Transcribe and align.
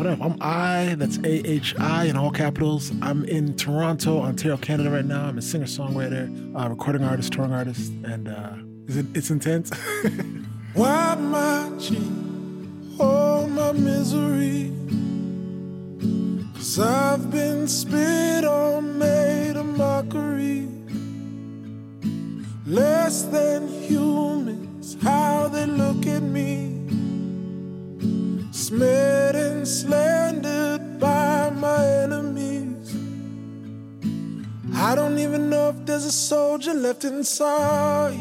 What 0.00 0.06
up? 0.06 0.22
I'm 0.22 0.40
AHI, 0.40 0.94
that's 0.94 1.18
A 1.18 1.46
H 1.46 1.74
I 1.78 2.06
in 2.06 2.16
all 2.16 2.30
capitals. 2.30 2.90
I'm 3.02 3.22
in 3.26 3.54
Toronto, 3.54 4.22
Ontario, 4.22 4.56
Canada 4.56 4.88
right 4.88 5.04
now. 5.04 5.26
I'm 5.26 5.36
a 5.36 5.42
singer 5.42 5.66
songwriter, 5.66 6.56
uh, 6.58 6.70
recording 6.70 7.04
artist, 7.04 7.34
touring 7.34 7.52
artist, 7.52 7.92
and 8.04 8.26
uh, 8.26 8.54
it, 8.86 9.04
it's 9.14 9.28
intense. 9.28 9.70
Why 10.72 11.16
my 11.16 11.70
cheek, 11.78 11.98
oh 12.98 13.46
my 13.48 13.72
misery? 13.72 14.72
Cause 16.54 16.78
I've 16.78 17.30
been 17.30 17.68
spit 17.68 18.46
on, 18.46 18.98
made 18.98 19.56
a 19.58 19.64
mockery. 19.64 20.66
Less 22.64 23.24
than 23.24 23.68
humans, 23.68 24.96
how 25.02 25.48
they 25.48 25.66
look 25.66 26.06
at 26.06 26.22
me 26.22 26.79
smeared 28.70 29.34
and 29.34 29.66
slandered 29.66 31.00
by 31.00 31.50
my 31.50 31.84
enemies. 32.04 32.94
I 34.76 34.94
don't 34.94 35.18
even 35.18 35.50
know 35.50 35.70
if 35.70 35.86
there's 35.86 36.04
a 36.04 36.12
soldier 36.12 36.72
left 36.72 37.04
inside. 37.04 38.14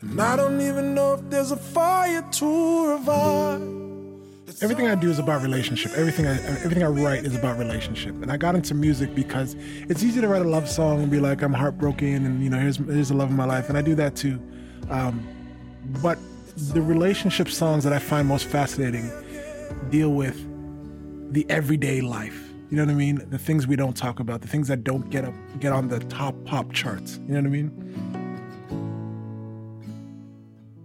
And 0.00 0.20
I 0.20 0.36
don't 0.36 0.60
even 0.60 0.94
know 0.94 1.14
if 1.14 1.28
there's 1.28 1.50
a 1.50 1.56
fire 1.56 2.22
to 2.22 2.92
revive. 2.92 3.62
Everything 4.62 4.86
I 4.86 4.94
do 4.94 5.10
is 5.10 5.18
about 5.18 5.42
relationship. 5.42 5.90
Everything 5.96 6.28
I 6.28 6.36
everything 6.62 6.84
I 6.84 6.86
write 6.86 7.24
is 7.24 7.34
about 7.34 7.58
relationship. 7.58 8.14
And 8.22 8.30
I 8.30 8.36
got 8.36 8.54
into 8.54 8.74
music 8.74 9.12
because 9.16 9.56
it's 9.88 10.04
easy 10.04 10.20
to 10.20 10.28
write 10.28 10.42
a 10.42 10.48
love 10.48 10.68
song 10.68 11.02
and 11.02 11.10
be 11.10 11.18
like, 11.18 11.42
I'm 11.42 11.52
heartbroken, 11.52 12.24
and 12.26 12.44
you 12.44 12.48
know, 12.48 12.60
here's 12.60 12.76
here's 12.76 13.08
the 13.08 13.16
love 13.16 13.30
of 13.30 13.36
my 13.36 13.44
life, 13.44 13.68
and 13.68 13.76
I 13.76 13.82
do 13.82 13.96
that 13.96 14.14
too. 14.14 14.40
Um, 14.88 15.26
but 16.00 16.16
the 16.56 16.80
relationship 16.80 17.48
songs 17.48 17.84
that 17.84 17.92
I 17.92 17.98
find 17.98 18.28
most 18.28 18.46
fascinating 18.46 19.10
deal 19.90 20.10
with 20.10 20.40
the 21.32 21.44
everyday 21.48 22.00
life. 22.00 22.40
You 22.70 22.76
know 22.76 22.84
what 22.84 22.92
I 22.92 22.94
mean? 22.94 23.22
The 23.28 23.38
things 23.38 23.66
we 23.66 23.76
don't 23.76 23.96
talk 23.96 24.20
about, 24.20 24.40
the 24.40 24.48
things 24.48 24.68
that 24.68 24.84
don't 24.84 25.10
get 25.10 25.24
up, 25.24 25.34
get 25.58 25.72
on 25.72 25.88
the 25.88 25.98
top 26.00 26.34
pop 26.44 26.72
charts. 26.72 27.18
You 27.26 27.34
know 27.34 27.40
what 27.40 27.46
I 27.46 27.50
mean? 27.50 27.70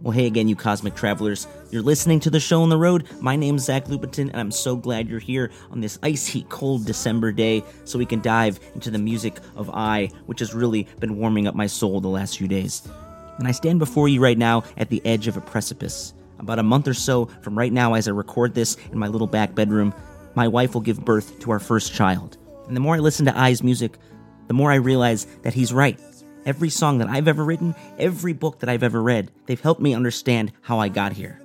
Well, 0.02 0.12
hey 0.12 0.26
again, 0.26 0.48
you 0.48 0.56
cosmic 0.56 0.96
travelers. 0.96 1.46
You're 1.72 1.84
listening 1.84 2.20
to 2.22 2.30
the 2.30 2.40
show 2.40 2.62
on 2.64 2.70
the 2.70 2.78
road. 2.78 3.08
My 3.22 3.36
name's 3.36 3.66
Zach 3.66 3.86
Lupetin, 3.86 4.30
and 4.30 4.38
I'm 4.38 4.52
so 4.52 4.76
glad 4.76 5.08
you're 5.10 5.20
here 5.20 5.52
on 5.72 5.82
this 5.82 6.00
icy 6.02 6.44
cold 6.50 6.86
December 6.86 7.32
day 7.32 7.64
so 7.84 8.00
we 8.00 8.06
can 8.06 8.22
dive 8.22 8.60
into 8.74 8.90
the 8.90 8.98
music 8.98 9.40
of 9.56 9.70
AHI, 9.70 10.10
which 10.26 10.40
has 10.40 10.54
really 10.54 10.88
been 11.00 11.18
warming 11.18 11.48
up 11.48 11.54
my 11.54 11.68
soul 11.68 12.00
the 12.02 12.08
last 12.08 12.38
few 12.38 12.48
days. 12.48 12.88
And 13.40 13.48
I 13.48 13.52
stand 13.52 13.80
before 13.80 14.10
you 14.10 14.20
right 14.20 14.38
now 14.38 14.64
at 14.78 14.90
the 14.90 15.02
edge 15.06 15.28
of 15.28 15.38
a 15.38 15.42
precipice. 15.42 16.14
About 16.40 16.60
a 16.60 16.64
month 16.64 16.88
or 16.88 16.94
so 16.94 17.26
from 17.42 17.58
right 17.58 17.72
now, 17.72 17.94
as 17.94 18.08
I 18.08 18.12
record 18.12 18.54
this 18.54 18.76
in 18.92 19.00
my 19.00 19.08
little 19.08 19.28
back 19.28 19.56
bedroom, 19.56 19.94
my 20.36 20.48
wife 20.48 20.74
will 20.74 20.82
give 20.82 21.04
birth 21.04 21.40
to 21.40 21.52
our 21.52 21.60
first 21.60 21.94
child. 21.94 22.38
And 22.68 22.76
the 22.76 22.82
more 22.82 22.96
I 22.96 23.00
listen 23.00 23.26
to 23.26 23.34
AHI's 23.34 23.64
music, 23.64 23.98
the 24.48 24.54
more 24.54 24.72
I 24.72 24.76
realize 24.76 25.26
that 25.44 25.54
he's 25.54 25.74
right. 25.74 26.00
Every 26.46 26.70
song 26.70 26.98
that 26.98 27.08
I've 27.08 27.28
ever 27.28 27.44
written, 27.44 27.76
every 27.98 28.34
book 28.34 28.60
that 28.60 28.70
I've 28.70 28.84
ever 28.84 29.02
read, 29.02 29.32
they've 29.46 29.60
helped 29.60 29.82
me 29.82 29.94
understand 29.94 30.52
how 30.62 30.80
I 30.80 30.90
got 30.90 31.14
here. 31.14 31.42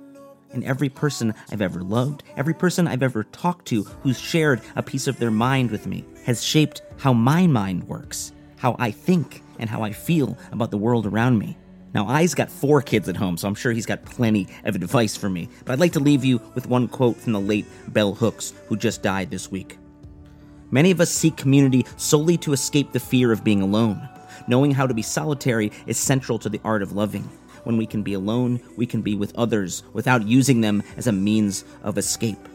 And 0.51 0.63
every 0.63 0.89
person 0.89 1.33
I've 1.51 1.61
ever 1.61 1.81
loved, 1.81 2.23
every 2.37 2.53
person 2.53 2.87
I've 2.87 3.03
ever 3.03 3.23
talked 3.23 3.67
to 3.67 3.83
who's 3.83 4.19
shared 4.19 4.61
a 4.75 4.83
piece 4.83 5.07
of 5.07 5.17
their 5.19 5.31
mind 5.31 5.71
with 5.71 5.87
me, 5.87 6.05
has 6.25 6.43
shaped 6.43 6.81
how 6.97 7.13
my 7.13 7.47
mind 7.47 7.85
works, 7.85 8.33
how 8.57 8.75
I 8.79 8.91
think, 8.91 9.43
and 9.59 9.69
how 9.69 9.81
I 9.81 9.91
feel 9.91 10.37
about 10.51 10.71
the 10.71 10.77
world 10.77 11.05
around 11.05 11.37
me. 11.37 11.57
Now, 11.95 12.07
AHI's 12.07 12.35
got 12.35 12.51
four 12.51 12.81
kids 12.81 13.07
at 13.07 13.15
home, 13.15 13.37
so 13.37 13.47
I'm 13.47 13.55
sure 13.55 13.71
he's 13.71 13.85
got 13.85 14.03
plenty 14.03 14.49
of 14.65 14.75
advice 14.75 15.15
for 15.15 15.29
me. 15.29 15.47
But 15.63 15.71
I'd 15.71 15.79
like 15.79 15.93
to 15.93 16.01
leave 16.01 16.25
you 16.25 16.41
with 16.53 16.67
one 16.67 16.89
quote 16.89 17.15
from 17.15 17.31
the 17.31 17.39
late 17.39 17.65
Bell 17.87 18.13
Hooks, 18.13 18.53
who 18.67 18.75
just 18.75 19.01
died 19.01 19.31
this 19.31 19.49
week. 19.49 19.77
Many 20.71 20.91
of 20.91 20.99
us 20.99 21.09
seek 21.09 21.37
community 21.37 21.85
solely 21.95 22.35
to 22.39 22.51
escape 22.51 22.91
the 22.91 22.99
fear 22.99 23.31
of 23.31 23.45
being 23.45 23.61
alone. 23.61 24.09
Knowing 24.45 24.71
how 24.71 24.85
to 24.85 24.93
be 24.93 25.01
solitary 25.01 25.71
is 25.87 25.97
central 25.97 26.37
to 26.39 26.49
the 26.49 26.59
art 26.65 26.81
of 26.81 26.91
loving. 26.91 27.23
When 27.63 27.77
we 27.77 27.85
can 27.85 28.03
be 28.03 28.13
alone, 28.13 28.59
we 28.75 28.85
can 28.85 29.01
be 29.01 29.15
with 29.15 29.33
others 29.37 29.83
without 29.93 30.27
using 30.27 30.59
them 30.59 30.83
as 30.97 31.07
a 31.07 31.13
means 31.13 31.63
of 31.81 31.97
escape. 31.97 32.49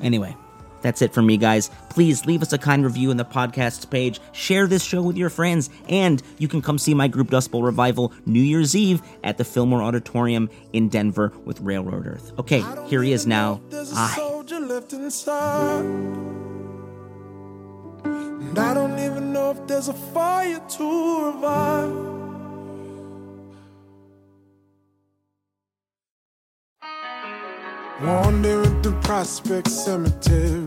Anyway, 0.00 0.34
that's 0.84 1.00
it 1.00 1.14
for 1.14 1.22
me, 1.22 1.38
guys. 1.38 1.70
Please 1.88 2.26
leave 2.26 2.42
us 2.42 2.52
a 2.52 2.58
kind 2.58 2.84
review 2.84 3.10
in 3.10 3.16
the 3.16 3.24
podcast 3.24 3.88
page, 3.88 4.20
share 4.32 4.66
this 4.66 4.84
show 4.84 5.00
with 5.00 5.16
your 5.16 5.30
friends, 5.30 5.70
and 5.88 6.22
you 6.38 6.46
can 6.46 6.60
come 6.60 6.76
see 6.76 6.92
my 6.92 7.08
group 7.08 7.30
Dust 7.30 7.50
Bowl 7.50 7.62
Revival 7.62 8.12
New 8.26 8.42
Year's 8.42 8.76
Eve 8.76 9.00
at 9.24 9.38
the 9.38 9.44
Fillmore 9.44 9.82
Auditorium 9.82 10.50
in 10.74 10.90
Denver 10.90 11.32
with 11.46 11.58
Railroad 11.62 12.06
Earth. 12.06 12.32
Okay, 12.38 12.62
here 12.86 13.02
he 13.02 13.12
is 13.12 13.26
now. 13.26 13.62
AHI. 13.72 14.14
soldier 14.14 14.60
left 14.60 14.92
inside. 14.92 15.84
And 18.04 18.58
I 18.58 18.74
don't 18.74 18.98
even 18.98 19.32
know 19.32 19.52
if 19.52 19.66
there's 19.66 19.88
a 19.88 19.94
fire 19.94 20.60
to 20.60 21.32
revive. 21.32 22.13
Wandering 28.02 28.82
through 28.82 29.00
Prospect 29.02 29.68
Cemetery, 29.68 30.64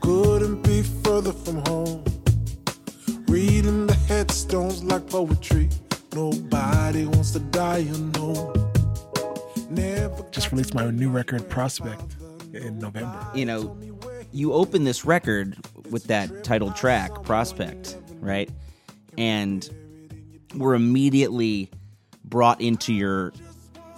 couldn't 0.00 0.62
be 0.62 0.82
further 0.82 1.32
from 1.32 1.64
home. 1.66 2.04
Reading 3.26 3.88
the 3.88 3.94
headstones 3.94 4.84
like 4.84 5.08
poetry, 5.08 5.68
nobody 6.14 7.06
wants 7.06 7.32
to 7.32 7.40
die 7.40 7.86
alone. 7.90 8.72
Never 9.68 10.24
Just 10.30 10.52
released 10.52 10.72
my 10.72 10.88
new 10.90 11.10
record, 11.10 11.48
Prospect, 11.48 12.16
in 12.54 12.78
November. 12.78 13.26
You 13.34 13.46
know, 13.46 13.76
you 14.30 14.52
open 14.52 14.84
this 14.84 15.04
record 15.04 15.56
with 15.90 16.04
that 16.04 16.44
title 16.44 16.70
track, 16.70 17.10
Prospect, 17.24 17.96
right? 18.20 18.48
And 19.18 19.68
we're 20.54 20.74
immediately 20.74 21.68
brought 22.24 22.60
into 22.60 22.92
your 22.92 23.32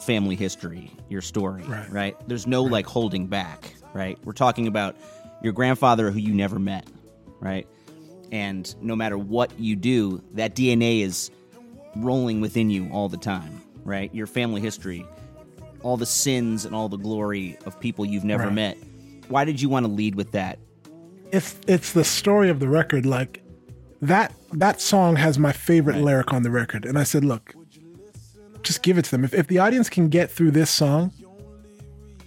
family 0.03 0.37
history, 0.37 0.91
your 1.09 1.21
story, 1.23 1.63
Right. 1.65 1.91
right? 1.91 2.17
There's 2.29 2.47
no 2.47 2.63
like 2.63 2.87
holding 2.87 3.27
back, 3.27 3.75
right? 3.95 4.19
We're 4.25 4.33
talking 4.33 4.67
about 4.67 4.97
your 5.43 5.53
grandfather 5.53 6.11
who 6.11 6.19
you 6.19 6.33
never 6.35 6.59
met, 6.59 6.87
right? 7.41 7.67
And 8.31 8.75
no 8.83 8.97
matter 8.97 9.19
what 9.19 9.59
you 9.59 9.77
do, 9.77 10.23
that 10.35 10.55
DNA 10.55 11.01
is 11.03 11.31
rolling 11.97 12.41
within 12.41 12.71
you 12.71 12.89
all 12.93 13.09
the 13.09 13.17
time, 13.19 13.61
right? 13.85 14.13
Your 14.15 14.27
family 14.27 14.61
history, 14.61 15.07
all 15.83 15.97
the 15.97 16.07
sins 16.07 16.65
and 16.65 16.75
all 16.75 16.89
the 16.89 16.97
glory 16.97 17.57
of 17.67 17.79
people 17.81 18.05
you've 18.07 18.25
never 18.25 18.45
Right. 18.45 18.55
met. 18.55 18.79
Why 19.29 19.45
did 19.45 19.61
you 19.61 19.69
want 19.69 19.85
to 19.87 19.93
lead 19.93 20.15
with 20.15 20.33
that? 20.33 20.59
It's 21.33 21.57
it's 21.67 21.93
the 21.93 22.05
story 22.05 22.51
of 22.51 22.61
the 22.61 22.69
record. 22.69 23.07
Like 23.07 23.43
that 24.01 24.33
that 24.53 24.81
song 24.81 25.17
has 25.17 25.39
my 25.39 25.53
favorite 25.53 25.99
lyric 26.03 26.33
on 26.33 26.43
the 26.43 26.51
record, 26.51 26.85
and 26.85 26.99
I 26.99 27.05
said, 27.05 27.25
look, 27.25 27.55
just 28.63 28.83
give 28.83 28.99
it 28.99 29.05
to 29.07 29.11
them. 29.11 29.25
If 29.25 29.35
if 29.35 29.47
the 29.47 29.59
audience 29.59 29.89
can 29.89 30.09
get 30.09 30.31
through 30.31 30.53
this 30.53 30.71
song. 30.71 31.13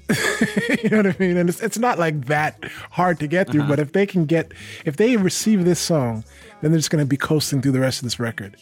you 0.84 0.90
know 0.90 0.98
what 0.98 1.08
I 1.08 1.16
mean? 1.18 1.36
And 1.36 1.50
it's, 1.50 1.60
it's 1.62 1.80
not 1.80 1.98
like 1.98 2.26
that 2.26 2.64
hard 2.92 3.20
to 3.22 3.28
get 3.28 3.50
through, 3.50 3.64
but 3.64 3.80
if 3.80 3.94
they 3.94 4.06
can 4.06 4.26
get, 4.26 4.52
if 4.86 4.98
they 4.98 5.18
receive 5.18 5.66
this 5.66 5.80
song, 5.80 6.24
then 6.62 6.70
they're 6.70 6.78
just 6.78 6.92
going 6.92 7.04
to 7.04 7.08
be 7.08 7.18
coasting 7.18 7.60
through 7.60 7.72
the 7.72 7.80
rest 7.80 8.00
of 8.00 8.04
this 8.04 8.20
record. 8.20 8.56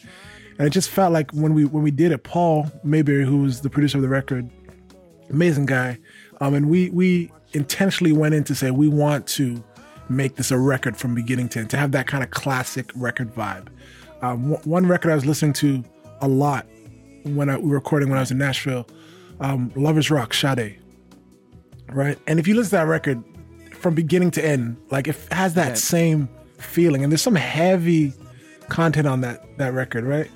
And 0.58 0.66
it 0.66 0.70
just 0.70 0.88
felt 0.88 1.12
like 1.12 1.30
when 1.32 1.52
we 1.52 1.64
when 1.64 1.82
we 1.82 1.90
did 1.90 2.12
it, 2.12 2.22
Paul 2.22 2.70
Mayberry, 2.82 3.24
who 3.24 3.38
was 3.38 3.60
the 3.60 3.68
producer 3.68 3.98
of 3.98 4.02
the 4.02 4.08
record, 4.08 4.48
amazing 5.28 5.66
guy, 5.66 5.98
um, 6.40 6.54
and 6.54 6.70
we 6.70 6.90
we 6.90 7.30
intentionally 7.52 8.12
went 8.12 8.34
in 8.34 8.44
to 8.44 8.54
say 8.54 8.70
we 8.70 8.88
want 8.88 9.26
to 9.26 9.62
make 10.08 10.36
this 10.36 10.50
a 10.50 10.58
record 10.58 10.96
from 10.96 11.14
beginning 11.14 11.48
to 11.50 11.60
end, 11.60 11.70
to 11.70 11.76
have 11.76 11.92
that 11.92 12.06
kind 12.06 12.22
of 12.22 12.30
classic 12.30 12.90
record 12.94 13.34
vibe. 13.34 13.68
Um, 14.22 14.50
w- 14.50 14.68
one 14.68 14.86
record 14.86 15.10
I 15.10 15.14
was 15.14 15.26
listening 15.26 15.54
to 15.54 15.82
a 16.20 16.28
lot 16.28 16.66
when 17.24 17.48
I 17.48 17.58
we 17.58 17.68
were 17.68 17.74
recording 17.74 18.08
when 18.08 18.18
I 18.18 18.22
was 18.22 18.30
in 18.30 18.38
Nashville, 18.38 18.86
um, 19.40 19.72
Lovers 19.74 20.10
Rock, 20.10 20.32
Sade. 20.34 20.78
Right, 21.92 22.18
and 22.26 22.38
if 22.38 22.46
you 22.48 22.54
listen 22.54 22.70
to 22.70 22.76
that 22.76 22.86
record 22.86 23.22
from 23.72 23.94
beginning 23.94 24.30
to 24.32 24.44
end, 24.44 24.76
like 24.90 25.08
it 25.08 25.16
has 25.30 25.54
that 25.54 25.76
same 25.76 26.28
feeling, 26.58 27.02
and 27.02 27.12
there's 27.12 27.22
some 27.22 27.34
heavy 27.34 28.12
content 28.68 29.06
on 29.06 29.20
that 29.20 29.58
that 29.58 29.74
record, 29.74 30.04
right? 30.04 30.30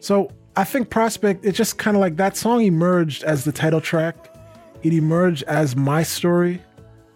So 0.00 0.30
I 0.56 0.64
think 0.64 0.90
Prospect, 0.90 1.44
it's 1.44 1.56
just 1.56 1.78
kind 1.78 1.96
of 1.96 2.00
like 2.00 2.16
that 2.16 2.36
song 2.36 2.62
emerged 2.62 3.24
as 3.24 3.44
the 3.44 3.52
title 3.52 3.80
track. 3.80 4.34
It 4.82 4.92
emerged 4.92 5.42
as 5.44 5.74
my 5.74 6.02
story, 6.02 6.62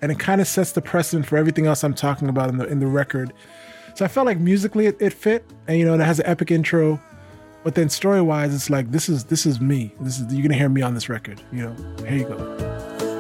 and 0.01 0.11
it 0.11 0.19
kind 0.19 0.41
of 0.41 0.49
sets 0.49 0.73
the 0.73 0.83
precedent 0.83 1.27
for 1.27 1.37
everything 1.37 1.67
else 1.67 1.85
I'm 1.85 1.95
talking 1.95 2.29
about 2.29 2.49
in 2.49 2.57
the 2.57 2.67
in 2.67 2.81
the 2.81 2.87
record. 2.87 3.33
So 3.95 4.05
I 4.05 4.09
felt 4.09 4.27
like 4.27 4.39
musically 4.39 4.87
it, 4.87 4.97
it 5.01 5.13
fit, 5.13 5.45
and 5.69 5.79
you 5.79 5.85
know, 5.85 5.95
it 5.95 6.01
has 6.01 6.19
an 6.19 6.27
epic 6.27 6.51
intro, 6.51 7.01
but 7.65 7.75
then 7.75 7.89
story 7.89 8.21
wise, 8.21 8.55
it's 8.55 8.71
like 8.71 8.91
this 8.91 9.09
is 9.09 9.25
this 9.25 9.47
is 9.47 9.61
me. 9.61 9.93
This 10.01 10.21
is 10.21 10.33
you're 10.33 10.43
gonna 10.43 10.55
hear 10.55 10.69
me 10.69 10.83
on 10.83 10.95
this 10.95 11.09
record. 11.09 11.41
You 11.53 11.67
know, 11.67 11.75
here 12.05 12.19
you 12.19 12.25
go. 12.25 12.37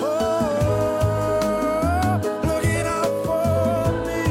Oh, 0.00 2.20
looking 2.44 2.86
out 2.86 3.24
for 3.24 3.92
me. 4.06 4.22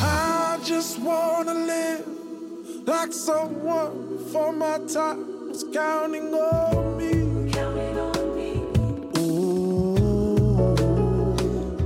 I 0.00 0.58
just 0.64 0.98
wanna 1.00 1.54
live 1.54 2.06
like 2.86 3.12
someone 3.12 4.18
for 4.32 4.52
my 4.52 4.78
time 4.92 5.48
was 5.50 5.64
counting 5.72 6.32
on 6.34 6.96
me. 6.96 7.12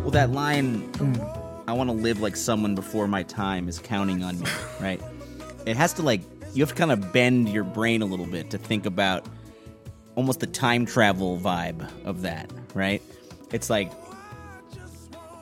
Well, 0.02 0.10
that 0.12 0.30
line, 0.30 0.88
mm. 0.92 1.35
I 1.68 1.72
want 1.72 1.90
to 1.90 1.96
live 1.96 2.20
like 2.20 2.36
someone 2.36 2.74
before 2.74 3.08
my 3.08 3.22
time 3.24 3.68
is 3.68 3.78
counting 3.78 4.22
on 4.22 4.38
me, 4.40 4.46
right? 4.80 5.00
It 5.66 5.76
has 5.76 5.92
to, 5.94 6.02
like, 6.02 6.20
you 6.54 6.62
have 6.62 6.70
to 6.70 6.74
kind 6.74 6.92
of 6.92 7.12
bend 7.12 7.48
your 7.48 7.64
brain 7.64 8.02
a 8.02 8.06
little 8.06 8.26
bit 8.26 8.50
to 8.50 8.58
think 8.58 8.86
about 8.86 9.26
almost 10.14 10.40
the 10.40 10.46
time 10.46 10.86
travel 10.86 11.38
vibe 11.38 11.86
of 12.04 12.22
that, 12.22 12.50
right? 12.74 13.02
It's 13.52 13.68
like 13.68 13.92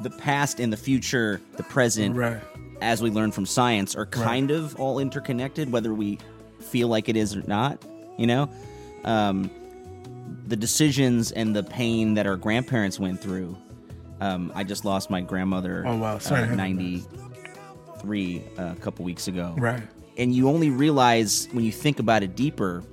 the 0.03 0.11
past 0.11 0.59
and 0.61 0.73
the 0.73 0.77
future, 0.77 1.41
the 1.57 1.63
present, 1.63 2.17
Right. 2.17 2.41
as 2.81 3.01
we 3.03 3.11
learn 3.11 3.31
from 3.31 3.47
science, 3.47 3.95
are 3.95 4.07
kind 4.07 4.51
of 4.51 4.75
all 4.81 4.99
interconnected, 4.99 5.71
whether 5.71 5.95
we 5.95 6.19
feel 6.61 6.89
like 6.89 7.09
it 7.09 7.17
is 7.17 7.37
or 7.37 7.43
not, 7.47 7.85
you 8.19 8.27
know? 8.27 8.51
Um, 9.05 9.51
the 10.47 10.57
decisions 10.57 11.31
and 11.33 11.55
the 11.55 11.63
pain 11.63 12.15
that 12.15 12.27
our 12.27 12.37
grandparents 12.37 12.99
went 12.99 13.21
through. 13.21 13.57
Um, 14.21 14.53
I 14.55 14.65
just 14.65 14.85
lost 14.85 15.11
my 15.11 15.21
grandmother. 15.21 15.85
Oh, 15.87 15.97
wow. 15.97 16.19
Sorry 16.19 16.43
uh, 16.45 16.55
ninety-three 16.55 18.45
uh, 18.59 18.73
a 18.77 18.81
couple 18.81 19.05
weeks 19.05 19.29
ago. 19.29 19.55
Right. 19.59 19.83
And 20.17 20.35
you 20.35 20.49
only 20.49 20.71
realize 20.71 21.49
when 21.53 21.65
you 21.65 21.73
think 21.73 21.99
about 21.99 22.23
it 22.23 22.37
deeper, 22.37 22.85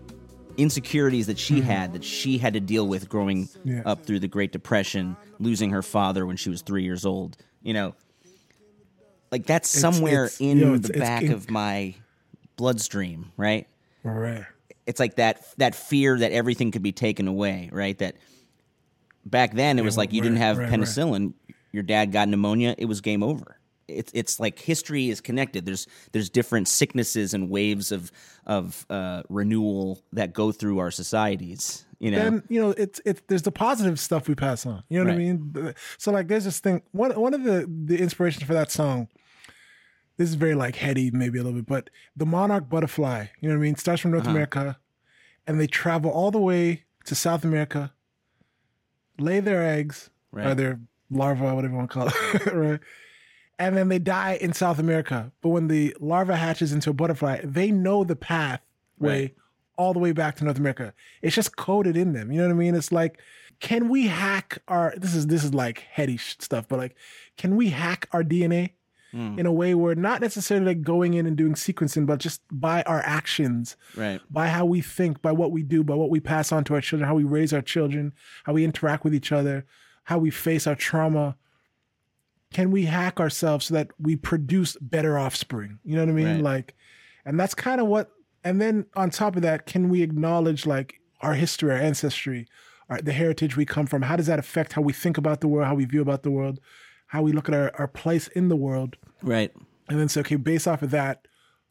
insecurities 0.58 1.28
that 1.28 1.38
she 1.38 1.62
had 1.62 1.94
that 1.94 2.04
she 2.04 2.38
had 2.38 2.54
to 2.54 2.60
deal 2.60 2.88
with 2.88 3.08
growing 3.10 3.48
Mm-hmm. 3.48 3.70
Yeah. 3.70 3.82
up 3.86 4.06
through 4.06 4.20
the 4.20 4.28
Great 4.28 4.52
Depression, 4.52 5.16
losing 5.40 5.70
her 5.72 5.82
father 5.84 6.26
when 6.26 6.36
she 6.38 6.50
was 6.50 6.62
three 6.64 6.84
years 6.84 7.06
old. 7.06 7.38
You 7.62 7.74
know, 7.74 7.96
like 9.32 9.46
that's 9.46 9.70
somewhere 9.70 10.26
it's- 10.26 10.42
in 10.42 10.58
yo, 10.58 10.74
it's- 10.74 10.82
the 10.88 10.90
it's 10.94 11.00
back 11.00 11.24
of 11.26 11.50
my 11.52 11.96
bloodstream, 12.58 13.32
right? 13.38 13.68
Right. 14.04 14.46
it's 14.88 15.00
like 15.00 15.18
that 15.18 15.46
that 15.58 15.76
fear 15.76 16.18
that 16.18 16.32
everything 16.32 16.72
could 16.72 16.82
be 16.82 16.92
taken 16.92 17.28
away, 17.28 17.70
right? 17.72 17.96
That 18.00 18.16
back 19.26 19.54
then 19.54 19.78
it 19.80 19.84
was 19.84 19.98
like 19.98 20.14
you 20.14 20.22
didn't 20.22 20.38
have 20.38 20.58
right, 20.58 20.70
right. 20.70 20.80
penicillin, 20.80 21.34
your 21.72 21.84
dad 21.84 22.12
got 22.12 22.28
pneumonia, 22.30 22.76
it 22.78 22.86
was 22.86 23.02
game 23.02 23.24
over. 23.24 23.58
It's 23.88 24.12
it's 24.16 24.40
like 24.40 24.58
history 24.60 25.10
is 25.10 25.20
connected. 25.20 25.66
There's 25.66 25.86
there's 26.14 26.30
different 26.30 26.68
sicknesses 26.70 27.34
and 27.34 27.50
waves 27.50 27.92
of 27.92 28.12
of 28.46 28.86
uh, 28.90 29.24
renewal 29.28 30.02
that 30.14 30.32
go 30.34 30.52
through 30.54 30.80
our 30.80 30.92
societies. 30.92 31.86
You 32.00 32.12
know, 32.12 32.18
then 32.18 32.44
you 32.48 32.62
know 32.62 32.70
it's 32.72 33.02
it's 33.06 33.22
there's 33.28 33.42
the 33.42 33.52
positive 33.52 34.00
stuff 34.00 34.28
we 34.30 34.36
pass 34.36 34.66
on. 34.66 34.84
You 34.90 35.00
know 35.00 35.06
what 35.06 35.16
I 35.16 35.18
mean? 35.18 35.76
So 35.98 36.12
like 36.12 36.28
there's 36.30 36.46
this 36.46 36.60
thing. 36.60 36.84
One 36.92 37.12
one 37.20 37.34
of 37.34 37.44
the 37.44 37.68
the 37.86 38.00
inspirations 38.00 38.44
for 38.46 38.54
that 38.54 38.72
song. 38.72 39.10
This 40.18 40.30
is 40.30 40.36
very 40.36 40.56
like 40.56 40.76
heady, 40.76 41.10
maybe 41.12 41.40
a 41.40 41.44
little 41.44 41.60
bit, 41.60 41.66
but 41.68 41.90
the 42.16 42.26
monarch 42.26 42.70
butterfly. 42.70 43.26
You 43.40 43.50
know 43.50 43.56
what 43.56 43.62
I 43.62 43.64
mean? 43.64 43.76
Starts 43.76 44.02
from 44.02 44.12
North 44.12 44.24
Uh-huh. 44.24 44.32
America, 44.32 44.80
and 45.48 45.60
they 45.60 45.68
travel 45.68 46.12
all 46.12 46.32
the 46.32 46.40
way 46.40 46.84
to 47.06 47.16
South 47.16 47.44
America, 47.44 47.92
lay 49.22 49.40
their 49.40 49.62
eggs 49.64 50.10
or 50.34 50.40
Right. 50.42 50.58
their 50.58 50.80
larvae, 51.10 51.42
whatever 51.44 51.68
you 51.74 51.78
want 51.78 51.90
to 51.92 51.94
call 51.94 52.08
it, 52.08 52.46
right? 52.54 52.80
And 53.60 53.78
then 53.78 53.90
they 53.90 54.00
die 54.00 54.34
in 54.42 54.54
South 54.54 54.80
America. 54.80 55.32
But 55.42 55.50
when 55.50 55.68
the 55.68 55.96
larva 56.00 56.36
hatches 56.36 56.74
into 56.74 56.90
a 56.90 56.94
butterfly, 56.94 57.42
they 57.44 57.70
know 57.72 58.04
the 58.04 58.16
path 58.16 58.62
way 59.00 59.10
Right. 59.22 59.36
all 59.78 59.94
the 59.94 60.00
way 60.00 60.12
back 60.14 60.36
to 60.38 60.44
North 60.46 60.58
America. 60.58 60.94
It's 61.22 61.36
just 61.36 61.56
coded 61.58 61.96
in 61.98 62.14
them. 62.14 62.32
You 62.32 62.40
know 62.42 62.48
what 62.48 62.54
I 62.54 62.58
mean? 62.58 62.76
It's 62.76 62.92
like, 62.92 63.20
can 63.60 63.90
we 63.90 64.08
hack 64.08 64.58
our? 64.68 64.94
This 64.98 65.14
is 65.14 65.28
this 65.28 65.44
is 65.44 65.54
like 65.54 65.86
heady 65.92 66.18
stuff, 66.18 66.68
but 66.68 66.80
like, 66.80 66.96
can 67.38 67.56
we 67.56 67.70
hack 67.70 68.08
our 68.12 68.24
DNA 68.24 68.72
Mm. 69.14 69.40
in 69.40 69.46
a 69.46 69.52
way 69.52 69.76
where 69.76 69.94
not 69.94 70.22
necessarily 70.22 70.68
like 70.68 70.84
going 70.84 71.16
in 71.16 71.26
and 71.26 71.36
doing 71.36 71.54
sequencing, 71.54 72.06
but 72.06 72.20
just 72.20 72.42
by 72.50 72.82
our 72.84 73.02
actions, 73.06 73.76
right? 73.98 74.22
by 74.30 74.48
how 74.48 74.64
we 74.64 74.80
think, 74.80 75.22
by 75.22 75.34
what 75.34 75.52
we 75.52 75.64
do, 75.64 75.84
by 75.84 75.96
what 75.96 76.10
we 76.10 76.22
pass 76.22 76.54
on 76.54 76.64
to 76.66 76.76
our 76.76 76.82
children, 76.82 77.08
how 77.08 77.16
we 77.16 77.26
raise 77.26 77.52
our 77.52 77.62
children, 77.62 78.14
how 78.46 78.54
we 78.54 78.64
interact 78.64 79.04
with 79.04 79.14
each 79.14 79.34
other, 79.34 79.66
how 80.04 80.18
we 80.18 80.30
face 80.30 80.66
our 80.66 80.76
trauma. 80.76 81.36
Can 82.54 82.72
we 82.72 82.86
hack 82.86 83.20
ourselves 83.20 83.66
so 83.66 83.74
that 83.74 83.90
we 84.00 84.16
produce 84.16 84.78
better 84.80 85.18
offspring? 85.18 85.80
You 85.84 85.96
know 85.96 86.04
what 86.04 86.12
I 86.12 86.14
mean? 86.14 86.28
Right. 86.36 86.44
Like, 86.44 86.76
and 87.26 87.40
that's 87.40 87.54
kind 87.54 87.82
of 87.82 87.88
what. 87.88 88.12
And 88.44 88.60
then 88.62 88.86
on 88.96 89.10
top 89.10 89.36
of 89.36 89.42
that, 89.44 89.66
can 89.66 89.90
we 89.90 90.02
acknowledge 90.02 90.66
like 90.66 91.02
our 91.22 91.34
history, 91.34 91.72
our 91.72 91.78
ancestry, 91.78 92.48
our, 92.90 93.02
the 93.02 93.14
heritage 93.14 93.56
we 93.56 93.66
come 93.66 93.86
from? 93.86 94.02
How 94.02 94.16
does 94.16 94.28
that 94.28 94.40
affect 94.40 94.74
how 94.74 94.82
we 94.82 94.94
think 94.94 95.18
about 95.18 95.42
the 95.42 95.48
world, 95.48 95.68
how 95.68 95.76
we 95.76 95.86
view 95.86 96.02
about 96.02 96.24
the 96.24 96.32
world, 96.32 96.60
how 97.12 97.22
we 97.22 97.34
look 97.34 97.50
at 97.50 97.56
our, 97.56 97.72
our 97.76 97.88
place 97.90 98.28
in 98.30 98.48
the 98.48 98.56
world? 98.56 98.96
Right. 99.22 99.52
and 99.90 100.00
then 100.00 100.08
say, 100.08 100.22
okay, 100.22 100.38
based 100.38 100.66
off 100.66 100.82
of 100.82 100.92
that, 100.92 101.28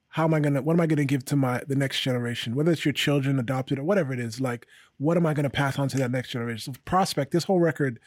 how 0.08 0.24
am 0.24 0.34
I 0.34 0.40
gonna 0.40 0.60
what 0.60 0.74
am 0.74 0.80
I 0.80 0.86
gonna 0.86 1.04
give 1.06 1.24
to 1.26 1.36
my 1.36 1.62
the 1.66 1.74
next 1.76 2.00
generation? 2.02 2.54
Whether 2.54 2.72
it's 2.72 2.84
your 2.84 2.92
children, 2.92 3.38
adopted, 3.38 3.78
or 3.78 3.84
whatever 3.84 4.12
it 4.12 4.20
is, 4.20 4.40
like 4.40 4.66
what 4.98 5.16
am 5.16 5.24
I 5.24 5.32
gonna 5.34 5.48
pass 5.50 5.78
on 5.78 5.88
to 5.88 5.98
that 5.98 6.10
next 6.10 6.28
generation? 6.30 6.74
So 6.74 6.80
prospect, 6.84 7.32
this 7.32 7.44
whole 7.44 7.60
record 7.60 7.98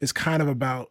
is 0.00 0.10
kind 0.12 0.42
of 0.42 0.48
about 0.48 0.90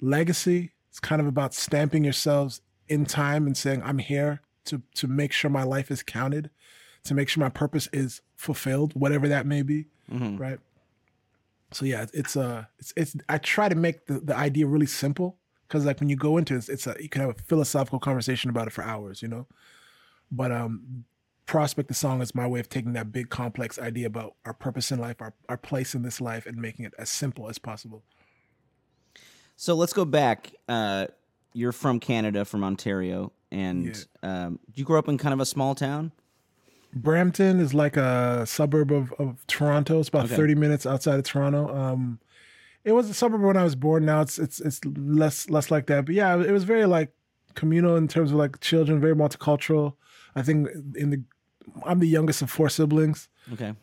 legacy. 0.00 0.72
It's 0.88 1.00
kind 1.00 1.20
of 1.20 1.26
about 1.26 1.52
stamping 1.54 2.04
yourselves 2.04 2.62
in 2.88 3.04
time 3.04 3.46
and 3.46 3.56
saying, 3.56 3.82
I'm 3.84 3.98
here 3.98 4.40
to 4.66 4.80
to 4.94 5.06
make 5.06 5.32
sure 5.32 5.50
my 5.50 5.64
life 5.64 5.90
is 5.90 6.02
counted, 6.02 6.50
to 7.04 7.14
make 7.14 7.28
sure 7.28 7.42
my 7.42 7.50
purpose 7.50 7.88
is 7.92 8.22
fulfilled, 8.36 8.92
whatever 8.94 9.28
that 9.28 9.44
may 9.44 9.62
be. 9.62 9.86
Mm-hmm. 10.10 10.36
Right. 10.38 10.58
So 11.72 11.84
yeah, 11.84 12.06
it's 12.12 12.36
uh 12.36 12.64
it's 12.78 12.92
it's 12.96 13.16
I 13.28 13.38
try 13.38 13.68
to 13.68 13.74
make 13.74 14.06
the, 14.06 14.20
the 14.20 14.36
idea 14.36 14.66
really 14.66 14.86
simple 14.86 15.38
because 15.68 15.84
like 15.84 16.00
when 16.00 16.08
you 16.08 16.16
go 16.16 16.36
into 16.36 16.54
it, 16.54 16.58
it's, 16.58 16.68
it's 16.68 16.86
a 16.86 16.96
you 17.00 17.08
can 17.08 17.20
have 17.22 17.30
a 17.30 17.42
philosophical 17.44 18.00
conversation 18.00 18.50
about 18.50 18.66
it 18.66 18.72
for 18.72 18.82
hours, 18.82 19.22
you 19.22 19.28
know. 19.28 19.46
But 20.30 20.52
um 20.52 21.04
prospect 21.46 21.88
the 21.88 21.94
song 21.94 22.22
is 22.22 22.34
my 22.34 22.46
way 22.46 22.60
of 22.60 22.68
taking 22.68 22.92
that 22.92 23.10
big 23.10 23.28
complex 23.28 23.78
idea 23.78 24.06
about 24.06 24.34
our 24.44 24.52
purpose 24.52 24.92
in 24.92 24.98
life, 24.98 25.20
our 25.20 25.34
our 25.48 25.56
place 25.56 25.94
in 25.94 26.02
this 26.02 26.20
life, 26.20 26.46
and 26.46 26.56
making 26.56 26.84
it 26.84 26.94
as 26.98 27.08
simple 27.08 27.48
as 27.48 27.58
possible. 27.58 28.02
So 29.56 29.74
let's 29.74 29.92
go 29.92 30.04
back. 30.04 30.52
Uh, 30.68 31.06
you're 31.52 31.72
from 31.72 32.00
Canada, 32.00 32.44
from 32.44 32.64
Ontario, 32.64 33.32
and 33.50 34.06
um, 34.22 34.58
you 34.74 34.84
grew 34.84 34.98
up 34.98 35.08
in 35.08 35.18
kind 35.18 35.34
of 35.34 35.40
a 35.40 35.46
small 35.46 35.74
town. 35.74 36.12
Brampton 36.94 37.60
is 37.60 37.72
like 37.74 37.96
a 37.96 38.44
suburb 38.46 38.90
of, 38.92 39.12
of 39.18 39.46
Toronto. 39.46 40.00
It's 40.00 40.08
about 40.08 40.26
Okay. 40.26 40.36
30 40.36 40.54
minutes 40.56 40.86
outside 40.86 41.18
of 41.18 41.24
Toronto. 41.24 41.74
Um, 41.74 42.18
it 42.84 42.92
was 42.92 43.08
a 43.10 43.14
suburb 43.14 43.42
when 43.42 43.56
I 43.56 43.62
was 43.64 43.74
born. 43.76 44.04
Now 44.06 44.22
it's 44.22 44.38
it's 44.38 44.60
it's 44.60 44.80
less 44.84 45.48
less 45.50 45.70
like 45.70 45.86
that. 45.86 46.06
But 46.06 46.14
yeah, 46.14 46.40
it 46.40 46.50
was 46.50 46.64
very 46.64 46.86
like 46.86 47.12
communal 47.54 47.96
in 47.96 48.08
terms 48.08 48.30
of 48.32 48.36
like 48.38 48.60
children, 48.60 49.00
very 49.00 49.14
multicultural. 49.14 49.94
I 50.34 50.42
think 50.42 50.68
in 50.96 51.10
the 51.10 51.22
I'm 51.84 51.98
the 52.00 52.08
youngest 52.08 52.42
of 52.42 52.50
four 52.50 52.68
siblings, 52.68 53.28
Okay. 53.52 53.74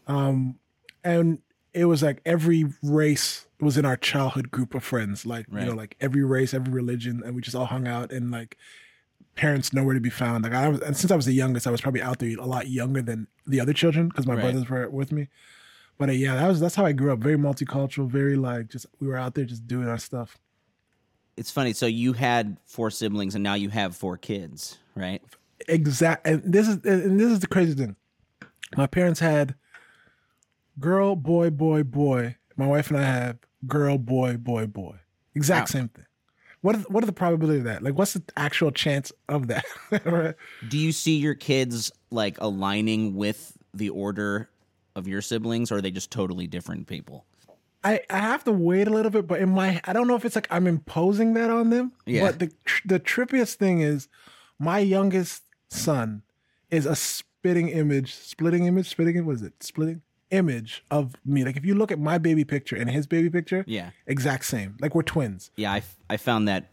and 1.04 1.40
it 1.74 1.86
was 1.86 2.02
like 2.04 2.22
every 2.26 2.66
race 2.82 3.48
was 3.60 3.78
in 3.78 3.86
our 3.86 3.98
childhood 3.98 4.52
group 4.52 4.74
of 4.74 4.84
friends. 4.84 5.26
Like 5.26 5.46
you 5.52 5.60
know, 5.66 5.74
like 5.74 5.96
every 6.02 6.24
race, 6.24 6.54
every 6.54 6.74
religion, 6.74 7.22
and 7.26 7.36
we 7.36 7.42
just 7.42 7.56
all 7.56 7.66
hung 7.68 7.88
out 7.88 8.12
and 8.12 8.32
like 8.32 8.58
parents 9.36 9.72
nowhere 9.74 9.94
to 9.94 10.00
be 10.02 10.10
found. 10.10 10.44
Like 10.44 10.54
I 10.54 10.68
was, 10.70 10.82
and 10.82 10.96
since 10.98 11.12
I 11.12 11.16
was 11.16 11.26
the 11.26 11.34
youngest, 11.34 11.68
I 11.68 11.72
was 11.72 11.82
probably 11.82 12.02
out 12.02 12.20
there 12.20 12.36
a 12.38 12.46
lot 12.46 12.68
younger 12.70 13.02
than 13.02 13.28
the 13.46 13.60
other 13.60 13.74
children 13.74 14.08
because 14.10 14.26
my 14.26 14.34
Right. 14.36 14.42
brothers 14.42 14.70
were 14.70 14.90
with 14.90 15.12
me. 15.12 15.28
But 16.00 16.10
uh, 16.10 16.14
yeah, 16.14 16.36
that 16.36 16.48
was 16.48 16.60
that's 16.60 16.76
how 16.76 16.86
I 16.86 16.92
grew 16.92 17.12
up. 17.12 17.20
Very 17.20 17.38
multicultural. 17.38 18.08
Very 18.08 18.36
like 18.36 18.68
just 18.70 18.86
we 19.00 19.08
were 19.08 19.18
out 19.18 19.34
there 19.36 19.46
just 19.46 19.68
doing 19.68 19.88
our 19.88 19.98
stuff. 19.98 20.38
It's 21.36 21.52
funny. 21.52 21.74
So 21.74 21.86
you 21.86 22.14
had 22.14 22.58
four 22.66 22.90
siblings, 22.90 23.36
and 23.36 23.44
now 23.44 23.54
you 23.54 23.70
have 23.70 23.96
four 23.96 24.18
kids, 24.18 24.78
right? 24.96 25.22
Exact. 25.68 26.26
And 26.28 26.42
this 26.44 26.68
is 26.68 26.76
and 26.86 27.20
this 27.20 27.32
is 27.32 27.40
the 27.40 27.48
crazy 27.48 27.74
thing. 27.74 27.96
My 28.76 28.88
parents 28.88 29.20
had 29.20 29.56
girl, 30.80 31.16
boy, 31.16 31.50
boy, 31.52 31.84
boy. 31.84 32.38
My 32.56 32.68
wife 32.68 32.90
and 32.90 33.00
I 33.00 33.04
have 33.04 33.38
girl, 33.68 33.98
boy, 33.98 34.38
boy, 34.38 34.66
boy. 34.68 34.98
Exact 35.36 35.70
Wow. 35.70 35.80
same 35.80 35.90
thing. 35.90 36.06
What 36.62 36.76
are, 36.76 36.80
what 36.80 37.04
are 37.04 37.08
the 37.08 37.14
probability 37.14 37.60
of 37.60 37.66
that? 37.66 37.84
Like, 37.84 37.98
what's 37.98 38.14
the 38.14 38.24
actual 38.36 38.72
chance 38.72 39.12
of 39.30 39.48
that? 39.48 39.66
right? 40.06 40.36
Do 40.68 40.78
you 40.78 40.92
see 40.92 41.18
your 41.18 41.36
kids 41.36 41.92
like 42.12 42.38
aligning 42.42 43.16
with 43.16 43.58
the 43.74 43.90
order 43.90 44.50
of 44.96 45.08
your 45.08 45.22
siblings, 45.22 45.72
or 45.72 45.78
are 45.78 45.82
they 45.82 45.92
just 45.92 46.12
totally 46.12 46.48
different 46.48 46.88
people? 46.88 47.26
I, 47.84 48.02
I 48.10 48.18
have 48.18 48.44
to 48.46 48.52
wait 48.52 48.88
a 48.88 48.92
little 48.92 49.12
bit, 49.12 49.28
but 49.28 49.40
in 49.40 49.50
my 49.50 49.80
I 49.86 49.94
don't 49.94 50.08
know 50.08 50.16
if 50.16 50.26
it's 50.26 50.36
like 50.36 50.48
I'm 50.50 50.68
imposing 50.68 51.36
that 51.36 51.50
on 51.50 51.70
them. 51.70 51.94
Yeah. 52.06 52.26
But 52.26 52.40
the 52.40 52.52
the 52.86 53.00
trippiest 53.00 53.56
thing 53.56 53.82
is 53.82 54.08
my 54.60 54.80
youngest 54.80 55.44
son 55.70 56.24
is 56.72 56.86
a 56.86 56.96
spitting 56.96 57.70
image, 57.70 58.16
splitting 58.16 58.66
image, 58.66 58.90
spitting 58.90 59.24
what 59.26 59.36
is 59.36 59.44
it? 59.44 59.64
Splitting 59.64 60.02
image 60.32 60.84
of 60.92 61.16
me. 61.26 61.44
Like 61.46 61.58
if 61.58 61.66
you 61.66 61.76
look 61.76 61.92
at 61.92 62.00
my 62.00 62.18
baby 62.18 62.44
picture 62.44 62.76
and 62.76 62.90
his 62.90 63.08
baby 63.08 63.30
picture, 63.30 63.64
Yeah. 63.68 63.92
exact 64.06 64.46
same. 64.46 64.76
Like 64.82 64.96
we're 64.96 65.04
twins. 65.04 65.52
Yeah, 65.56 65.72
I, 65.74 65.78
f- 65.78 65.96
I 66.10 66.18
found 66.18 66.48
that 66.48 66.70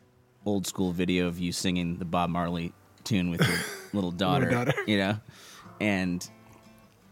old 0.46 0.66
school 0.66 0.92
video 0.92 1.26
of 1.26 1.38
you 1.38 1.52
singing 1.52 1.98
the 1.98 2.04
Bob 2.04 2.30
Marley 2.30 2.72
tune 3.04 3.30
with 3.30 3.40
your 3.46 3.58
little 3.92 4.10
daughter, 4.10 4.50
daughter. 4.50 4.74
you 4.86 4.98
know? 4.98 5.18
And 5.80 6.28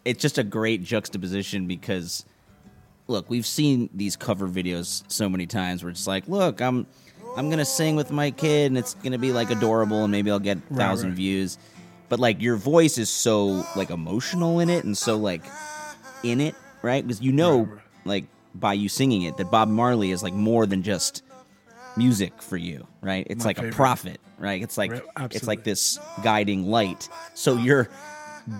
it's 0.04 0.20
just 0.20 0.38
a 0.38 0.44
great 0.44 0.82
juxtaposition 0.82 1.66
because 1.66 2.24
look, 3.08 3.28
we've 3.30 3.46
seen 3.46 3.88
these 3.94 4.16
cover 4.16 4.48
videos 4.48 5.04
so 5.08 5.28
many 5.28 5.46
times 5.46 5.82
where 5.82 5.90
it's 5.90 6.06
like, 6.06 6.26
look, 6.28 6.60
I'm 6.60 6.86
I'm 7.36 7.50
gonna 7.50 7.64
sing 7.64 7.96
with 7.96 8.10
my 8.10 8.30
kid 8.30 8.66
and 8.66 8.78
it's 8.78 8.94
gonna 8.94 9.18
be 9.18 9.32
like 9.32 9.50
adorable 9.50 10.02
and 10.04 10.12
maybe 10.12 10.30
I'll 10.30 10.38
get 10.38 10.58
a 10.70 10.74
thousand 10.74 11.10
right. 11.10 11.16
views. 11.16 11.58
But 12.08 12.20
like 12.20 12.42
your 12.42 12.56
voice 12.56 12.98
is 12.98 13.08
so 13.08 13.64
like 13.74 13.90
emotional 13.90 14.60
in 14.60 14.68
it 14.70 14.84
and 14.84 14.96
so 14.98 15.16
like 15.16 15.42
in 16.22 16.40
it, 16.40 16.54
right? 16.82 17.06
Because 17.06 17.20
you 17.20 17.32
know, 17.32 17.68
like 18.04 18.26
by 18.54 18.72
you 18.74 18.88
singing 18.88 19.22
it, 19.22 19.36
that 19.36 19.50
Bob 19.50 19.68
Marley 19.68 20.10
is 20.10 20.22
like 20.22 20.34
more 20.34 20.66
than 20.66 20.82
just 20.82 21.22
music 21.96 22.42
for 22.42 22.56
you, 22.56 22.86
right? 23.00 23.26
It's 23.28 23.44
My 23.44 23.50
like 23.50 23.58
a 23.58 23.70
prophet, 23.70 24.20
right? 24.38 24.62
It's 24.62 24.78
like 24.78 24.92
Right, 24.92 25.02
it's 25.30 25.46
like 25.46 25.64
this 25.64 25.98
guiding 26.22 26.66
light. 26.66 27.08
So 27.34 27.56
you're 27.56 27.88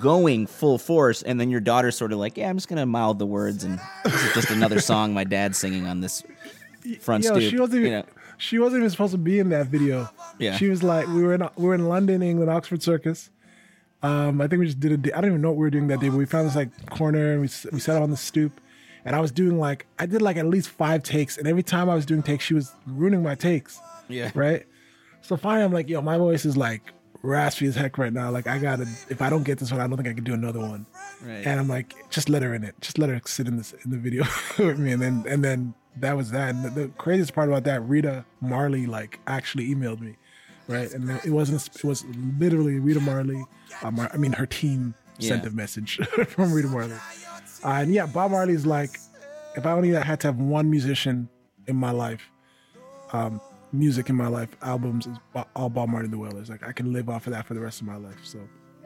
going 0.01 0.47
full 0.47 0.79
force, 0.79 1.23
and 1.23 1.41
then 1.41 1.51
your 1.51 1.61
daughter's 1.61 1.97
sort 1.97 2.13
of 2.13 2.19
like, 2.19 2.37
"Yeah, 2.37 2.49
I'm 2.49 2.57
just 2.57 2.69
gonna 2.69 2.87
mouth 2.87 3.19
the 3.19 3.27
words, 3.27 3.65
and 3.65 3.81
this 4.05 4.15
is 4.25 4.35
just 4.35 4.51
another 4.51 4.81
song 4.91 5.15
my 5.15 5.25
dad's 5.25 5.59
singing 5.59 5.87
on 5.87 6.01
this 6.01 6.23
front 7.01 7.25
Yo, 7.25 7.31
stoop." 7.31 7.51
she 7.51 7.59
wasn't 7.59 7.81
even 7.81 7.93
you 7.93 7.99
know? 7.99 8.05
she 8.39 8.59
wasn't 8.59 8.81
even 8.81 8.91
supposed 8.91 9.13
to 9.13 9.19
be 9.19 9.39
in 9.39 9.49
that 9.51 9.67
video. 9.67 10.09
Yeah. 10.39 10.57
She 10.57 10.69
was 10.69 10.83
like 10.83 11.07
we 11.09 11.23
were 11.23 11.35
in 11.35 11.49
we 11.57 11.67
were 11.67 11.75
in 11.75 11.89
London, 11.89 12.23
England, 12.23 12.51
Oxford 12.51 12.83
Circus. 12.83 13.31
Um, 14.03 14.41
I 14.41 14.49
think 14.49 14.61
we 14.61 14.67
just 14.67 14.81
did 14.81 14.93
a 14.93 14.97
day. 14.97 15.13
I 15.13 15.21
don't 15.21 15.31
even 15.31 15.43
know 15.43 15.51
what 15.51 15.59
we 15.59 15.63
were 15.63 15.71
doing 15.71 15.87
that 15.89 16.01
day, 16.01 16.09
but 16.09 16.17
we 16.19 16.27
found 16.27 16.49
this 16.49 16.57
like 16.57 16.91
corner 16.91 17.33
and 17.33 17.41
we 17.41 17.49
we 17.73 17.81
sat 17.81 18.03
on 18.03 18.11
the 18.11 18.17
stoop, 18.17 18.61
and 19.05 19.15
I 19.15 19.21
was 19.21 19.31
doing 19.31 19.59
like 19.59 19.87
I 19.99 20.07
did 20.07 20.23
like 20.23 20.37
at 20.37 20.47
least 20.47 20.71
five 20.71 21.03
takes, 21.03 21.39
and 21.39 21.47
every 21.47 21.63
time 21.63 21.89
I 21.89 21.95
was 21.95 22.05
doing 22.05 22.23
takes, 22.23 22.45
she 22.45 22.55
was 22.55 22.73
ruining 22.87 23.23
my 23.23 23.35
takes. 23.35 23.81
Yeah. 24.09 24.31
Right. 24.35 24.67
So 25.21 25.37
finally, 25.37 25.65
I'm 25.65 25.73
like, 25.73 25.89
yo, 25.89 26.01
my 26.01 26.19
voice 26.19 26.45
is 26.45 26.57
like 26.57 26.93
raspy 27.23 27.67
as 27.67 27.77
heck 27.77 27.97
right 27.99 28.13
now. 28.13 28.31
Like 28.31 28.47
I 28.47 28.59
gotta, 28.59 28.87
if 29.09 29.23
I 29.23 29.31
don't 29.31 29.45
get 29.45 29.59
this 29.59 29.71
one, 29.71 29.81
I 29.81 29.87
don't 29.87 29.97
think 29.97 30.09
I 30.09 30.13
can 30.13 30.25
do 30.25 30.35
another 30.35 30.61
one. 30.61 30.87
Right. 31.23 31.47
And 31.47 31.61
I'm 31.61 31.69
like, 31.69 31.95
just 32.11 32.29
let 32.29 32.43
her 32.43 32.55
in 32.55 32.65
it. 32.65 32.75
Just 32.81 32.99
let 32.99 33.09
her 33.09 33.21
sit 33.25 33.47
in 33.47 33.57
this 33.57 33.73
in 33.85 33.91
the 33.91 33.99
video 33.99 34.25
with 34.59 34.79
me. 34.79 34.93
And 34.93 35.01
then 35.01 35.25
and 35.29 35.45
then 35.45 35.75
that 35.97 36.17
was 36.17 36.31
that. 36.33 36.55
And 36.55 36.65
the, 36.65 36.71
the 36.71 36.89
craziest 36.99 37.35
part 37.35 37.49
about 37.49 37.65
that, 37.65 37.87
Rita 37.89 38.25
Marley 38.41 38.87
like 38.87 39.21
actually 39.27 39.73
emailed 39.73 40.01
me, 40.01 40.17
right? 40.69 40.91
And 40.93 41.11
it 41.25 41.31
wasn't. 41.31 41.67
It 41.75 41.85
was 41.85 42.05
literally 42.39 42.79
Rita 42.79 43.01
Marley. 43.01 43.45
Uh, 43.83 43.91
Mar- 43.91 44.11
I 44.13 44.17
mean, 44.17 44.33
her 44.33 44.47
team 44.47 44.95
sent 45.19 45.43
Yeah. 45.45 45.51
a 45.51 45.53
message 45.53 45.97
from 46.29 46.53
Rita 46.53 46.69
Marley. 46.69 46.95
Uh, 47.65 47.69
and 47.69 47.93
yeah, 47.95 48.07
Bob 48.07 48.31
Marley's 48.33 48.67
like, 48.67 48.99
if 49.57 49.67
I 49.67 49.73
only 49.73 49.91
had 49.91 50.21
to 50.21 50.29
have 50.29 50.39
one 50.39 50.71
musician 50.71 51.29
in 51.67 51.77
my 51.77 51.91
life, 51.91 52.23
um, 53.13 53.41
music 53.73 54.09
in 54.09 54.17
my 54.17 54.27
life, 54.27 54.49
albums 54.63 55.07
is 55.07 55.17
Bo- 55.33 55.47
all 55.55 55.69
Bob 55.69 55.89
Marley 55.89 56.05
and 56.07 56.13
the 56.13 56.19
Wailers. 56.19 56.49
Like 56.51 56.67
I 56.67 56.73
can 56.73 56.93
live 56.93 57.09
off 57.09 57.27
of 57.27 57.33
that 57.33 57.47
for 57.47 57.55
the 57.55 57.61
rest 57.61 57.81
of 57.81 57.87
my 57.87 57.97
life. 57.97 58.19
So. 58.25 58.39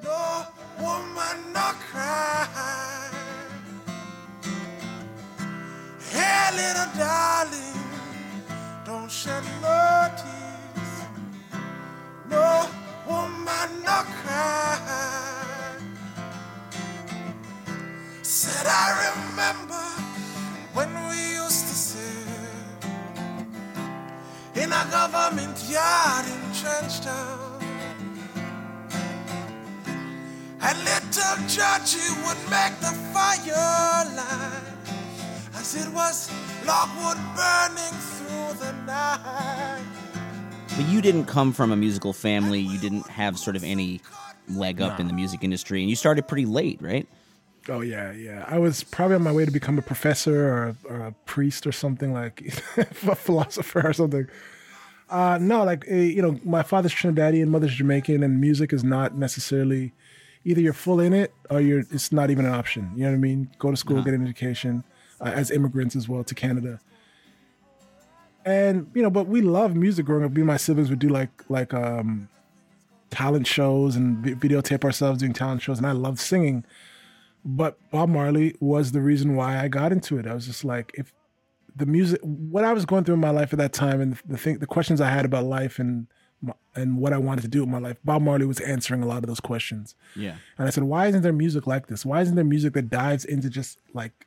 No 0.03 0.47
woman, 0.81 1.53
no 1.55 1.71
cry. 1.91 2.47
Hey, 6.11 6.51
little 6.57 6.93
darling, 6.99 7.81
don't 8.85 9.11
shed 9.11 9.43
no 9.63 10.11
tears. 10.17 10.46
No 12.31 12.69
woman, 13.07 13.83
no 13.85 14.03
cry. 14.23 15.79
Said 18.23 18.67
I 18.67 18.87
remember 19.07 19.85
when 20.75 20.93
we 21.09 21.35
used 21.35 21.67
to 21.69 21.75
sit 21.75 22.27
in 24.55 24.73
a 24.73 24.87
government 24.91 25.57
yard 25.69 26.27
in 26.27 26.43
Trenchtown. 26.53 27.63
And 30.61 30.79
little 30.85 31.37
Georgie 31.47 32.11
would 32.25 32.43
make 32.51 32.75
the 32.81 32.93
fire 33.15 34.05
line 34.17 34.77
as 35.55 35.77
it 35.77 35.89
was 35.93 36.31
logwood 36.67 37.19
burning 37.37 37.97
through 38.01 38.59
the 38.59 38.73
night. 38.85 39.96
But 40.77 40.89
you 40.89 41.01
didn't 41.01 41.25
come 41.25 41.55
from 41.55 41.73
a 41.73 41.77
musical 41.77 42.13
family. 42.13 42.61
You 42.61 42.79
didn't 42.79 43.09
have 43.09 43.39
sort 43.39 43.57
of 43.57 43.65
any 43.65 44.03
leg 44.49 44.83
up 44.83 45.01
in 45.01 45.07
the 45.07 45.15
music 45.15 45.43
industry, 45.43 45.81
and 45.81 45.89
you 45.89 45.97
started 45.97 46.29
pretty 46.29 46.45
late, 46.45 46.81
right? 46.83 47.09
Oh 47.69 47.81
yeah, 47.81 48.13
yeah. 48.13 48.45
I 48.47 48.59
was 48.59 48.85
probably 48.85 49.17
on 49.17 49.23
my 49.23 49.33
way 49.33 49.45
to 49.45 49.51
become 49.51 49.79
a 49.79 49.83
professor 49.83 50.49
or 50.49 50.65
a, 50.69 50.77
or 50.89 51.01
a 51.07 51.13
priest 51.25 51.67
or 51.67 51.73
something 51.73 52.13
like 52.13 52.55
a 52.77 53.15
philosopher 53.15 53.89
or 53.89 53.93
something. 53.93 54.29
Uh, 55.09 55.39
no, 55.41 55.65
like 55.65 55.85
eh, 55.89 56.03
you 56.03 56.21
know, 56.21 56.39
my 56.45 56.63
father's 56.63 56.93
Trinidadian, 56.93 57.49
mother's 57.49 57.75
Jamaican, 57.75 58.23
and 58.23 58.41
music 58.41 58.73
is 58.73 58.85
not 58.85 59.15
necessarily 59.15 59.93
either 60.45 60.61
you're 60.61 60.73
full 60.73 61.01
in 61.01 61.13
it 61.13 61.33
or 61.49 61.61
you're. 61.61 61.81
It's 61.91 62.13
not 62.13 62.31
even 62.31 62.45
an 62.45 62.53
option. 62.53 62.93
You 62.95 63.05
know 63.05 63.11
what 63.11 63.17
I 63.17 63.21
mean? 63.21 63.51
Go 63.59 63.71
to 63.71 63.77
school, 63.77 64.03
get 64.03 64.15
an 64.15 64.23
education, 64.23 64.85
uh, 65.21 65.33
as 65.35 65.51
immigrants 65.51 65.97
as 65.97 66.09
well 66.09 66.23
to 66.23 66.35
Canada. 66.35 66.81
And 68.47 68.91
you 68.95 69.03
know, 69.03 69.11
but 69.11 69.27
we 69.27 69.43
love 69.43 69.77
music 69.77 70.07
growing 70.07 70.25
up. 70.25 70.31
Me 70.31 70.41
and 70.41 70.47
my 70.47 70.57
siblings 70.57 70.89
would 70.89 71.01
do 71.01 71.09
like 71.09 71.31
like 71.51 71.75
um, 71.75 72.29
talent 73.11 73.47
shows 73.47 73.97
and 73.97 74.25
videotape 74.25 74.85
ourselves 74.85 75.19
doing 75.19 75.35
talent 75.35 75.61
shows, 75.61 75.77
and 75.77 75.87
I 75.87 75.93
loved 75.93 76.21
singing 76.21 76.65
but 77.47 77.79
Bob 77.93 78.09
Marley 78.09 78.57
was 78.59 78.91
the 78.91 79.01
reason 79.01 79.37
why 79.37 79.63
I 79.63 79.69
got 79.69 79.93
into 79.93 80.19
it. 80.19 80.27
I 80.27 80.35
was 80.35 80.47
just 80.47 80.65
like, 80.65 80.91
if 80.95 81.13
the 81.77 81.87
music, 81.87 82.21
what 82.23 82.65
I 82.65 82.73
was 82.73 82.85
going 82.85 83.05
through 83.05 83.15
in 83.15 83.21
my 83.21 83.31
life 83.31 83.53
at 83.53 83.59
that 83.61 83.73
time, 83.73 84.01
and 84.01 84.19
the 84.27 84.37
thing, 84.37 84.59
the 84.59 84.67
questions 84.67 85.01
I 85.01 85.11
had 85.11 85.25
about 85.25 85.45
life 85.45 85.79
and 85.79 86.09
and 86.75 86.99
what 86.99 87.13
I 87.13 87.19
wanted 87.19 87.43
to 87.43 87.49
do 87.49 87.61
with 87.61 87.69
my 87.71 87.79
life, 87.79 87.97
Bob 88.05 88.21
Marley 88.21 88.45
was 88.45 88.61
answering 88.61 89.03
a 89.03 89.07
lot 89.07 89.19
of 89.19 89.27
those 89.27 89.41
questions. 89.41 89.95
Yeah. 90.15 90.37
And 90.59 90.67
I 90.67 90.71
said, 90.71 90.85
why 90.85 91.07
isn't 91.07 91.23
there 91.23 91.33
music 91.33 91.67
like 91.67 91.87
this? 91.87 92.05
Why 92.05 92.21
isn't 92.21 92.35
there 92.35 92.45
music 92.45 92.75
that 92.75 92.91
dives 92.91 93.25
into 93.25 93.49
just 93.49 93.79
like 93.95 94.26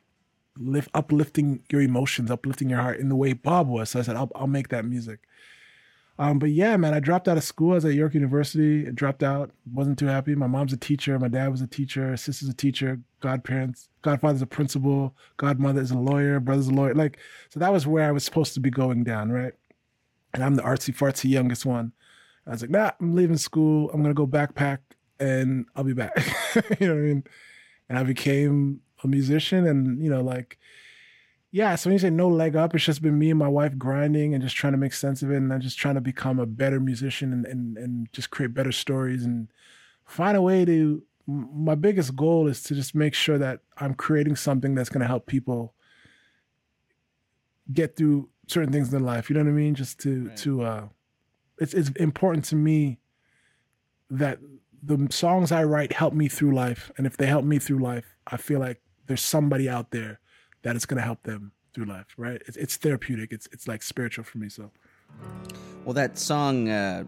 lift, 0.58 0.88
uplifting 0.94 1.62
your 1.70 1.80
emotions, 1.80 2.30
uplifting 2.30 2.70
your 2.70 2.80
heart 2.80 3.00
in 3.00 3.08
the 3.08 3.16
way 3.16 3.32
Bob 3.32 3.68
was? 3.68 3.90
So 3.90 4.00
I 4.00 4.02
said, 4.02 4.16
I'll, 4.16 4.30
I'll 4.34 4.46
make 4.46 4.68
that 4.68 4.84
music. 4.84 5.20
Um, 6.20 6.38
but 6.38 6.50
yeah, 6.50 6.76
man, 6.76 6.92
I 6.92 7.00
dropped 7.00 7.28
out 7.28 7.38
of 7.38 7.44
school. 7.44 7.72
I 7.72 7.74
was 7.76 7.84
at 7.86 7.94
York 7.94 8.12
University. 8.12 8.86
I 8.86 8.90
dropped 8.90 9.22
out. 9.22 9.52
wasn't 9.72 9.98
too 9.98 10.06
happy. 10.06 10.34
My 10.34 10.46
mom's 10.46 10.74
a 10.74 10.76
teacher. 10.76 11.18
My 11.18 11.28
dad 11.28 11.48
was 11.48 11.62
a 11.62 11.66
teacher. 11.66 12.14
Sister's 12.14 12.50
a 12.50 12.54
teacher. 12.54 13.00
Godparents, 13.20 13.88
godfather's 14.02 14.42
a 14.42 14.46
principal. 14.46 15.16
Godmother 15.38 15.80
is 15.80 15.90
a 15.90 15.98
lawyer. 15.98 16.38
Brother's 16.38 16.68
a 16.68 16.74
lawyer. 16.74 16.94
Like, 16.94 17.18
so 17.48 17.58
that 17.58 17.72
was 17.72 17.86
where 17.86 18.06
I 18.06 18.12
was 18.12 18.22
supposed 18.22 18.52
to 18.52 18.60
be 18.60 18.68
going 18.68 19.02
down, 19.02 19.32
right? 19.32 19.54
And 20.34 20.44
I'm 20.44 20.56
the 20.56 20.62
artsy 20.62 20.94
fartsy 20.94 21.30
youngest 21.30 21.64
one. 21.64 21.92
I 22.46 22.50
was 22.50 22.60
like, 22.60 22.70
nah, 22.70 22.90
I'm 23.00 23.14
leaving 23.14 23.38
school. 23.38 23.90
I'm 23.90 24.02
gonna 24.02 24.12
go 24.12 24.26
backpack, 24.26 24.78
and 25.18 25.66
I'll 25.74 25.84
be 25.84 25.94
back. 25.94 26.12
you 26.78 26.86
know 26.86 26.94
what 26.94 27.00
I 27.00 27.04
mean? 27.04 27.24
And 27.88 27.98
I 27.98 28.02
became 28.02 28.80
a 29.02 29.08
musician, 29.08 29.66
and 29.66 30.02
you 30.02 30.10
know, 30.10 30.22
like 30.22 30.58
yeah, 31.52 31.74
so 31.74 31.90
when 31.90 31.94
you 31.94 31.98
say 31.98 32.10
no 32.10 32.28
leg 32.28 32.54
up, 32.54 32.74
it's 32.74 32.84
just 32.84 33.02
been 33.02 33.18
me 33.18 33.30
and 33.30 33.38
my 33.38 33.48
wife 33.48 33.76
grinding 33.76 34.34
and 34.34 34.42
just 34.42 34.54
trying 34.54 34.72
to 34.72 34.78
make 34.78 34.92
sense 34.92 35.20
of 35.22 35.32
it 35.32 35.36
and 35.36 35.50
then 35.50 35.60
just 35.60 35.78
trying 35.78 35.96
to 35.96 36.00
become 36.00 36.38
a 36.38 36.46
better 36.46 36.78
musician 36.78 37.32
and, 37.32 37.44
and, 37.44 37.76
and 37.76 38.12
just 38.12 38.30
create 38.30 38.54
better 38.54 38.70
stories 38.70 39.24
and 39.24 39.48
find 40.04 40.36
a 40.36 40.42
way 40.42 40.64
to. 40.64 41.02
My 41.26 41.76
biggest 41.76 42.16
goal 42.16 42.48
is 42.48 42.62
to 42.64 42.74
just 42.74 42.94
make 42.94 43.14
sure 43.14 43.38
that 43.38 43.60
I'm 43.78 43.94
creating 43.94 44.36
something 44.36 44.74
that's 44.74 44.88
going 44.88 45.02
to 45.02 45.06
help 45.06 45.26
people 45.26 45.74
get 47.72 47.94
through 47.96 48.28
certain 48.48 48.72
things 48.72 48.88
in 48.88 48.92
their 48.92 49.06
life. 49.06 49.28
You 49.28 49.34
know 49.34 49.44
what 49.44 49.50
I 49.50 49.52
mean? 49.52 49.74
Just 49.74 50.00
to, 50.00 50.30
to, 50.36 50.62
uh, 50.62 50.88
it's, 51.58 51.74
it's 51.74 51.90
important 51.90 52.44
to 52.46 52.56
me 52.56 52.98
that 54.08 54.38
the 54.82 55.06
songs 55.10 55.52
I 55.52 55.62
write 55.62 55.92
help 55.92 56.14
me 56.14 56.26
through 56.26 56.52
life. 56.52 56.90
And 56.96 57.06
if 57.06 57.16
they 57.16 57.26
help 57.26 57.44
me 57.44 57.60
through 57.60 57.78
life, 57.78 58.16
I 58.26 58.36
feel 58.36 58.58
like 58.58 58.80
there's 59.10 59.20
somebody 59.20 59.68
out 59.68 59.90
there 59.90 60.20
that 60.62 60.76
is 60.76 60.86
going 60.86 60.96
to 60.96 61.02
help 61.02 61.24
them 61.24 61.50
through 61.74 61.86
life, 61.86 62.06
right? 62.16 62.40
It's, 62.46 62.56
it's 62.56 62.76
therapeutic. 62.76 63.32
It's, 63.32 63.48
it's 63.50 63.66
like 63.66 63.82
spiritual 63.82 64.22
for 64.22 64.38
me. 64.38 64.48
So 64.48 64.70
Well, 65.84 65.94
that 65.94 66.16
song, 66.16 66.68
uh, 66.68 67.04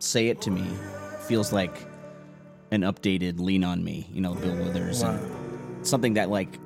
"Say 0.00 0.26
It 0.26 0.40
to 0.42 0.50
Me," 0.50 0.66
feels 1.28 1.52
like 1.52 1.76
an 2.72 2.80
updated 2.80 3.38
"Lean 3.38 3.62
on 3.62 3.84
Me." 3.84 4.08
You 4.12 4.20
know, 4.20 4.34
Bill 4.34 4.56
Withers, 4.56 5.02
and 5.02 5.20
something 5.86 6.14
that 6.14 6.28
like 6.28 6.58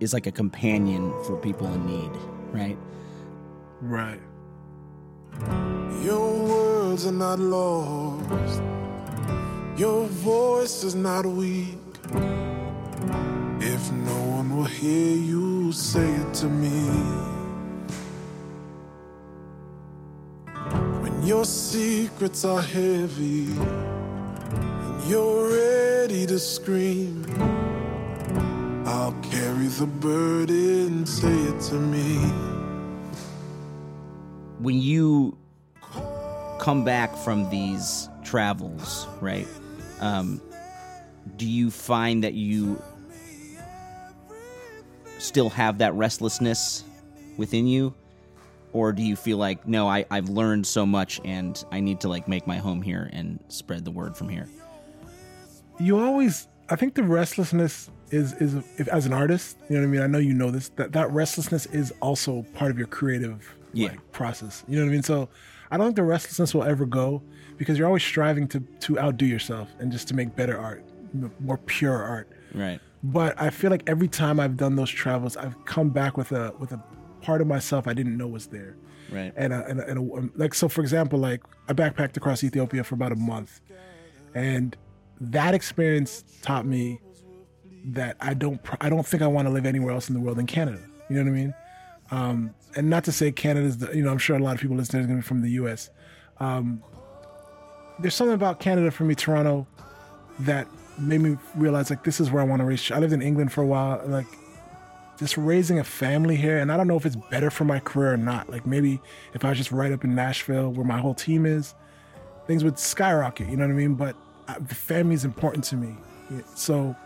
is 0.00 0.12
like 0.12 0.26
a 0.26 0.32
companion 0.32 1.12
for 1.22 1.36
people 1.36 1.72
in 1.72 1.86
need, 1.86 2.10
right? 2.50 2.78
right. 3.80 4.20
Your 6.02 6.32
words 6.48 7.06
are 7.06 7.12
not 7.12 7.38
lost. 7.38 8.60
Your 9.76 10.06
voice 10.06 10.82
is 10.82 10.96
not 10.96 11.24
weak. 11.24 11.78
If 13.80 13.92
no 13.92 14.20
one 14.36 14.56
will 14.56 14.64
hear 14.64 15.16
you 15.16 15.72
say 15.72 16.06
it 16.06 16.34
to 16.34 16.46
me. 16.46 16.80
When 21.02 21.22
your 21.22 21.44
secrets 21.46 22.44
are 22.44 22.60
heavy 22.60 23.46
and 23.46 25.04
you're 25.08 25.48
ready 25.48 26.26
to 26.26 26.38
scream, 26.38 27.24
I'll 28.86 29.16
carry 29.22 29.68
the 29.68 29.86
burden, 29.86 31.06
say 31.06 31.32
it 31.32 31.60
to 31.70 31.76
me. 31.76 32.50
when 34.60 34.78
you 34.80 35.38
come 36.58 36.84
back 36.84 37.16
from 37.16 37.48
these 37.48 38.08
travels, 38.22 39.08
right? 39.20 39.48
Um, 40.00 40.40
do 41.36 41.48
you 41.48 41.70
find 41.70 42.22
that 42.24 42.34
you 42.34 42.82
still 45.20 45.50
have 45.50 45.78
that 45.78 45.94
restlessness 45.94 46.84
within 47.36 47.66
you, 47.66 47.94
or 48.72 48.92
do 48.92 49.02
you 49.02 49.16
feel 49.16 49.38
like 49.38 49.66
no, 49.66 49.88
I, 49.88 50.04
I've 50.10 50.28
learned 50.28 50.66
so 50.66 50.84
much 50.86 51.20
and 51.24 51.62
I 51.72 51.80
need 51.80 52.00
to 52.00 52.08
like 52.08 52.28
make 52.28 52.46
my 52.46 52.58
home 52.58 52.82
here 52.82 53.08
and 53.12 53.38
spread 53.48 53.84
the 53.84 53.90
word 53.90 54.16
from 54.16 54.28
here? 54.28 54.46
you 55.78 55.98
always 55.98 56.46
i 56.68 56.76
think 56.76 56.94
the 56.94 57.02
restlessness 57.02 57.88
is 58.10 58.34
is 58.34 58.54
if, 58.76 58.86
as 58.88 59.06
an 59.06 59.14
artist 59.14 59.56
you 59.70 59.76
know 59.76 59.80
what 59.80 59.88
i 59.88 59.90
mean 59.90 60.02
i 60.02 60.06
know 60.06 60.18
you 60.18 60.34
know 60.34 60.50
this 60.50 60.68
that 60.76 60.92
that 60.92 61.10
restlessness 61.10 61.64
is 61.66 61.90
also 62.02 62.42
part 62.52 62.70
of 62.70 62.76
your 62.76 62.86
creative 62.86 63.56
Yeah. 63.72 63.88
like 63.88 64.12
process 64.12 64.62
you 64.68 64.76
know 64.76 64.82
what 64.84 64.90
i 64.90 64.92
mean 64.92 65.02
so 65.02 65.30
i 65.70 65.78
don't 65.78 65.86
think 65.86 65.96
the 65.96 66.02
restlessness 66.02 66.52
will 66.52 66.64
ever 66.64 66.84
go 66.84 67.22
because 67.56 67.78
you're 67.78 67.86
always 67.86 68.02
striving 68.02 68.46
to 68.48 68.60
to 68.80 68.98
outdo 68.98 69.24
yourself 69.24 69.70
and 69.78 69.90
just 69.90 70.06
to 70.08 70.14
make 70.14 70.36
better 70.36 70.58
art 70.58 70.84
more 71.40 71.56
pure 71.56 72.02
art 72.02 72.28
Right. 72.52 72.80
But 73.02 73.40
i 73.40 73.50
feel 73.50 73.70
like 73.70 73.82
every 73.86 74.08
time 74.08 74.38
i've 74.38 74.56
done 74.56 74.76
those 74.76 74.90
travels 74.90 75.36
i've 75.36 75.62
come 75.64 75.90
back 75.90 76.16
with 76.16 76.32
a 76.32 76.52
with 76.58 76.72
a 76.72 76.82
part 77.22 77.40
of 77.40 77.46
myself 77.46 77.86
i 77.86 77.94
didn't 77.94 78.16
know 78.16 78.26
was 78.26 78.46
there. 78.48 78.76
Right. 79.10 79.32
and 79.34 79.52
a, 79.52 79.66
and, 79.66 79.80
a, 79.80 79.88
and 79.88 79.98
a, 79.98 80.14
um, 80.18 80.32
like 80.36 80.54
so 80.54 80.68
for 80.68 80.82
example 80.82 81.18
like 81.18 81.42
i 81.68 81.72
backpacked 81.72 82.16
across 82.16 82.44
ethiopia 82.44 82.84
for 82.84 82.94
about 82.94 83.12
a 83.12 83.16
month. 83.16 83.60
And 84.34 84.76
that 85.20 85.54
experience 85.54 86.24
taught 86.42 86.64
me 86.64 87.00
that 87.84 88.16
i 88.20 88.34
don't 88.34 88.62
pr- 88.62 88.76
i 88.80 88.88
don't 88.88 89.06
think 89.06 89.22
i 89.22 89.26
want 89.26 89.48
to 89.48 89.52
live 89.52 89.66
anywhere 89.66 89.92
else 89.92 90.08
in 90.08 90.14
the 90.14 90.20
world 90.20 90.36
than 90.36 90.46
canada. 90.46 90.80
You 91.08 91.16
know 91.16 91.22
what 91.22 91.30
i 91.30 91.40
mean? 91.42 91.54
Um, 92.12 92.54
and 92.76 92.88
not 92.88 93.04
to 93.04 93.12
say 93.12 93.32
canada's 93.32 93.78
the 93.78 93.94
you 93.96 94.02
know 94.02 94.10
i'm 94.10 94.18
sure 94.18 94.36
a 94.36 94.38
lot 94.38 94.54
of 94.54 94.60
people 94.60 94.76
listening 94.76 95.02
are 95.02 95.06
going 95.06 95.18
to 95.18 95.24
be 95.24 95.26
from 95.26 95.42
the 95.42 95.50
us 95.50 95.90
um, 96.38 96.82
there's 97.98 98.14
something 98.14 98.34
about 98.34 98.60
canada 98.60 98.90
for 98.90 99.04
me 99.04 99.14
toronto 99.14 99.66
that 100.40 100.68
made 101.00 101.20
me 101.20 101.36
realize 101.54 101.90
like 101.90 102.04
this 102.04 102.20
is 102.20 102.30
where 102.30 102.42
i 102.42 102.44
want 102.44 102.60
to 102.60 102.66
raise 102.66 102.90
i 102.90 102.98
lived 102.98 103.12
in 103.12 103.22
england 103.22 103.52
for 103.52 103.62
a 103.62 103.66
while 103.66 104.02
like 104.06 104.26
just 105.18 105.36
raising 105.36 105.78
a 105.78 105.84
family 105.84 106.36
here 106.36 106.58
and 106.58 106.72
i 106.72 106.76
don't 106.76 106.88
know 106.88 106.96
if 106.96 107.04
it's 107.04 107.16
better 107.16 107.50
for 107.50 107.64
my 107.64 107.78
career 107.78 108.14
or 108.14 108.16
not. 108.16 108.48
Like 108.48 108.66
maybe 108.66 109.00
if 109.34 109.44
i 109.44 109.50
was 109.50 109.58
just 109.58 109.70
right 109.70 109.92
up 109.92 110.02
in 110.04 110.14
nashville 110.14 110.70
where 110.70 110.86
my 110.86 110.98
whole 110.98 111.14
team 111.14 111.44
is 111.44 111.74
things 112.46 112.64
would 112.64 112.78
skyrocket 112.78 113.48
you 113.48 113.56
know 113.56 113.66
what 113.66 113.72
i 113.72 113.76
mean? 113.76 113.94
But 113.94 114.16
uh, 114.48 114.54
the 114.66 114.74
family 114.74 115.14
is 115.14 115.24
important 115.24 115.64
to 115.64 115.76
me. 115.76 115.94
So 116.54 116.96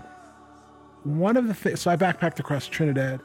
one 1.03 1.37
of 1.37 1.49
the 1.49 1.55
things 1.55 1.81
so 1.81 1.91
i 1.91 1.97
backpacked 1.97 2.39
across 2.39 2.67
trinidad 2.67 3.21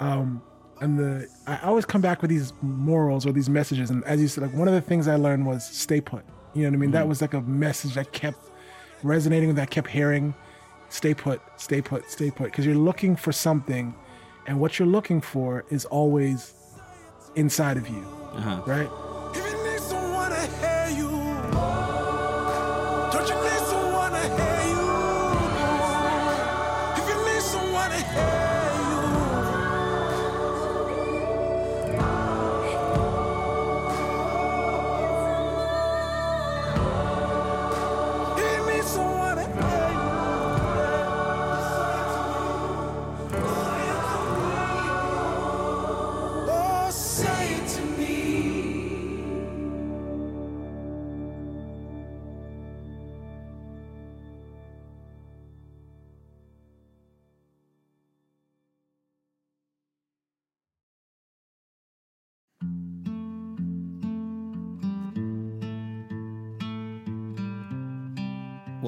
um 0.00 0.42
and 0.80 0.98
the 0.98 1.28
i 1.46 1.58
always 1.60 1.84
come 1.84 2.00
back 2.00 2.22
with 2.22 2.30
these 2.30 2.52
morals 2.60 3.24
or 3.24 3.32
these 3.32 3.48
messages 3.48 3.90
and 3.90 4.02
as 4.04 4.20
you 4.20 4.26
said 4.26 4.42
like 4.42 4.52
one 4.54 4.66
of 4.66 4.74
the 4.74 4.80
things 4.80 5.06
i 5.06 5.14
learned 5.14 5.46
was 5.46 5.64
stay 5.64 6.00
put 6.00 6.24
you 6.54 6.62
know 6.62 6.70
what 6.70 6.74
i 6.74 6.78
mean? 6.78 6.90
That 6.92 7.06
was 7.06 7.20
like 7.20 7.34
a 7.34 7.40
message 7.42 7.94
that 7.94 8.12
kept 8.12 8.38
resonating 9.02 9.48
with 9.48 9.58
i 9.58 9.66
kept 9.66 9.88
hearing 9.88 10.34
stay 10.90 11.12
put, 11.12 11.40
stay 11.58 11.82
put, 11.82 12.10
stay 12.10 12.30
put. 12.30 12.46
Because 12.50 12.64
you're 12.64 12.74
looking 12.74 13.14
for 13.14 13.30
something, 13.30 13.94
and 14.46 14.58
what 14.58 14.78
you're 14.78 14.88
looking 14.88 15.20
for 15.20 15.66
is 15.70 15.84
always 15.84 16.54
inside 17.34 17.76
of 17.76 17.86
you, 17.88 18.02
Uh-huh. 18.32 18.62
right? 18.66 18.88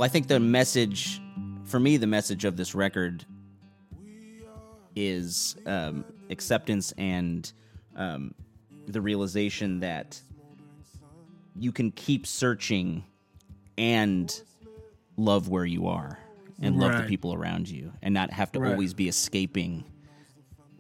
Well, 0.00 0.06
I 0.06 0.08
think 0.08 0.28
the 0.28 0.40
message, 0.40 1.20
for 1.64 1.78
me, 1.78 1.98
the 1.98 2.06
message 2.06 2.46
of 2.46 2.56
this 2.56 2.74
record 2.74 3.26
is 4.96 5.58
um, 5.66 6.06
acceptance 6.30 6.94
and 6.96 7.52
um, 7.96 8.34
the 8.86 9.02
realization 9.02 9.80
that 9.80 10.18
you 11.54 11.70
can 11.70 11.90
keep 11.90 12.26
searching 12.26 13.04
and 13.76 14.40
love 15.18 15.50
where 15.50 15.66
you 15.66 15.86
are 15.88 16.18
and 16.62 16.78
love 16.78 16.96
the 16.96 17.02
people 17.02 17.34
around 17.34 17.68
you 17.68 17.92
and 18.00 18.14
not 18.14 18.32
have 18.32 18.50
to 18.52 18.60
Right. 18.60 18.70
always 18.70 18.94
be 18.94 19.06
escaping 19.06 19.84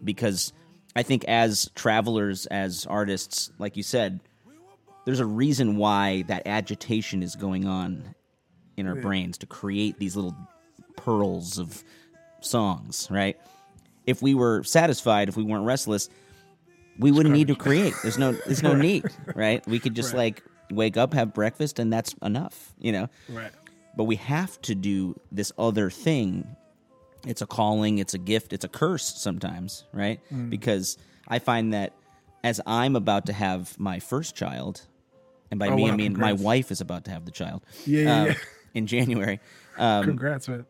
because 0.02 0.54
I 0.96 1.02
think 1.02 1.26
as 1.26 1.70
travelers, 1.74 2.46
as 2.46 2.86
artists, 2.86 3.50
like 3.58 3.76
you 3.76 3.82
said, 3.82 4.20
there's 5.04 5.20
a 5.20 5.26
reason 5.26 5.76
why 5.76 6.22
that 6.22 6.46
agitation 6.46 7.22
is 7.22 7.36
going 7.36 7.66
on 7.66 8.14
in 8.80 8.86
our 8.88 8.94
brains 8.96 9.38
to 9.38 9.46
create 9.46 9.98
these 9.98 10.16
little 10.16 10.34
pearls 10.96 11.58
of 11.58 11.84
songs, 12.40 13.06
right? 13.10 13.38
If 14.06 14.22
we 14.22 14.34
were 14.34 14.64
satisfied, 14.64 15.28
if 15.28 15.36
we 15.36 15.44
weren't 15.44 15.64
restless, 15.66 16.08
we 16.98 17.12
wouldn't 17.12 17.34
need 17.34 17.48
to 17.48 17.54
create. 17.54 17.94
There's 18.02 18.18
no 18.18 18.32
there's 18.46 18.62
no 18.62 18.74
need, 18.74 19.04
right? 19.34 19.66
We 19.68 19.78
could 19.78 19.94
just 19.94 20.12
Right. 20.14 20.34
like 20.36 20.44
wake 20.72 20.96
up, 20.96 21.14
have 21.14 21.32
breakfast 21.34 21.78
and 21.78 21.92
that's 21.92 22.14
enough, 22.22 22.72
you 22.78 22.92
know? 22.92 23.08
Right. 23.28 23.52
But 23.96 24.04
we 24.04 24.16
have 24.16 24.60
to 24.62 24.74
do 24.74 25.14
this 25.30 25.52
other 25.58 25.90
thing. 25.90 26.56
It's 27.26 27.42
a 27.42 27.46
calling, 27.46 27.98
it's 27.98 28.14
a 28.14 28.18
gift, 28.18 28.52
it's 28.52 28.64
a 28.64 28.68
curse 28.68 29.04
sometimes, 29.04 29.84
right? 29.92 30.20
Mm. 30.32 30.48
Because 30.48 30.96
I 31.28 31.38
find 31.38 31.74
that 31.74 31.92
as 32.42 32.60
I'm 32.66 32.96
about 32.96 33.26
to 33.26 33.32
have 33.34 33.78
my 33.78 33.98
first 34.00 34.34
child, 34.34 34.80
and 35.50 35.58
by 35.60 35.68
Oh, 35.68 35.76
me 35.76 35.86
I 35.88 35.90
wow, 35.90 35.96
mean 35.96 36.18
my 36.18 36.32
wife 36.32 36.70
is 36.70 36.80
about 36.80 37.04
to 37.06 37.10
have 37.10 37.24
the 37.26 37.30
child. 37.32 37.62
Yeah, 37.84 38.00
yeah, 38.02 38.22
uh, 38.22 38.26
yeah. 38.26 38.34
In 38.74 38.86
January. 38.86 39.40
Um, 39.78 40.04
Congrats, 40.04 40.48
man. 40.48 40.66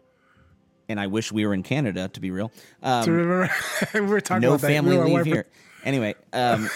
and 0.88 0.98
I 1.00 1.06
wish 1.06 1.30
we 1.32 1.46
were 1.46 1.54
in 1.54 1.62
Canada 1.62 2.08
to 2.08 2.20
be 2.20 2.30
real. 2.30 2.50
Um, 2.82 3.04
So 3.04 3.10
remember, 3.12 3.50
we 3.94 4.00
were 4.00 4.20
talking 4.20 4.42
no 4.42 4.48
about 4.50 4.60
that. 4.62 4.66
family 4.68 4.96
and 4.96 5.12
leave 5.12 5.26
here. 5.26 5.46
Anyway, 5.84 6.14
um, 6.32 6.68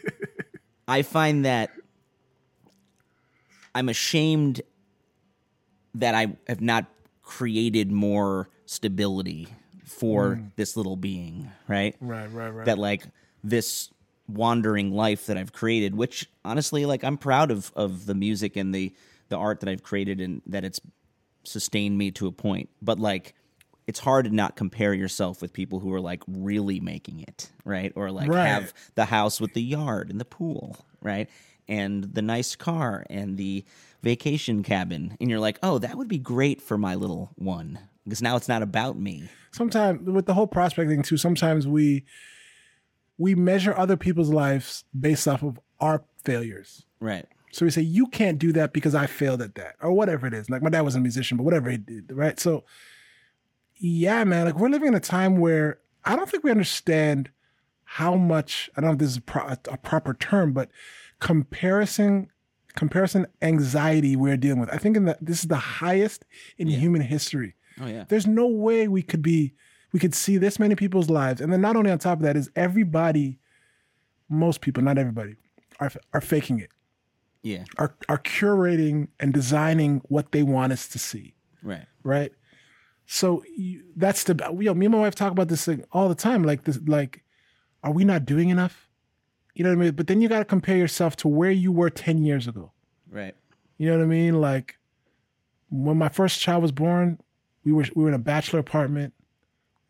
I 0.88 1.02
find 1.02 1.44
that 1.44 1.70
I'm 3.74 3.88
ashamed 3.88 4.62
that 5.94 6.14
I 6.14 6.36
have 6.48 6.60
not 6.60 6.86
created 7.22 7.90
more 7.90 8.48
stability 8.66 9.48
for 9.84 10.40
this 10.56 10.76
little 10.76 10.96
being, 10.96 11.50
right? 11.68 11.94
Mm. 12.02 12.08
Right, 12.08 12.32
right, 12.32 12.48
right. 12.50 12.66
That 12.66 12.78
like 12.78 13.04
this 13.42 13.90
wandering 14.28 14.92
life 14.92 15.26
that 15.26 15.36
I've 15.36 15.52
created, 15.52 15.94
which 15.94 16.28
honestly, 16.44 16.84
like 16.86 17.04
I'm 17.04 17.16
proud 17.18 17.50
of 17.50 17.72
of 17.76 18.06
the 18.06 18.14
music 18.14 18.56
and 18.56 18.74
the 18.74 18.92
the 19.28 19.36
art 19.36 19.60
that 19.60 19.68
I've 19.68 19.82
created 19.82 20.20
and 20.20 20.42
that 20.46 20.64
it's 20.64 20.80
sustained 21.44 21.98
me 21.98 22.10
to 22.12 22.26
a 22.26 22.32
point. 22.32 22.68
But 22.82 22.98
like 22.98 23.34
it's 23.86 24.00
hard 24.00 24.24
to 24.24 24.34
not 24.34 24.56
compare 24.56 24.94
yourself 24.94 25.42
with 25.42 25.52
people 25.52 25.78
who 25.80 25.92
are 25.92 26.00
like 26.00 26.22
really 26.26 26.80
making 26.80 27.20
it, 27.20 27.50
right? 27.64 27.92
Or 27.96 28.10
like 28.10 28.28
Right. 28.30 28.46
have 28.46 28.72
the 28.94 29.04
house 29.04 29.40
with 29.40 29.52
the 29.52 29.62
yard 29.62 30.10
and 30.10 30.18
the 30.18 30.24
pool, 30.24 30.76
right? 31.02 31.28
And 31.68 32.04
the 32.04 32.22
nice 32.22 32.56
car 32.56 33.04
and 33.10 33.36
the 33.36 33.64
vacation 34.02 34.62
cabin. 34.62 35.16
And 35.20 35.28
you're 35.28 35.38
like, 35.40 35.58
oh, 35.62 35.78
that 35.78 35.96
would 35.96 36.08
be 36.08 36.18
great 36.18 36.62
for 36.62 36.78
my 36.78 36.94
little 36.94 37.32
one. 37.36 37.78
Because 38.04 38.22
now 38.22 38.36
it's 38.36 38.48
not 38.48 38.62
about 38.62 38.98
me. 38.98 39.28
sometimes 39.52 40.08
with 40.08 40.26
the 40.26 40.34
whole 40.34 40.46
prospecting 40.46 41.02
too 41.02 41.16
sometimes 41.16 41.66
we 41.66 42.04
we 43.16 43.34
measure 43.34 43.76
other 43.76 43.96
people's 43.96 44.28
lives 44.30 44.84
based 44.98 45.28
off 45.28 45.42
of 45.42 45.58
our 45.80 46.04
failures 46.24 46.84
Right. 47.00 47.26
So 47.54 47.64
we 47.64 47.70
say 47.70 47.82
you 47.82 48.06
can't 48.06 48.38
do 48.38 48.52
that 48.52 48.72
because 48.72 48.94
i 48.94 49.06
failed 49.06 49.40
at 49.40 49.54
that 49.54 49.76
or 49.80 49.92
whatever 49.92 50.26
it 50.26 50.34
is 50.34 50.50
like 50.50 50.62
my 50.62 50.70
dad 50.70 50.82
was 50.82 50.94
a 50.94 51.00
musician 51.00 51.36
but 51.36 51.44
whatever 51.44 51.70
he 51.70 51.76
did 51.76 52.10
right 52.12 52.38
so 52.40 52.64
yeah 53.76 54.24
man 54.24 54.44
like 54.44 54.58
we're 54.58 54.68
living 54.68 54.88
in 54.88 54.94
a 54.94 55.00
time 55.00 55.36
where 55.38 55.78
I 56.04 56.16
don't 56.16 56.28
think 56.28 56.44
we 56.44 56.50
understand 56.50 57.30
how 57.84 58.14
much. 58.14 58.70
I 58.76 58.80
don't 58.80 58.88
know 58.88 58.92
if 58.94 58.98
this 58.98 59.10
is 59.10 59.18
pro- 59.20 59.56
a 59.70 59.76
proper 59.76 60.14
term, 60.14 60.52
but 60.52 60.70
comparison 61.20 62.28
comparison 62.76 63.26
anxiety 63.40 64.16
we're 64.16 64.36
dealing 64.36 64.60
with. 64.60 64.68
I 64.72 64.78
think 64.78 64.96
in 64.96 65.04
the, 65.04 65.16
this 65.20 65.40
is 65.40 65.48
the 65.48 65.56
highest 65.56 66.24
in 66.58 66.66
human 66.66 67.02
history. 67.02 67.54
Oh 67.80 67.86
yeah. 67.86 68.04
There's 68.08 68.26
no 68.26 68.46
way 68.46 68.88
we 68.88 69.02
could 69.02 69.22
be 69.22 69.54
we 69.92 70.00
could 70.00 70.14
see 70.14 70.36
this 70.38 70.58
many 70.58 70.74
people's 70.74 71.08
lives, 71.08 71.40
and 71.40 71.52
then 71.52 71.60
not 71.60 71.76
only 71.76 71.90
on 71.90 71.98
top 71.98 72.18
of 72.18 72.24
that 72.24 72.36
is 72.36 72.50
everybody, 72.56 73.38
most 74.28 74.60
people, 74.60 74.82
not 74.82 74.98
everybody, 74.98 75.36
are 75.80 75.92
are 76.12 76.20
faking 76.20 76.58
it, 76.58 76.70
Yeah. 77.44 77.64
are 77.78 77.94
are 78.08 78.18
curating 78.18 79.08
and 79.20 79.32
designing 79.32 80.00
what 80.08 80.32
they 80.32 80.42
want 80.42 80.72
us 80.72 80.88
to 80.88 80.98
see 80.98 81.34
Right. 81.62 81.86
right? 82.02 82.32
So 83.06 83.44
you, 83.56 83.84
that's 83.96 84.24
the 84.24 84.34
you 84.58 84.64
know, 84.64 84.74
me 84.74 84.86
and 84.86 84.92
my 84.94 85.00
wife 85.00 85.14
talk 85.14 85.30
about 85.30 85.48
this 85.48 85.64
thing 85.66 85.84
all 85.92 86.08
the 86.08 86.14
time. 86.14 86.42
Like 86.42 86.64
this, 86.64 86.78
like, 86.86 87.22
are 87.82 87.92
we 87.92 88.02
not 88.04 88.24
doing 88.24 88.48
enough? 88.48 88.88
You 89.54 89.62
know 89.62 89.70
what 89.70 89.76
I 89.82 89.84
mean? 89.84 89.94
But 89.94 90.06
then 90.08 90.20
you 90.22 90.28
got 90.28 90.38
to 90.40 90.44
compare 90.46 90.76
yourself 90.76 91.14
to 91.16 91.28
where 91.28 91.50
you 91.50 91.70
were 91.70 91.90
ten 91.90 92.24
years 92.24 92.48
ago. 92.48 92.72
Right. 93.10 93.34
You 93.78 93.90
know 93.90 93.98
what 93.98 94.04
I 94.04 94.08
mean? 94.08 94.40
Like 94.40 94.78
when 95.70 95.98
my 95.98 96.08
first 96.08 96.40
child 96.40 96.62
was 96.62 96.72
born, 96.72 97.18
we 97.62 97.72
were 97.72 97.84
we 97.94 98.02
were 98.04 98.08
in 98.08 98.14
a 98.14 98.18
bachelor 98.18 98.58
apartment, 98.60 99.12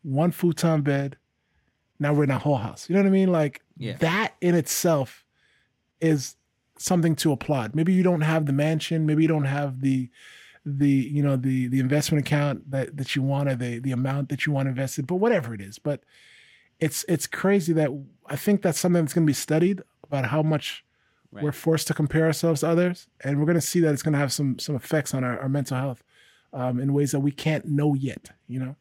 one 0.03 0.31
futon 0.31 0.81
bed. 0.81 1.17
Now 1.99 2.13
we're 2.13 2.25
in 2.25 2.31
a 2.31 2.37
whole 2.39 2.57
house. 2.57 2.89
You 2.89 2.95
know 2.95 3.01
what 3.01 3.07
I 3.07 3.11
mean? 3.11 3.31
Like 3.31 3.61
Yeah. 3.77 3.95
that 3.97 4.33
in 4.41 4.55
itself 4.55 5.23
is 6.01 6.35
something 6.77 7.15
to 7.17 7.31
applaud. 7.31 7.75
Maybe 7.75 7.93
you 7.93 8.03
don't 8.03 8.21
have 8.21 8.45
the 8.45 8.53
mansion, 8.53 9.05
maybe 9.05 9.21
you 9.21 9.27
don't 9.27 9.45
have 9.45 9.81
the 9.81 10.09
the 10.65 10.89
you 10.89 11.21
know 11.21 11.35
the 11.35 11.67
the 11.67 11.79
investment 11.79 12.25
account 12.25 12.71
that 12.71 12.97
that 12.97 13.15
you 13.15 13.21
want 13.21 13.49
or 13.49 13.55
the 13.55 13.79
the 13.79 13.91
amount 13.91 14.29
that 14.29 14.45
you 14.45 14.51
want 14.51 14.67
invested, 14.67 15.05
but 15.05 15.15
whatever 15.15 15.53
it 15.53 15.61
is. 15.61 15.77
But 15.79 16.01
it's 16.79 17.05
it's 17.07 17.27
crazy 17.27 17.73
that 17.73 17.89
I 18.27 18.35
think 18.35 18.61
that's 18.61 18.79
something 18.79 19.03
that's 19.03 19.13
going 19.13 19.25
to 19.25 19.29
be 19.29 19.33
studied 19.33 19.81
about 20.03 20.25
how 20.25 20.41
much 20.41 20.83
we're 21.31 21.51
forced 21.51 21.87
to 21.87 21.93
compare 21.93 22.25
ourselves 22.25 22.61
to 22.61 22.69
others, 22.69 23.07
and 23.21 23.39
we're 23.39 23.45
going 23.45 23.55
to 23.55 23.61
see 23.61 23.79
that 23.81 23.93
it's 23.93 24.01
going 24.01 24.13
to 24.13 24.19
have 24.19 24.31
some 24.31 24.57
some 24.57 24.75
effects 24.75 25.13
on 25.13 25.23
our, 25.23 25.39
our 25.39 25.49
mental 25.49 25.77
health 25.77 26.03
um, 26.53 26.79
in 26.79 26.93
ways 26.93 27.11
that 27.11 27.19
we 27.19 27.31
can't 27.31 27.65
know 27.65 27.93
yet. 27.93 28.29
You 28.47 28.59
know, 28.59 28.75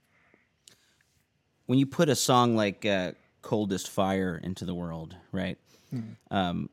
when 1.67 1.79
you 1.79 1.87
put 1.87 2.09
a 2.09 2.17
song 2.17 2.57
like 2.57 2.87
uh, 2.87 3.13
"Coldest 3.43 3.91
Fire" 3.91 4.41
into 4.43 4.65
the 4.65 4.75
world, 4.75 5.17
right? 5.33 5.59
Um, 6.31 6.71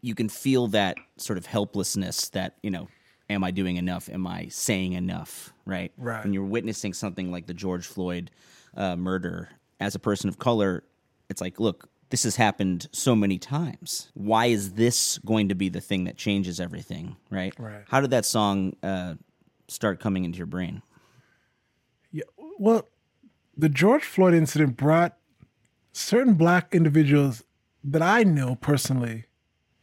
you 0.00 0.14
can 0.14 0.28
feel 0.28 0.68
that 0.68 0.96
sort 1.16 1.38
of 1.38 1.46
helplessness. 1.46 2.28
That 2.30 2.56
you 2.62 2.70
know, 2.70 2.88
am 3.28 3.44
I 3.44 3.50
doing 3.50 3.76
enough? 3.76 4.08
Am 4.08 4.26
I 4.26 4.48
saying 4.48 4.92
enough? 4.92 5.52
Right. 5.64 5.92
Right. 5.96 6.24
When 6.24 6.32
you're 6.32 6.44
witnessing 6.44 6.94
something 6.94 7.30
like 7.30 7.46
the 7.46 7.54
George 7.54 7.86
Floyd 7.86 8.30
uh, 8.76 8.96
murder, 8.96 9.50
as 9.80 9.94
a 9.94 9.98
person 9.98 10.28
of 10.28 10.38
color, 10.38 10.84
it's 11.28 11.40
like, 11.40 11.60
look. 11.60 11.88
This 12.10 12.22
has 12.22 12.36
happened 12.36 12.88
so 12.90 13.14
many 13.14 13.38
times. 13.38 14.10
Why 14.14 14.46
is 14.46 14.72
this 14.72 15.18
going 15.26 15.50
to 15.50 15.54
be 15.54 15.68
the 15.68 15.82
thing 15.82 16.04
that 16.04 16.16
changes 16.16 16.58
everything? 16.58 17.16
Right. 17.28 17.52
Right. 17.58 17.82
How 17.86 18.00
did 18.00 18.12
that 18.12 18.24
song 18.24 18.74
uh, 18.82 19.16
start 19.68 20.00
coming 20.00 20.24
into 20.24 20.38
your 20.38 20.46
brain? 20.46 20.80
yeah. 22.10 22.24
Well, 22.58 22.88
the 23.56 23.68
George 23.68 24.04
Floyd 24.04 24.34
incident 24.34 24.76
brought 24.76 25.18
certain 25.92 26.34
black 26.34 26.74
individuals 26.74 27.44
that 27.84 28.02
I 28.02 28.22
know 28.22 28.54
personally 28.56 29.26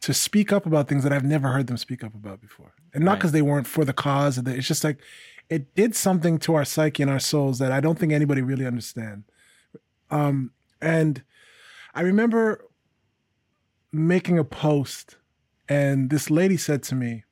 to 0.06 0.14
speak 0.14 0.52
up 0.52 0.66
about 0.66 0.86
things 0.86 1.02
that 1.02 1.12
I've 1.12 1.24
never 1.24 1.48
heard 1.48 1.66
them 1.66 1.76
speak 1.76 2.04
up 2.04 2.14
about 2.14 2.40
before, 2.40 2.72
and 2.94 3.04
not 3.04 3.10
Right. 3.10 3.18
because 3.18 3.32
they 3.32 3.42
weren't 3.42 3.66
for 3.66 3.84
the 3.84 3.92
cause. 3.92 4.38
Of 4.38 4.44
the, 4.44 4.54
it's 4.54 4.68
just 4.68 4.84
like 4.84 5.00
it 5.50 5.74
did 5.74 5.96
something 5.96 6.38
to 6.38 6.54
our 6.54 6.64
psyche 6.64 7.02
and 7.02 7.10
our 7.10 7.18
souls 7.18 7.58
that 7.58 7.72
I 7.72 7.80
don't 7.80 7.98
think 7.98 8.12
anybody 8.12 8.40
really 8.40 8.66
understand. 8.66 9.24
Um, 10.08 10.52
and 10.80 11.24
I 11.92 12.02
remember 12.02 12.64
making 13.90 14.38
a 14.38 14.44
post, 14.44 15.16
and 15.68 16.08
this 16.08 16.30
lady 16.30 16.56
said 16.56 16.84
to 16.84 16.94
me, 16.94 17.24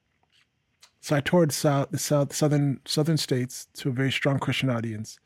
so 1.00 1.14
I 1.14 1.20
toured 1.20 1.52
south, 1.52 1.92
the 1.92 1.98
south, 1.98 2.34
southern, 2.34 2.80
southern 2.86 3.18
states 3.18 3.68
to 3.74 3.90
a 3.90 3.92
very 3.92 4.10
strong 4.10 4.40
Christian 4.40 4.68
audience, 4.68 5.20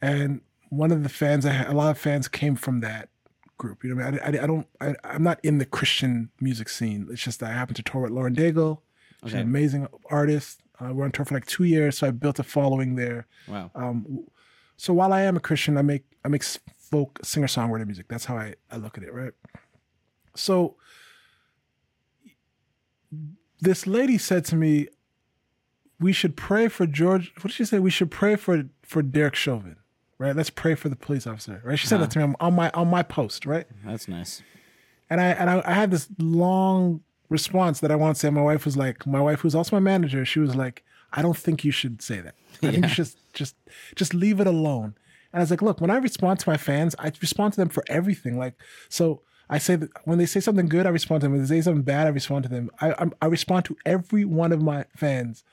and 0.00 0.40
one 0.70 0.90
of 0.90 1.02
the 1.02 1.10
fans, 1.10 1.44
I 1.44 1.50
had, 1.50 1.66
a 1.68 1.74
lot 1.74 1.90
of 1.90 1.98
fans 1.98 2.28
came 2.28 2.56
from 2.56 2.80
that 2.80 3.10
group. 3.58 3.82
You 3.84 3.94
know, 3.94 4.04
what 4.04 4.06
I, 4.22 4.30
mean? 4.30 4.40
I, 4.40 4.44
I 4.44 4.46
don't, 4.46 4.66
I, 4.80 4.94
I'm 5.04 5.22
not 5.22 5.38
in 5.42 5.58
the 5.58 5.64
Christian 5.66 6.30
music 6.40 6.68
scene. 6.68 7.08
It's 7.10 7.22
just 7.22 7.40
that 7.40 7.50
I 7.50 7.52
happened 7.54 7.76
to 7.76 7.82
tour 7.82 8.02
with 8.02 8.10
Lauren 8.12 8.34
Daigle. 8.34 8.80
She's 9.24 9.32
Okay. 9.32 9.40
an 9.42 9.48
amazing 9.48 9.88
artist. 10.10 10.60
Uh, 10.78 10.92
we're 10.92 11.04
on 11.04 11.10
tour 11.12 11.24
for 11.24 11.34
like 11.34 11.46
two 11.46 11.64
years, 11.64 11.98
so 11.98 12.06
I 12.06 12.10
built 12.10 12.38
a 12.38 12.42
following 12.42 12.96
there. 12.96 13.26
Wow. 13.48 13.70
So 14.76 14.92
while 14.92 15.12
I 15.12 15.22
am 15.22 15.36
a 15.36 15.40
Christian, 15.40 15.78
I 15.78 15.82
make 15.82 16.04
I 16.24 16.28
make 16.28 16.42
folk 16.44 17.18
singer 17.24 17.46
songwriter 17.46 17.86
music. 17.86 18.08
That's 18.08 18.26
how 18.26 18.36
I, 18.36 18.54
I 18.70 18.76
look 18.76 18.98
at 18.98 19.04
it, 19.04 19.12
right? 19.14 19.32
So 20.34 20.76
this 23.60 23.86
lady 23.86 24.18
said 24.18 24.44
to 24.46 24.56
me, 24.56 24.88
"We 25.98 26.12
should 26.12 26.36
pray 26.36 26.68
for 26.68 26.86
George." 26.86 27.32
What 27.36 27.44
did 27.44 27.52
she 27.52 27.64
say? 27.64 27.78
We 27.78 27.90
should 27.90 28.10
pray 28.10 28.36
for 28.36 28.64
for 28.82 29.00
Derek 29.02 29.34
Chauvin, 29.34 29.76
right? 30.18 30.34
Let's 30.34 30.50
pray 30.50 30.74
for 30.74 30.88
the 30.88 30.96
police 30.96 31.26
officer, 31.26 31.60
right? 31.64 31.78
She 31.78 31.86
said 31.86 32.00
that 32.00 32.10
to 32.12 32.26
me 32.26 32.34
on- 32.40 32.54
my 32.54 32.70
on 32.70 32.88
my 32.88 33.02
post, 33.02 33.46
right? 33.46 33.66
That's 33.84 34.08
nice. 34.08 34.42
And 35.10 35.20
I 35.20 35.26
and 35.28 35.50
I, 35.50 35.62
I 35.64 35.72
had 35.72 35.90
this 35.90 36.08
long 36.18 37.00
response 37.28 37.80
that 37.80 37.90
I 37.90 37.96
want 37.96 38.16
to 38.16 38.20
say. 38.20 38.30
My 38.30 38.42
wife 38.42 38.64
was 38.64 38.76
like, 38.76 39.06
my 39.06 39.20
wife 39.20 39.40
who's 39.40 39.54
also 39.54 39.76
my 39.76 39.80
manager, 39.80 40.24
she 40.24 40.40
was 40.40 40.54
like, 40.54 40.84
I 41.12 41.22
don't 41.22 41.36
think 41.36 41.64
you 41.64 41.70
should 41.70 42.02
say 42.02 42.20
that. 42.20 42.34
I 42.62 42.70
think 42.70 42.84
you 42.84 42.88
should 42.88 43.08
just 43.32 43.56
just 43.94 44.14
leave 44.14 44.40
it 44.40 44.46
alone. 44.46 44.94
And 45.32 45.40
I 45.40 45.42
was 45.42 45.50
like, 45.50 45.62
look, 45.62 45.80
when 45.80 45.90
I 45.90 45.96
respond 45.98 46.40
to 46.40 46.48
my 46.48 46.56
fans, 46.56 46.94
I 46.98 47.12
respond 47.20 47.52
to 47.54 47.60
them 47.60 47.68
for 47.68 47.84
everything. 47.88 48.38
Like, 48.38 48.54
so 48.88 49.22
I 49.50 49.58
say 49.58 49.76
that 49.76 49.90
when 50.04 50.18
they 50.18 50.26
say 50.26 50.40
something 50.40 50.66
good, 50.68 50.86
I 50.86 50.88
respond 50.90 51.20
to 51.20 51.26
them. 51.26 51.32
When 51.32 51.42
they 51.42 51.46
say 51.48 51.60
something 51.60 51.82
bad, 51.82 52.06
I 52.06 52.10
respond 52.10 52.44
to 52.44 52.48
them. 52.48 52.70
I 52.80 52.94
I'm, 52.98 53.12
I 53.20 53.26
respond 53.26 53.66
to 53.66 53.76
every 53.84 54.24
one 54.24 54.50
of 54.52 54.62
my 54.62 54.86
fans. 54.96 55.44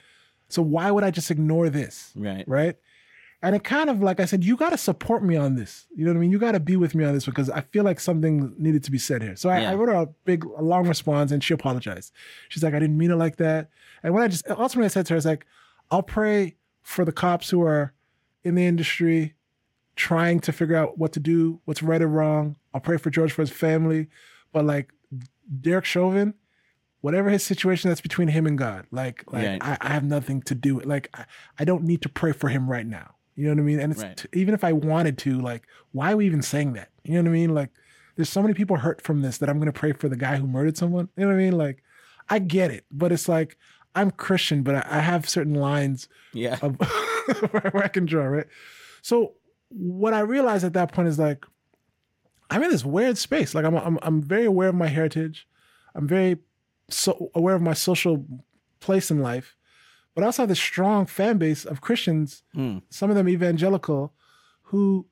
So 0.50 0.62
why 0.62 0.90
would 0.92 1.04
I 1.04 1.12
just 1.12 1.30
ignore 1.32 1.70
this? 1.70 2.12
Right. 2.16 2.48
Right. 2.48 2.76
And 3.44 3.56
it 3.56 3.64
kind 3.66 3.90
of 3.90 4.02
like 4.02 4.20
I 4.22 4.26
said, 4.26 4.44
you 4.44 4.56
got 4.56 4.70
to 4.70 4.78
support 4.78 5.22
me 5.24 5.36
on 5.36 5.56
this. 5.56 5.86
You 5.96 6.06
know 6.06 6.12
what 6.12 6.18
I 6.18 6.22
mean? 6.22 6.32
You 6.32 6.40
got 6.40 6.54
to 6.54 6.60
be 6.62 6.78
with 6.78 6.96
me 6.96 7.04
on 7.04 7.14
this 7.14 7.26
because 7.26 7.50
I 7.50 7.62
feel 7.62 7.84
like 7.84 8.00
something 8.00 8.56
needed 8.58 8.84
to 8.86 8.92
be 8.92 8.98
said 8.98 9.22
here. 9.22 9.36
So 9.36 9.50
I, 9.50 9.60
Yeah. 9.60 9.72
I 9.72 9.76
wrote 9.76 9.90
her 9.90 9.96
a 9.96 10.06
big, 10.24 10.46
a 10.46 10.62
long 10.64 10.88
response, 10.88 11.32
and 11.32 11.44
she 11.44 11.54
apologized. 11.54 12.14
She's 12.50 12.64
like, 12.64 12.74
I 12.74 12.80
didn't 12.80 12.98
mean 12.98 13.12
it 13.12 13.18
like 13.18 13.36
that. 13.38 13.70
And 14.02 14.14
when 14.14 14.24
I 14.24 14.30
just 14.30 14.50
ultimately 14.50 14.86
I 14.86 14.88
said 14.88 15.06
to 15.08 15.14
her, 15.14 15.16
I 15.16 15.20
was 15.20 15.26
like, 15.26 15.46
I'll 15.92 16.02
pray 16.04 16.56
for 16.82 17.04
the 17.06 17.12
cops 17.12 17.50
who 17.50 17.62
are 17.62 17.94
in 18.44 18.56
the 18.56 18.66
industry 18.66 19.36
trying 19.96 20.40
to 20.40 20.52
figure 20.52 20.76
out 20.76 20.98
what 20.98 21.12
to 21.14 21.20
do, 21.20 21.60
what's 21.66 21.84
right 21.84 22.02
or 22.02 22.08
wrong. 22.08 22.56
I'll 22.74 22.82
pray 22.82 22.98
for 22.98 23.10
George 23.10 23.32
for 23.34 23.42
his 23.42 23.52
family, 23.52 24.08
but 24.52 24.66
like 24.66 24.92
Derek 25.62 25.86
Chauvin, 25.86 26.34
whatever 27.02 27.30
his 27.30 27.44
situation, 27.44 27.90
that's 27.90 28.02
between 28.02 28.30
him 28.30 28.48
and 28.48 28.58
God. 28.58 28.88
Like, 28.90 29.24
like 29.32 29.46
Right. 29.46 29.62
I, 29.62 29.78
I 29.82 29.90
have 29.90 30.04
nothing 30.06 30.42
to 30.44 30.56
do 30.56 30.76
with. 30.76 30.86
Like, 30.86 31.10
I, 31.14 31.26
I 31.60 31.66
don't 31.66 31.84
need 31.84 32.02
to 32.04 32.10
pray 32.10 32.32
for 32.32 32.48
him 32.50 32.70
right 32.70 32.88
now. 32.88 33.16
You 33.36 33.46
know 33.46 33.52
what 33.52 33.60
I 33.60 33.64
mean? 33.64 33.80
And 33.80 33.92
it's 33.92 34.02
Right. 34.04 34.18
t- 34.18 34.28
even 34.34 34.54
if 34.54 34.64
I 34.64 34.74
wanted 34.74 35.18
to, 35.20 35.40
like, 35.40 35.68
why 35.92 36.12
are 36.14 36.18
we 36.18 36.26
even 36.26 36.42
saying 36.42 36.74
that? 36.74 36.90
You 37.04 37.14
know 37.16 37.22
what 37.22 37.30
I 37.30 37.32
mean? 37.34 37.54
Like, 37.54 37.70
there's 38.16 38.30
so 38.30 38.42
many 38.42 38.54
people 38.54 38.78
hurt 38.78 39.02
from 39.02 39.22
this 39.22 39.40
that 39.40 39.50
I'm 39.50 39.58
going 39.58 39.72
to 39.72 39.78
pray 39.80 39.92
for 39.92 40.08
the 40.08 40.16
guy 40.16 40.36
who 40.38 40.46
murdered 40.48 40.78
someone. 40.78 41.10
You 41.18 41.24
know 41.24 41.30
what 41.30 41.36
I 41.36 41.44
mean? 41.44 41.58
Like, 41.58 41.84
I 42.30 42.40
get 42.40 42.70
it, 42.72 42.86
but 42.92 43.12
it's 43.12 43.28
like 43.28 43.58
I'm 43.96 44.12
Christian, 44.12 44.64
but 44.64 44.76
I, 44.76 44.98
I 44.98 45.00
have 45.00 45.28
certain 45.28 45.56
lines 45.56 46.08
Yeah. 46.34 46.58
of 46.62 46.76
where 47.52 47.84
I 47.84 47.88
can 47.88 48.06
draw, 48.06 48.26
right? 48.26 48.48
So 49.02 49.34
what 49.70 50.14
I 50.14 50.20
realized 50.22 50.64
at 50.64 50.74
that 50.74 50.92
point 50.92 51.08
is 51.08 51.18
like 51.20 51.46
I'm 52.50 52.62
in 52.64 52.70
this 52.70 52.86
weird 52.86 53.18
space. 53.18 53.54
Like 53.56 53.66
I'm 53.66 53.76
I'm 53.76 54.00
I'm 54.04 54.22
very 54.22 54.46
aware 54.46 54.70
of 54.70 54.76
my 54.76 54.88
heritage. 54.88 55.48
I'm 55.96 56.08
very 56.08 56.38
so 56.90 57.32
aware 57.36 57.56
of 57.56 57.62
my 57.62 57.74
social 57.74 58.26
place 58.80 59.10
in 59.12 59.20
life, 59.20 59.56
but 60.16 60.24
I 60.24 60.28
also 60.28 60.44
have 60.44 60.50
this 60.50 60.60
strong 60.60 61.06
fan 61.06 61.38
base 61.38 61.66
of 61.66 61.82
Christians, 61.82 62.44
some 62.90 63.10
of 63.10 63.16
them 63.16 63.28
evangelical, 63.30 64.14
who 64.64 65.08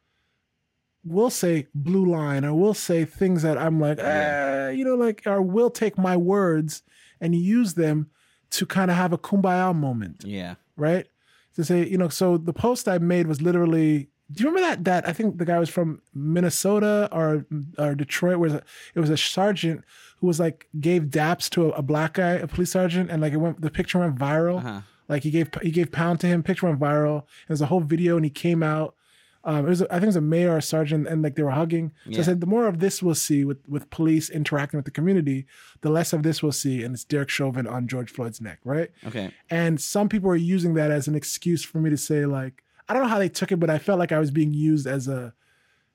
will 1.04 1.30
say 1.32 1.68
blue 1.74 2.06
line 2.06 2.46
or 2.46 2.54
will 2.54 2.74
say 2.76 3.06
things 3.06 3.42
that 3.42 3.58
I'm 3.58 3.80
like, 3.80 3.98
eh, 4.00 4.70
you 4.72 4.86
know, 4.86 4.96
like 4.96 5.24
or 5.26 5.42
will 5.42 5.70
take 5.72 5.98
my 5.98 6.16
words 6.16 6.84
and 7.20 7.34
use 7.36 7.74
them 7.74 8.10
to 8.52 8.66
kind 8.66 8.92
of 8.92 8.98
have 8.98 9.14
a 9.14 9.18
kumbaya 9.18 9.74
moment 9.76 10.24
Yeah. 10.26 10.56
right? 10.76 11.08
To 11.56 11.64
say, 11.64 11.88
you 11.88 11.98
know, 11.98 12.10
so 12.10 12.38
the 12.38 12.54
post 12.54 12.88
I 12.88 12.98
made 12.98 13.28
was 13.28 13.42
literally. 13.42 14.10
Do 14.32 14.44
you 14.44 14.50
remember 14.50 14.70
that? 14.70 14.84
That 14.86 15.10
I 15.10 15.12
think 15.12 15.38
the 15.40 15.44
guy 15.46 15.60
was 15.60 15.70
from 15.70 16.02
Minnesota 16.14 17.10
or 17.12 17.46
or 17.78 17.94
Detroit. 17.96 18.40
Where 18.40 18.62
it 18.96 19.00
was 19.00 19.10
a 19.10 19.18
sergeant 19.18 19.84
who 20.20 20.28
was 20.28 20.40
like 20.40 20.70
gave 20.80 21.04
daps 21.06 21.50
to 21.50 21.66
a, 21.66 21.70
a 21.72 21.82
black 21.82 22.14
guy, 22.14 22.32
a 22.36 22.48
police 22.48 22.72
sergeant, 22.72 23.10
and 23.12 23.22
like 23.22 23.34
it 23.34 23.38
went. 23.38 23.60
The 23.60 23.70
picture 23.70 24.00
went 24.00 24.16
viral. 24.18 24.64
Like 25.12 25.24
he 25.24 25.30
gave 25.30 25.50
he 25.62 25.72
gave 25.72 25.92
pound 25.92 26.22
to 26.22 26.28
him. 26.28 26.42
Picture 26.42 26.68
went 26.68 26.80
viral. 26.80 27.26
There's 27.48 27.62
a 27.62 27.66
whole 27.66 27.82
video, 27.82 28.16
and 28.16 28.24
he 28.24 28.32
came 28.32 28.64
out. 28.64 28.96
Um, 29.44 29.66
it 29.66 29.70
was 29.70 29.82
I 29.82 29.96
think 29.96 30.04
it 30.04 30.08
was 30.08 30.16
a 30.16 30.22
mayor 30.22 30.54
or 30.54 30.58
a 30.58 30.62
sergeant, 30.62 31.06
and 31.06 31.22
like 31.22 31.36
they 31.36 31.44
were 31.44 31.52
hugging. 31.52 31.92
So 32.14 32.22
I 32.22 32.24
said, 32.24 32.40
the 32.40 32.48
more 32.48 32.66
of 32.66 32.80
this 32.80 33.04
we'll 33.04 33.14
see 33.14 33.44
with 33.44 33.58
with 33.68 33.90
police 33.90 34.30
interacting 34.30 34.78
with 34.78 34.86
the 34.86 34.92
community, 34.92 35.48
the 35.82 35.90
less 35.90 36.14
of 36.14 36.24
this 36.24 36.42
we'll 36.42 36.54
see. 36.54 36.82
And 36.82 36.94
it's 36.96 37.04
Derek 37.04 37.28
Chauvin 37.28 37.68
on 37.68 37.90
George 37.90 38.10
Floyd's 38.10 38.40
neck, 38.40 38.60
right? 38.64 38.90
Okay. 39.06 39.34
And 39.50 39.82
some 39.82 40.08
people 40.08 40.30
are 40.32 40.36
using 40.38 40.76
that 40.76 40.92
as 40.92 41.10
an 41.10 41.16
excuse 41.16 41.62
for 41.62 41.80
me 41.80 41.90
to 41.90 41.98
say, 41.98 42.26
like, 42.26 42.64
I 42.88 42.94
don't 42.94 43.04
know 43.04 43.10
how 43.10 43.20
they 43.20 43.30
took 43.30 43.52
it, 43.52 43.60
but 43.60 43.70
I 43.70 43.80
felt 43.80 44.00
like 44.00 44.14
I 44.14 44.20
was 44.20 44.32
being 44.32 44.54
used 44.54 44.88
as 44.88 45.10
a 45.10 45.34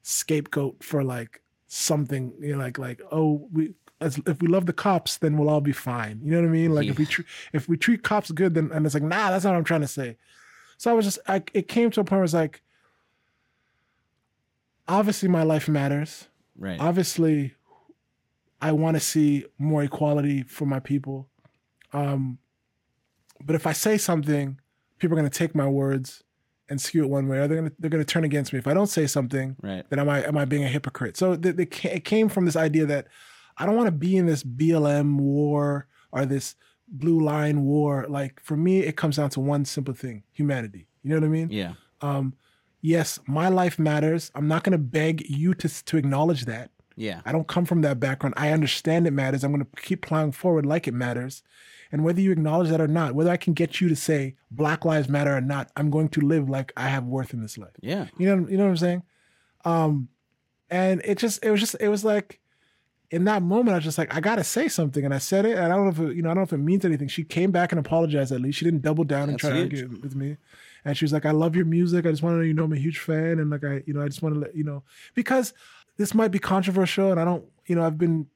scapegoat 0.03 0.85
for 0.85 1.03
like 1.03 1.41
something, 1.69 2.35
you 2.39 2.53
know, 2.53 2.59
like 2.59 2.77
like 2.77 3.01
oh 3.11 3.49
we 3.51 3.73
as, 4.01 4.21
if 4.27 4.41
we 4.43 4.49
love 4.49 4.67
the 4.67 4.73
cops, 4.73 5.17
then 5.19 5.39
we'll 5.39 5.49
all 5.49 5.61
be 5.61 5.73
fine. 5.73 6.21
You 6.23 6.33
know 6.33 6.43
what 6.43 6.49
I 6.49 6.51
mean? 6.51 6.75
Like 6.75 6.87
if 6.89 6.99
we 6.99 7.07
treat 7.07 7.27
if 7.53 7.69
we 7.69 7.77
treat 7.77 8.03
cops 8.03 8.31
good, 8.31 8.55
then 8.55 8.71
and 8.73 8.85
it's 8.85 8.95
like 8.95 9.03
nah, 9.03 9.31
that's 9.31 9.45
not 9.45 9.53
what 9.53 9.59
I'm 9.59 9.65
trying 9.65 9.81
to 9.83 9.89
say. 9.89 10.17
So 10.79 10.91
I 10.91 10.95
was 10.95 11.05
just 11.05 11.19
I, 11.27 11.43
it 11.55 11.69
came 11.69 11.91
to 11.93 12.01
a 12.01 12.05
point 12.05 12.19
where 12.19 12.25
it's 12.25 12.35
like 12.35 12.63
obviously 14.89 15.29
my 15.29 15.43
life 15.43 15.69
matters. 15.69 16.29
Right. 16.59 16.81
Obviously, 16.81 17.55
I 18.61 18.73
want 18.73 18.97
to 18.97 19.01
see 19.01 19.45
more 19.59 19.83
equality 19.83 20.43
for 20.43 20.67
my 20.67 20.81
people. 20.81 21.29
Um, 21.93 22.39
but 23.45 23.55
if 23.55 23.67
I 23.67 23.73
say 23.73 23.99
something, 23.99 24.59
people 24.99 25.17
are 25.17 25.21
going 25.21 25.31
to 25.31 25.39
take 25.39 25.55
my 25.55 25.67
words 25.67 26.23
and 26.69 26.81
skew 26.81 27.05
it 27.05 27.09
one 27.09 27.29
way, 27.29 27.39
or 27.39 27.47
they're 27.47 27.59
going 27.59 27.71
to 27.71 27.77
they're 27.79 27.91
going 27.91 28.05
to 28.05 28.13
turn 28.13 28.25
against 28.25 28.53
me. 28.53 28.59
If 28.59 28.67
I 28.67 28.75
don't 28.75 28.89
say 28.89 29.07
something, 29.07 29.57
Right. 29.63 29.85
then 29.89 29.99
am 29.99 30.09
I 30.09 30.25
am 30.25 30.37
I 30.37 30.45
being 30.45 30.65
a 30.65 30.69
hypocrite? 30.69 31.17
So 31.17 31.37
the, 31.37 31.63
it 31.63 32.05
came 32.05 32.29
from 32.29 32.45
this 32.45 32.57
idea 32.57 32.87
that 32.87 33.07
I 33.57 33.67
don't 33.67 33.77
want 33.77 33.87
to 33.89 33.93
be 33.93 34.17
in 34.17 34.27
this 34.27 34.43
BLM 34.43 35.17
war 35.19 35.87
or 36.13 36.27
this 36.27 36.55
blue 36.89 37.21
line 37.21 37.65
war. 37.65 38.07
Like 38.09 38.41
for 38.41 38.57
me, 38.57 38.81
it 38.81 38.97
comes 38.97 39.17
down 39.17 39.31
to 39.31 39.41
one 39.41 39.65
simple 39.65 39.95
thing: 39.95 40.23
humanity. 40.33 40.89
You 41.03 41.11
know 41.11 41.17
what 41.17 41.25
I 41.25 41.29
mean? 41.29 41.51
yeah. 41.51 41.75
Um, 42.01 42.35
Yes, 42.83 43.19
my 43.27 43.49
life 43.49 43.81
matters. 43.81 44.31
I'm 44.37 44.47
not 44.47 44.63
going 44.63 44.71
to 44.71 44.79
beg 44.79 45.29
you 45.29 45.55
to 45.55 45.85
to 45.87 45.97
acknowledge 45.97 46.45
that. 46.45 46.71
Yeah. 46.95 47.21
I 47.25 47.33
don't 47.33 47.49
come 47.49 47.65
from 47.65 47.83
that 47.83 47.99
background. 47.99 48.35
I 48.37 48.51
understand 48.53 49.09
it 49.09 49.11
matters. 49.11 49.43
I'm 49.43 49.53
going 49.53 49.65
to 49.65 49.83
keep 49.83 50.03
plowing 50.03 50.31
forward 50.31 50.65
like 50.65 50.87
it 50.87 50.95
matters. 50.95 51.43
And 51.91 52.05
whether 52.05 52.21
you 52.21 52.31
acknowledge 52.31 52.69
that 52.71 52.81
or 52.81 52.87
not, 52.87 53.17
whether 53.17 53.31
I 53.31 53.37
can 53.39 53.55
get 53.55 53.81
you 53.81 53.89
to 53.89 53.97
say 53.97 54.37
Black 54.53 54.85
Lives 54.85 55.09
Matter 55.09 55.37
or 55.37 55.41
not, 55.41 55.73
I'm 55.77 55.91
going 55.91 56.09
to 56.11 56.21
live 56.21 56.49
like 56.49 56.73
I 56.77 56.89
have 56.89 57.05
worth 57.05 57.33
in 57.33 57.43
this 57.43 57.59
life. 57.59 57.75
Yeah. 57.81 58.07
You 58.19 58.27
know, 58.27 58.49
you 58.49 58.57
know 58.57 58.65
what 58.65 58.71
I'm 58.71 58.77
saying? 58.77 59.03
Um, 59.65 60.09
and 60.71 61.03
it 61.05 61.19
just, 61.19 61.45
it 61.45 61.51
was 61.51 61.59
just, 61.59 61.77
it 61.81 61.89
was 61.89 62.05
like, 62.05 62.41
in 63.11 63.25
that 63.25 63.43
moment, 63.43 63.75
I 63.75 63.77
was 63.77 63.85
just 63.85 63.99
like, 63.99 64.15
I 64.15 64.21
gotta 64.21 64.45
say 64.45 64.69
something, 64.69 65.05
and 65.05 65.15
I 65.15 65.19
said 65.19 65.45
it. 65.47 65.57
And 65.57 65.73
I 65.73 65.77
don't 65.77 65.85
know 65.85 66.05
if 66.05 66.11
it, 66.11 66.17
you 66.17 66.23
know, 66.23 66.31
I 66.31 66.35
don't 66.35 66.39
know 66.39 66.45
if 66.45 66.53
it 66.53 66.59
means 66.59 66.85
anything. 66.85 67.09
She 67.09 67.25
came 67.25 67.51
back 67.51 67.73
and 67.73 67.79
apologized. 67.79 68.33
At 68.33 68.41
least 68.41 68.59
she 68.59 68.65
didn't 68.65 68.83
double 68.83 69.05
down 69.05 69.25
and 69.25 69.35
That's 69.35 69.43
try 69.43 69.57
huge. 69.57 69.71
to 69.71 69.83
argue 69.83 70.01
with 70.01 70.15
me. 70.17 70.37
And 70.85 70.97
she 70.97 71.05
was 71.05 71.13
like, 71.13 71.27
"I 71.27 71.31
love 71.33 71.57
your 71.57 71.65
music. 71.65 72.07
I 72.07 72.11
just 72.11 72.23
want 72.23 72.35
to 72.35 72.39
know 72.39 72.45
you 72.45 72.55
know 72.55 72.65
I'm 72.65 72.73
a 72.73 72.77
huge 72.79 72.99
fan, 72.99 73.39
and 73.39 73.51
like 73.51 73.65
I, 73.65 73.83
you 73.87 73.95
know, 73.95 74.03
I 74.03 74.07
just 74.07 74.23
want 74.23 74.35
to 74.35 74.41
let 74.41 74.57
you 74.57 74.65
know 74.65 74.83
because 75.15 75.53
this 75.97 76.15
might 76.15 76.31
be 76.31 76.39
controversial, 76.39 77.11
and 77.11 77.21
I 77.21 77.25
don't, 77.25 77.45
you 77.67 77.75
know, 77.75 77.85
I've 77.85 77.99
been 77.99 78.27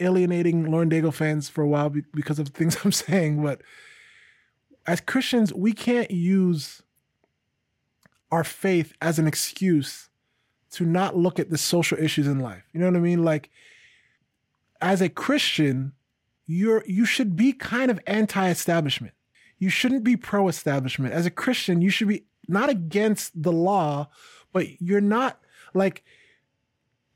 alienating 0.00 0.70
Lauren 0.70 0.90
Daigle 0.90 1.14
fans 1.14 1.48
for 1.48 1.62
a 1.62 1.68
while 1.68 1.90
because 2.14 2.38
of 2.38 2.48
things 2.54 2.76
I'm 2.84 2.92
saying, 2.92 3.42
but 3.42 3.62
as 4.86 5.00
Christians, 5.00 5.52
we 5.52 5.72
can't 5.72 6.10
use 6.10 6.82
our 8.30 8.44
faith 8.44 8.92
as 9.00 9.18
an 9.18 9.26
excuse 9.26 10.10
to 10.72 10.84
not 10.84 11.16
look 11.16 11.38
at 11.38 11.50
the 11.50 11.58
social 11.58 11.98
issues 11.98 12.26
in 12.26 12.40
life. 12.40 12.64
You 12.72 12.80
know 12.80 12.86
what 12.86 12.96
I 12.96 13.00
mean? 13.00 13.24
Like 13.24 13.50
as 14.80 15.00
a 15.00 15.08
Christian, 15.08 15.92
you're 16.46 16.84
you 16.86 17.04
should 17.04 17.36
be 17.36 17.52
kind 17.52 17.90
of 17.90 18.00
anti-establishment. 18.06 19.14
You 19.58 19.70
shouldn't 19.70 20.04
be 20.04 20.16
pro-establishment. 20.16 21.14
As 21.14 21.26
a 21.26 21.30
Christian, 21.30 21.80
you 21.82 21.90
should 21.90 22.08
be 22.08 22.24
not 22.48 22.68
against 22.68 23.42
the 23.42 23.52
law, 23.52 24.08
but 24.52 24.80
you're 24.80 25.00
not 25.00 25.40
like 25.74 26.04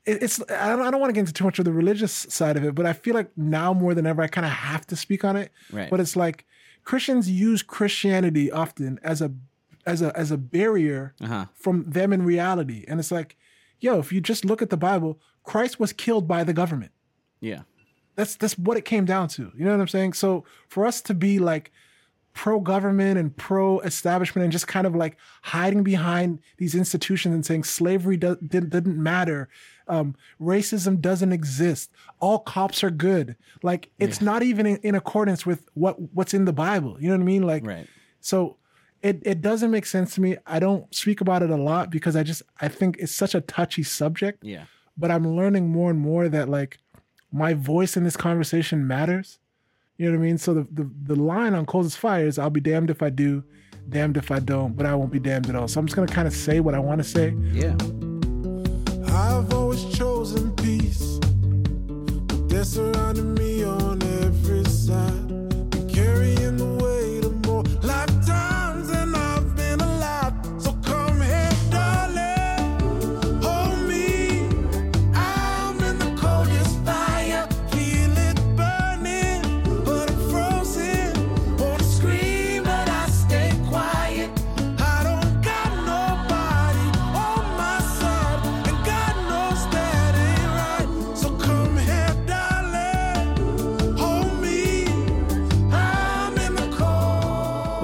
it's 0.05 0.41
I 0.49 0.69
don't, 0.69 0.81
I 0.81 0.89
don't 0.91 0.99
want 0.99 1.09
to 1.09 1.13
get 1.13 1.21
into 1.21 1.33
too 1.33 1.43
much 1.43 1.59
of 1.59 1.65
the 1.65 1.71
religious 1.73 2.11
side 2.11 2.57
of 2.57 2.63
it, 2.63 2.73
but 2.73 2.85
I 2.85 2.93
feel 2.93 3.13
like 3.13 3.29
now 3.37 3.71
more 3.73 3.93
than 3.93 4.07
ever 4.07 4.21
I 4.23 4.27
kind 4.27 4.45
of 4.45 4.51
have 4.51 4.87
to 4.87 4.95
speak 4.95 5.23
on 5.23 5.35
it. 5.35 5.51
Right. 5.71 5.89
But 5.89 5.99
it's 5.99 6.15
like 6.15 6.45
Christians 6.83 7.29
use 7.29 7.61
Christianity 7.61 8.51
often 8.51 8.99
as 9.03 9.21
a 9.21 9.31
as 9.85 10.01
a 10.01 10.15
as 10.17 10.31
a 10.31 10.37
barrier 10.37 11.13
Uh-huh. 11.21 11.45
from 11.53 11.85
them 11.89 12.11
in 12.13 12.23
reality. 12.23 12.83
And 12.87 12.99
it's 12.99 13.11
like, 13.11 13.37
yo, 13.79 13.99
if 13.99 14.11
you 14.11 14.21
just 14.21 14.43
look 14.43 14.61
at 14.61 14.71
the 14.71 14.77
Bible, 14.77 15.19
Christ 15.43 15.79
was 15.79 15.93
killed 15.93 16.27
by 16.27 16.43
the 16.43 16.53
government. 16.53 16.91
Yeah. 17.41 17.61
That's 18.15 18.35
that's 18.35 18.57
what 18.57 18.77
it 18.77 18.85
came 18.85 19.05
down 19.05 19.27
to. 19.29 19.51
You 19.57 19.65
know 19.65 19.71
what 19.71 19.81
I'm 19.81 19.87
saying? 19.87 20.13
So 20.13 20.45
for 20.67 20.85
us 20.85 21.01
to 21.03 21.13
be 21.13 21.39
like 21.39 21.71
pro 22.33 22.59
government 22.61 23.17
and 23.17 23.35
pro 23.35 23.79
establishment 23.81 24.43
and 24.43 24.51
just 24.53 24.67
kind 24.67 24.87
of 24.87 24.95
like 24.95 25.17
hiding 25.41 25.83
behind 25.83 26.39
these 26.57 26.73
institutions 26.75 27.33
and 27.35 27.45
saying 27.45 27.63
slavery 27.65 28.15
do- 28.15 28.37
didn't, 28.47 28.95
matter, 28.97 29.49
um, 29.89 30.15
racism 30.39 31.01
doesn't 31.01 31.33
exist, 31.33 31.91
all 32.21 32.39
cops 32.39 32.83
are 32.85 32.89
good. 32.91 33.35
Like 33.63 33.89
it's 33.99 34.21
not 34.21 34.43
even 34.43 34.65
in, 34.65 34.77
in 34.77 34.95
accordance 34.95 35.45
with 35.45 35.67
what 35.73 35.95
what's 36.13 36.33
in 36.33 36.45
the 36.45 36.53
Bible. 36.53 36.97
You 37.01 37.09
know 37.09 37.15
what 37.15 37.21
I 37.21 37.25
mean? 37.25 37.43
Like 37.43 37.65
Right. 37.65 37.87
so 38.21 38.57
it, 39.01 39.19
it 39.25 39.41
doesn't 39.41 39.71
make 39.71 39.85
sense 39.85 40.13
to 40.15 40.21
me. 40.21 40.37
I 40.45 40.59
don't 40.59 40.93
speak 40.93 41.21
about 41.21 41.41
it 41.43 41.49
a 41.49 41.55
lot 41.57 41.89
because 41.89 42.15
I 42.15 42.23
just 42.23 42.43
I 42.61 42.67
think 42.67 42.97
it's 42.99 43.11
such 43.15 43.33
a 43.35 43.41
touchy 43.41 43.83
subject 43.83 44.43
Yeah. 44.43 44.65
but 44.97 45.11
I'm 45.11 45.35
learning 45.35 45.69
more 45.69 45.89
and 45.89 45.99
more 45.99 46.29
that 46.29 46.47
like 46.49 46.77
my 47.31 47.53
voice 47.53 47.95
in 47.95 48.03
this 48.03 48.17
conversation 48.17 48.85
matters. 48.85 49.39
You 49.97 50.07
know 50.07 50.17
what 50.17 50.23
I 50.23 50.27
mean? 50.27 50.37
So 50.37 50.53
the, 50.53 50.67
the, 50.71 50.89
the 51.03 51.15
line 51.15 51.53
on 51.53 51.65
Coldest 51.65 51.97
Fire 51.97 52.25
is 52.25 52.39
I'll 52.39 52.49
be 52.49 52.61
damned 52.61 52.89
if 52.89 53.01
I 53.03 53.09
do, 53.09 53.43
damned 53.89 54.17
if 54.17 54.31
I 54.31 54.39
don't, 54.39 54.75
but 54.75 54.85
I 54.85 54.95
won't 54.95 55.11
be 55.11 55.19
damned 55.19 55.47
at 55.49 55.55
all. 55.55 55.67
So 55.67 55.79
I'm 55.79 55.85
just 55.85 55.95
gonna 55.95 56.07
kind 56.07 56.27
of 56.27 56.33
say 56.33 56.59
what 56.59 56.73
I 56.73 56.79
want 56.79 56.99
to 56.99 57.07
say. 57.07 57.35
Yeah. 57.51 57.75
I've 59.13 59.53
always 59.53 59.83
chosen 59.97 60.55
peace, 60.55 61.19
but 61.19 62.49
they're 62.49 62.63
surrounding 62.63 63.33
me 63.35 63.40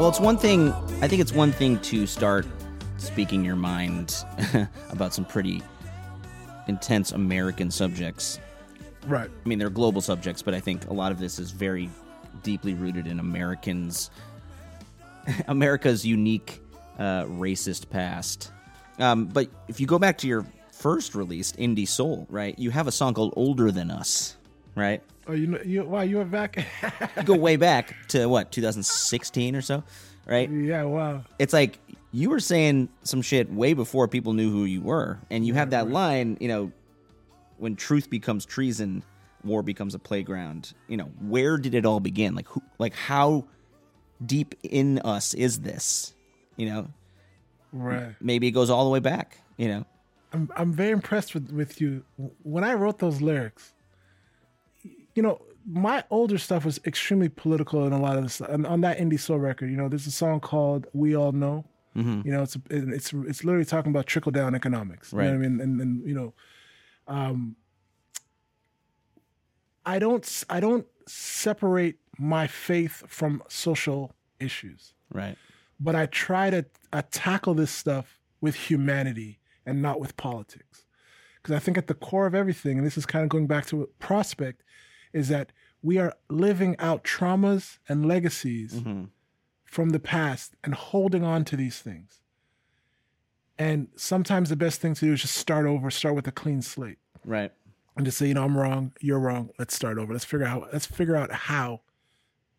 Well, 0.07 0.13
it's 0.13 0.21
one 0.21 0.37
thing. 0.37 0.71
I 1.01 1.09
think 1.09 1.21
it's 1.21 1.33
one 1.33 1.51
thing 1.51 1.79
to 1.79 2.07
start 2.07 2.47
speaking 2.95 3.43
your 3.43 3.57
mind 3.57 4.15
about 4.89 5.13
some 5.13 5.25
pretty 5.25 5.61
intense 6.69 7.11
American 7.11 7.69
subjects. 7.69 8.39
Right. 9.05 9.29
I 9.29 9.49
mean, 9.49 9.59
they're 9.59 9.69
global 9.69 9.99
subjects, 9.99 10.41
but 10.41 10.53
I 10.53 10.61
think 10.61 10.87
a 10.87 10.93
lot 10.93 11.11
of 11.11 11.19
this 11.19 11.39
is 11.39 11.51
very 11.51 11.89
deeply 12.41 12.73
rooted 12.73 13.05
in 13.05 13.19
Americans, 13.19 14.09
America's 15.49 16.05
unique 16.05 16.61
uh, 16.97 17.25
racist 17.25 17.89
past. 17.89 18.53
Um, 18.99 19.25
but 19.25 19.49
if 19.67 19.81
you 19.81 19.87
go 19.87 19.99
back 19.99 20.19
to 20.19 20.27
your 20.27 20.45
first 20.71 21.15
release, 21.15 21.51
Indie 21.51 21.85
Soul, 21.85 22.27
right? 22.29 22.57
You 22.57 22.71
have 22.71 22.87
a 22.87 22.93
song 22.93 23.13
called 23.13 23.33
"Older 23.35 23.71
Than 23.71 23.91
Us," 23.91 24.36
right? 24.77 25.01
Oh, 25.27 25.33
you 25.33 25.47
know, 25.47 25.59
you 25.65 25.83
wow, 25.83 26.01
you 26.01 26.17
were 26.17 26.25
back. 26.25 26.55
You 27.17 27.23
go 27.23 27.35
way 27.35 27.55
back 27.69 27.93
to 28.09 28.27
what 28.27 28.51
2016 28.51 29.55
or 29.55 29.61
so, 29.61 29.83
right? 30.25 30.49
yeah, 30.49 30.83
wow. 30.83 31.25
it's 31.39 31.51
like 31.53 31.79
you 32.11 32.29
were 32.29 32.39
saying 32.39 32.87
some 33.03 33.21
shit 33.21 33.51
way 33.51 33.73
before 33.73 34.07
people 34.07 34.31
knew 34.33 34.49
who 34.49 34.63
you 34.63 34.81
were 34.81 35.19
and 35.29 35.45
you 35.45 35.53
have 35.53 35.71
that 35.71 35.89
line 35.89 36.37
you 36.39 36.47
know 36.47 36.71
when 37.57 37.75
truth 37.75 38.09
becomes 38.09 38.45
treason 38.45 39.03
war 39.43 39.61
becomes 39.61 39.93
a 39.93 39.99
playground 39.99 40.73
you 40.87 40.95
know 40.95 41.11
where 41.19 41.57
did 41.57 41.75
it 41.75 41.85
all 41.85 41.99
begin 41.99 42.33
like 42.33 42.47
who 42.47 42.61
like 42.79 42.93
how 42.93 43.43
deep 44.25 44.55
in 44.63 44.99
us 44.99 45.33
is 45.33 45.59
this 45.59 46.13
you 46.55 46.69
know 46.69 46.87
Right. 47.73 48.15
maybe 48.21 48.47
it 48.47 48.51
goes 48.51 48.69
all 48.69 48.85
the 48.85 48.89
way 48.91 48.99
back 48.99 49.37
you 49.57 49.67
know 49.67 49.85
I'm 50.31 50.49
I'm 50.55 50.71
very 50.73 50.91
impressed 50.91 51.33
with 51.33 51.51
with 51.51 51.79
you. 51.81 52.03
When 52.43 52.63
I 52.63 52.73
wrote 52.73 52.99
those 52.99 53.21
lyrics, 53.21 53.73
you 55.17 55.23
know, 55.23 55.41
my 55.65 56.03
older 56.09 56.37
stuff 56.37 56.63
was 56.63 56.79
extremely 56.85 57.27
political 57.27 57.83
and 57.83 57.93
a 57.93 57.97
lot 57.97 58.17
of 58.17 58.23
this 58.23 58.39
and 58.39 58.65
on 58.65 58.81
that 58.81 58.97
indie 58.99 59.19
soul 59.19 59.39
record. 59.39 59.69
You 59.69 59.75
know, 59.75 59.89
there's 59.89 60.07
a 60.07 60.11
song 60.11 60.39
called 60.39 60.87
"We 60.93 61.15
All 61.15 61.33
Know." 61.33 61.65
You 62.23 62.31
know, 62.31 62.43
it's 62.43 62.57
it's 62.69 63.11
it's 63.11 63.43
literally 63.43 63.65
talking 63.65 63.91
about 63.91 64.05
trickle 64.05 64.31
down 64.31 64.55
economics. 64.55 65.11
You 65.11 65.31
know 65.33 65.39
what 65.39 65.45
I 65.45 65.49
mean? 65.49 65.61
And 65.61 65.81
and 65.81 66.07
you 66.07 66.13
know, 66.13 66.33
um, 67.07 67.55
I 69.85 69.99
don't 69.99 70.45
I 70.49 70.59
don't 70.59 70.85
separate 71.07 71.97
my 72.17 72.47
faith 72.47 73.03
from 73.07 73.43
social 73.47 74.13
issues 74.39 74.93
right 75.11 75.37
but 75.79 75.95
I 75.95 76.07
try 76.07 76.49
to 76.49 76.65
uh, 76.93 77.01
tackle 77.11 77.53
this 77.53 77.71
stuff 77.71 78.19
with 78.41 78.55
humanity 78.55 79.39
and 79.65 79.81
not 79.81 79.99
with 79.99 80.17
politics. 80.17 80.85
Because 81.41 81.55
I 81.55 81.59
think 81.59 81.77
at 81.77 81.87
the 81.87 81.93
core 81.93 82.25
of 82.25 82.35
everything, 82.35 82.77
and 82.77 82.85
this 82.85 82.97
is 82.97 83.05
kind 83.05 83.23
of 83.23 83.29
going 83.29 83.47
back 83.47 83.65
to 83.67 83.89
Prospect, 83.99 84.63
is 85.13 85.27
that 85.29 85.51
we 85.81 85.97
are 85.97 86.13
living 86.29 86.75
out 86.79 87.03
traumas 87.03 87.77
and 87.87 88.05
legacies 88.07 88.81
from 89.63 89.89
the 89.89 89.99
past 89.99 90.55
and 90.63 90.73
holding 90.73 91.23
on 91.23 91.45
to 91.45 91.55
these 91.55 91.79
things. 91.79 92.21
And 93.59 93.87
sometimes 93.95 94.49
the 94.49 94.55
best 94.55 94.81
thing 94.81 94.93
to 94.95 95.05
do 95.05 95.13
is 95.13 95.21
just 95.21 95.35
start 95.35 95.65
over, 95.65 95.89
start 95.89 96.15
with 96.15 96.27
a 96.27 96.31
clean 96.31 96.61
slate, 96.61 96.99
Right. 97.25 97.51
and 97.95 98.05
just 98.05 98.17
say, 98.17 98.27
you 98.27 98.33
know, 98.35 98.43
I'm 98.43 98.57
wrong, 98.57 98.93
you're 99.01 99.19
wrong. 99.19 99.49
Let's 99.57 99.75
start 99.75 99.97
over. 99.97 100.13
Let's 100.13 100.25
figure 100.25 100.45
out 100.45 100.69
let's 100.71 100.85
figure 100.85 101.15
out 101.15 101.31
how 101.31 101.81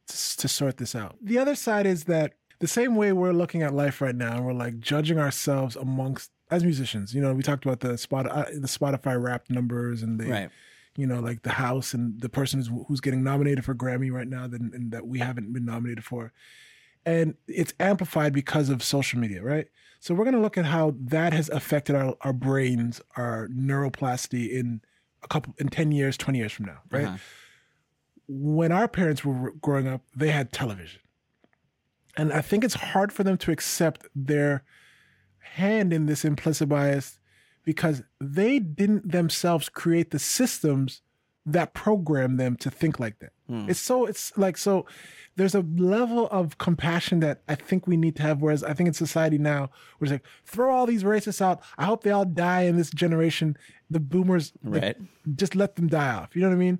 to, 0.09 0.37
to 0.39 0.49
sort 0.49 0.79
this 0.79 0.95
out. 0.97 1.17
The 1.23 1.39
other 1.39 1.55
side 1.55 1.87
is 1.87 2.05
that 2.05 2.35
the 2.59 2.67
same 2.67 2.97
way 2.97 3.13
we're 3.13 3.33
looking 3.33 3.63
at 3.63 3.73
life 3.73 4.01
right 4.01 4.17
now, 4.17 4.43
we're 4.43 4.53
like 4.53 4.81
judging 4.81 5.19
ourselves 5.19 5.77
amongst 5.77 6.33
as 6.51 6.65
musicians. 6.65 7.15
You 7.15 7.21
know, 7.23 7.33
we 7.33 7.43
talked 7.45 7.65
about 7.65 7.81
the 7.81 7.97
spot 7.97 8.27
uh, 8.29 8.47
the 8.53 8.67
Spotify 8.69 9.21
Wrapped 9.23 9.51
numbers 9.51 10.03
and 10.03 10.19
the 10.19 10.27
Right. 10.27 10.51
You 10.99 11.07
know, 11.07 11.21
like 11.21 11.43
the 11.43 11.51
house 11.51 11.95
and 11.95 12.21
the 12.21 12.29
person 12.29 12.59
who's, 12.59 12.71
who's 12.89 13.01
getting 13.01 13.23
nominated 13.23 13.65
for 13.65 13.73
Grammy 13.73 14.11
right 14.11 14.27
now 14.27 14.49
that, 14.49 14.61
and 14.61 14.91
that 14.91 15.07
we 15.07 15.21
haven't 15.21 15.53
been 15.53 15.65
nominated 15.65 16.03
for. 16.05 16.33
And 17.07 17.37
it's 17.47 17.73
amplified 17.79 18.33
because 18.33 18.69
of 18.69 18.83
social 18.83 19.21
media, 19.21 19.41
right? 19.41 19.69
So 20.01 20.13
we're 20.13 20.25
going 20.25 20.35
to 20.35 20.41
look 20.41 20.59
at 20.59 20.65
how 20.65 20.97
that 20.99 21.33
has 21.33 21.49
affected 21.51 21.95
our, 21.95 22.17
our 22.23 22.33
brains, 22.33 23.01
our 23.17 23.47
neuroplasty 23.47 24.51
in 24.51 24.81
a 25.23 25.29
couple, 25.29 25.55
in 25.59 25.69
10 25.69 25.93
years, 25.93 26.17
20 26.17 26.37
years 26.37 26.51
from 26.53 26.67
now, 26.67 26.81
right? 26.91 27.07
Uh-huh. 27.07 27.17
When 28.27 28.73
our 28.73 28.89
parents 28.89 29.25
were 29.25 29.53
growing 29.53 29.87
up, 29.87 30.03
they 30.17 30.33
had 30.33 30.51
television. 30.51 31.01
And 32.17 32.33
I 32.33 32.41
think 32.41 32.65
it's 32.65 32.75
hard 32.75 33.13
for 33.13 33.23
them 33.23 33.37
to 33.39 33.53
accept 33.53 34.05
their 34.17 34.65
hand 35.39 35.93
in 35.93 36.07
this 36.07 36.25
implicit 36.25 36.69
bias 36.69 37.21
because 37.69 38.03
they 38.19 38.59
didn't 38.59 39.13
themselves 39.13 39.69
create 39.69 40.11
the 40.11 40.19
systems 40.19 41.03
that 41.45 41.75
program 41.75 42.39
them 42.39 42.57
to 42.57 42.71
think 42.71 42.99
like 42.99 43.19
that. 43.19 43.33
Hmm. 43.47 43.69
It's 43.69 43.79
so 43.79 44.07
it's 44.07 44.33
like 44.39 44.57
so 44.57 44.87
there's 45.37 45.55
a 45.55 45.61
level 45.77 46.29
of 46.31 46.57
compassion 46.57 47.21
that 47.21 47.43
I 47.47 47.57
think 47.57 47.87
we 47.87 47.99
need 47.99 48.17
to 48.17 48.23
have 48.23 48.41
whereas 48.41 48.65
I 48.65 48.73
think 48.73 48.87
in 48.87 48.95
society 48.95 49.37
now 49.37 49.69
we're 50.01 50.07
just 50.07 50.13
like 50.15 50.25
throw 50.47 50.75
all 50.75 50.87
these 50.87 51.05
racists 51.05 51.43
out. 51.43 51.61
I 51.77 51.85
hope 51.85 52.05
they 52.05 52.11
all 52.11 52.25
die 52.25 52.63
in 52.63 52.79
this 52.79 52.89
generation. 52.91 53.55
The 53.91 54.01
boomers 54.01 54.55
Right. 54.63 54.97
just 55.37 55.55
let 55.55 55.77
them 55.77 55.89
die 55.89 56.15
off. 56.15 56.35
You 56.35 56.41
know 56.41 56.49
what 56.49 56.55
I 56.55 56.59
mean? 56.59 56.79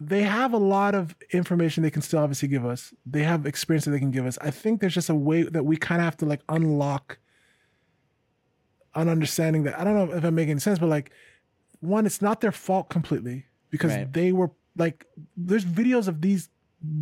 They 0.00 0.22
have 0.22 0.54
a 0.54 0.58
lot 0.58 0.94
of 0.94 1.14
information 1.32 1.82
they 1.82 1.90
can 1.90 2.00
still 2.02 2.20
obviously 2.20 2.48
give 2.48 2.64
us. 2.64 2.94
They 3.04 3.24
have 3.24 3.44
experience 3.44 3.84
that 3.84 3.90
they 3.90 4.00
can 4.00 4.10
give 4.10 4.24
us. 4.24 4.38
I 4.40 4.50
think 4.50 4.80
there's 4.80 4.94
just 4.94 5.10
a 5.10 5.14
way 5.14 5.42
that 5.42 5.64
we 5.64 5.76
kind 5.76 6.00
of 6.00 6.04
have 6.06 6.16
to 6.18 6.26
like 6.26 6.40
unlock 6.48 7.18
an 8.94 9.08
understanding 9.08 9.64
that 9.64 9.78
I 9.78 9.84
don't 9.84 9.94
know 9.94 10.14
if 10.16 10.24
I'm 10.24 10.34
making 10.34 10.58
sense, 10.60 10.78
but 10.78 10.88
like 10.88 11.10
one, 11.80 12.06
it's 12.06 12.22
not 12.22 12.40
their 12.40 12.52
fault 12.52 12.88
completely 12.88 13.46
because 13.70 13.92
Right. 13.92 14.12
they 14.12 14.32
were 14.32 14.50
like 14.76 15.06
there's 15.36 15.64
videos 15.64 16.08
of 16.08 16.20
these 16.20 16.48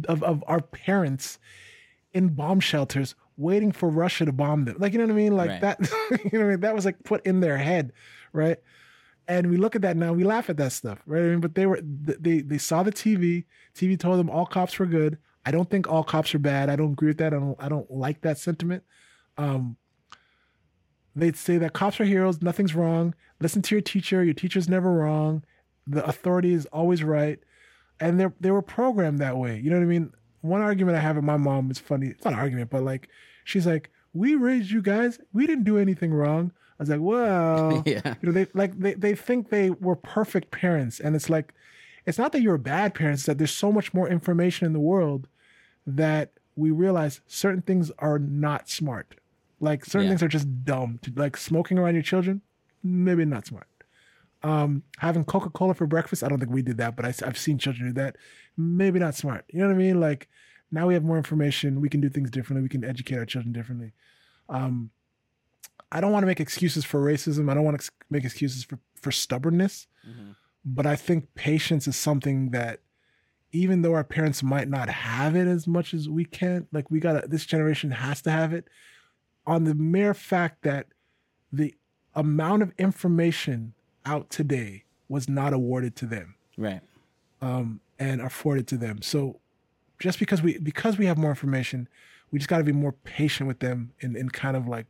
of, 0.09 0.23
of 0.23 0.45
our 0.47 0.61
parents 0.61 1.39
in 2.13 2.29
bomb 2.31 2.61
shelters 2.61 3.15
waiting 3.37 3.73
for 3.73 3.89
Russia 3.89 4.25
to 4.25 4.33
bomb 4.33 4.65
them. 4.65 4.77
Like 4.79 4.93
you 4.93 4.99
know 4.99 5.07
what 5.07 5.13
I 5.13 5.17
mean? 5.17 5.37
Like 5.37 5.51
Right. 5.51 5.61
that 5.61 5.81
you 6.11 6.39
know 6.39 6.41
what 6.41 6.47
I 6.47 6.51
mean? 6.51 6.61
That 6.61 6.75
was 6.75 6.85
like 6.85 7.03
put 7.05 7.25
in 7.27 7.41
their 7.41 7.59
head, 7.59 7.93
right? 8.33 8.59
And 9.29 9.51
we 9.51 9.57
look 9.57 9.77
at 9.77 9.83
that 9.83 9.97
now, 9.97 10.13
we 10.13 10.25
laugh 10.25 10.51
at 10.51 10.57
that 10.57 10.73
stuff, 10.73 11.01
right? 11.07 11.21
I 11.23 11.27
mean, 11.29 11.41
but 11.41 11.55
they 11.55 11.67
were 11.67 11.81
they 11.83 12.41
they 12.41 12.59
saw 12.59 12.83
the 12.83 12.91
TV. 12.93 13.45
TV 13.75 13.99
told 13.99 14.19
them 14.19 14.29
all 14.29 14.47
cops 14.47 14.79
were 14.79 14.87
good. 14.87 15.17
I 15.47 15.51
don't 15.51 15.69
think 15.71 15.89
all 15.89 16.05
cops 16.05 16.35
are 16.35 16.39
bad. 16.39 16.69
I 16.69 16.77
don't 16.77 16.93
agree 16.93 17.09
with 17.09 17.19
that. 17.19 17.33
I 17.33 17.39
don't 17.39 17.57
I 17.63 17.69
don't 17.69 17.91
like 17.91 18.21
that 18.23 18.39
sentiment. 18.39 18.83
Um 19.39 19.77
they'd 21.15 21.37
say 21.37 21.59
that 21.59 21.73
cops 21.73 22.01
are 22.01 22.05
heroes, 22.05 22.43
nothing's 22.43 22.75
wrong. 22.75 23.15
Listen 23.41 23.63
to 23.63 23.75
your 23.75 23.83
teacher, 23.83 24.23
your 24.25 24.35
teacher's 24.35 24.69
never 24.69 24.93
wrong. 24.93 25.45
The 25.87 26.05
authority 26.07 26.53
is 26.55 26.67
always 26.67 27.03
right. 27.03 27.39
And 28.01 28.19
they 28.21 28.27
they 28.41 28.51
were 28.51 28.63
programmed 28.63 29.19
that 29.21 29.37
way. 29.37 29.59
You 29.59 29.71
know 29.71 29.77
what 29.77 29.83
I 29.85 29.87
mean? 29.87 30.13
One 30.41 30.61
argument 30.61 30.97
I 30.97 31.01
have 31.01 31.17
with 31.17 31.25
my 31.25 31.37
mom 31.37 31.71
is 31.71 31.79
funny. 31.79 32.09
It's 32.09 32.25
not 32.25 32.35
an 32.35 32.39
argument, 32.41 32.71
but 32.71 32.83
like 32.83 33.09
she's 33.45 33.67
like, 33.67 33.91
"We 34.13 34.35
raised 34.35 34.71
you 34.71 34.83
guys. 34.83 35.19
We 35.33 35.47
didn't 35.47 35.65
do 35.65 35.79
anything 35.79 36.13
wrong." 36.13 36.53
I 36.79 36.83
was 36.83 36.89
like, 36.89 37.01
"Well, 37.01 37.83
Yeah. 37.87 38.15
you 38.21 38.27
know, 38.29 38.33
they 38.33 38.47
like 38.55 38.79
they 38.79 38.95
they 38.95 39.15
think 39.15 39.51
they 39.51 39.71
were 39.71 39.95
perfect 39.97 40.51
parents, 40.51 40.99
and 40.99 41.15
it's 41.15 41.31
like, 41.31 41.55
it's 42.07 42.19
not 42.19 42.33
that 42.33 42.43
you're 42.43 42.59
bad 42.59 42.95
parents. 42.95 43.21
It's 43.23 43.27
that 43.27 43.39
there's 43.39 43.53
so 43.55 43.71
much 43.71 43.95
more 43.95 44.09
information 44.09 44.67
in 44.67 44.73
the 44.73 44.81
world 44.81 45.29
that 45.87 46.33
we 46.57 46.71
realize 46.71 47.21
certain 47.29 47.63
things 47.63 47.93
are 47.99 48.19
not 48.19 48.69
smart. 48.69 49.15
Like 49.63 49.85
certain 49.85 50.03
Yeah. 50.03 50.09
things 50.11 50.23
are 50.25 50.29
just 50.29 50.65
dumb. 50.65 50.99
Like 51.15 51.37
smoking 51.37 51.79
around 51.79 51.95
your 51.95 52.03
children, 52.03 52.43
maybe 52.83 53.25
not 53.25 53.47
smart. 53.47 53.69
Um, 54.43 54.83
having 54.99 55.25
Coca 55.25 55.51
Cola 55.51 55.73
for 55.73 55.87
breakfast, 55.87 56.25
I 56.25 56.29
don't 56.29 56.41
think 56.41 56.51
we 56.51 56.63
did 56.63 56.79
that, 56.79 56.97
but 56.97 57.05
I, 57.05 57.15
have 57.25 57.39
seen 57.39 57.59
children 57.59 57.87
do 57.87 57.93
that. 57.95 58.17
Maybe 58.57 58.99
not 58.99 59.15
smart. 59.15 59.45
You 59.49 59.61
know 59.61 59.69
what 59.69 59.75
I 59.75 59.79
mean? 59.79 60.01
Like 60.01 60.29
now 60.73 60.89
we 60.89 60.95
have 60.95 61.05
more 61.05 61.17
information. 61.17 61.81
We 61.81 61.89
can 61.89 62.01
do 62.01 62.09
things 62.09 62.29
differently. 62.29 62.63
We 62.63 62.69
can 62.69 62.83
educate 62.85 63.17
our 63.19 63.25
children 63.25 63.53
differently. 63.53 63.93
Um, 64.49 64.91
I 65.93 66.01
don't 66.01 66.11
want 66.11 66.25
to 66.25 66.27
make 66.27 66.41
excuses 66.41 66.85
for 66.85 67.01
racism. 67.01 67.49
I 67.49 67.55
don't 67.55 67.63
want 67.65 67.75
to 67.79 67.85
ex- 67.85 67.91
make 68.11 68.25
excuses 68.25 68.65
for, 68.65 68.81
for 69.01 69.13
stubbornness. 69.13 69.87
But 70.65 70.87
I 70.87 70.97
think 70.97 71.35
patience 71.35 71.87
is 71.87 71.97
something 71.97 72.51
that 72.51 72.81
even 73.53 73.83
though 73.83 73.95
our 73.95 74.03
parents 74.05 74.43
might 74.43 74.69
not 74.69 74.89
have 74.89 75.37
it 75.37 75.47
as 75.47 75.69
much 75.69 75.93
as 75.95 76.09
we 76.09 76.25
can, 76.25 76.67
like 76.73 76.91
we 76.91 76.99
got 76.99 77.31
this 77.31 77.45
generation 77.47 77.93
has 77.93 78.23
to 78.23 78.31
have 78.33 78.53
it 78.53 78.67
on 79.47 79.65
the 79.65 79.75
mere 79.75 80.15
fact 80.15 80.63
that 80.63 80.87
the 81.53 81.75
amount 82.15 82.63
of 82.63 82.73
information 82.79 83.75
out 84.05 84.31
today 84.31 84.85
was 85.09 85.29
not 85.29 85.53
awarded 85.53 85.95
to 85.97 86.07
them 86.07 86.35
Right. 86.57 86.81
Um, 87.41 87.81
and 87.99 88.21
afforded 88.21 88.67
to 88.69 88.77
them. 88.77 89.03
So 89.03 89.41
just 89.99 90.19
because 90.19 90.43
we 90.43 90.59
because 90.59 90.99
we 90.99 91.07
have 91.07 91.19
more 91.19 91.31
information, 91.31 91.89
we 92.31 92.39
just 92.39 92.49
got 92.49 92.59
to 92.59 92.65
be 92.65 92.73
more 92.73 92.93
patient 92.93 93.47
with 93.49 93.61
them 93.61 93.93
in, 94.01 94.17
in 94.17 94.29
kind 94.31 94.57
of 94.57 94.69
like 94.69 94.87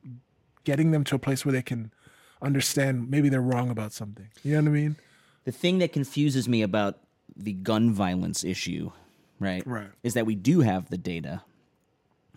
getting 0.64 0.90
them 0.90 1.04
to 1.04 1.14
a 1.14 1.18
place 1.18 1.44
where 1.44 1.52
they 1.52 1.62
can 1.62 1.92
understand 2.40 3.10
maybe 3.10 3.28
they're 3.28 3.40
wrong 3.40 3.70
about 3.70 3.92
something. 3.92 4.28
You 4.42 4.54
know 4.54 4.62
what 4.62 4.68
I 4.68 4.80
mean? 4.80 4.96
The 5.44 5.52
thing 5.52 5.78
that 5.78 5.92
confuses 5.92 6.48
me 6.48 6.62
about 6.62 6.98
the 7.36 7.52
gun 7.52 7.92
violence 7.92 8.44
issue, 8.44 8.92
right? 9.38 9.66
Right. 9.66 9.90
Is 10.02 10.14
that 10.14 10.26
we 10.26 10.34
do 10.34 10.60
have 10.60 10.90
the 10.90 10.98
data, 10.98 11.42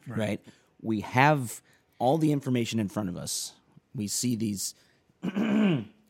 right? 0.08 0.40
We 0.82 1.02
have 1.02 1.62
all 2.00 2.18
the 2.18 2.32
information 2.32 2.80
in 2.80 2.90
front 2.90 3.10
of 3.10 3.18
us. 3.18 3.54
We 3.94 4.08
see 4.08 4.36
these 4.36 4.76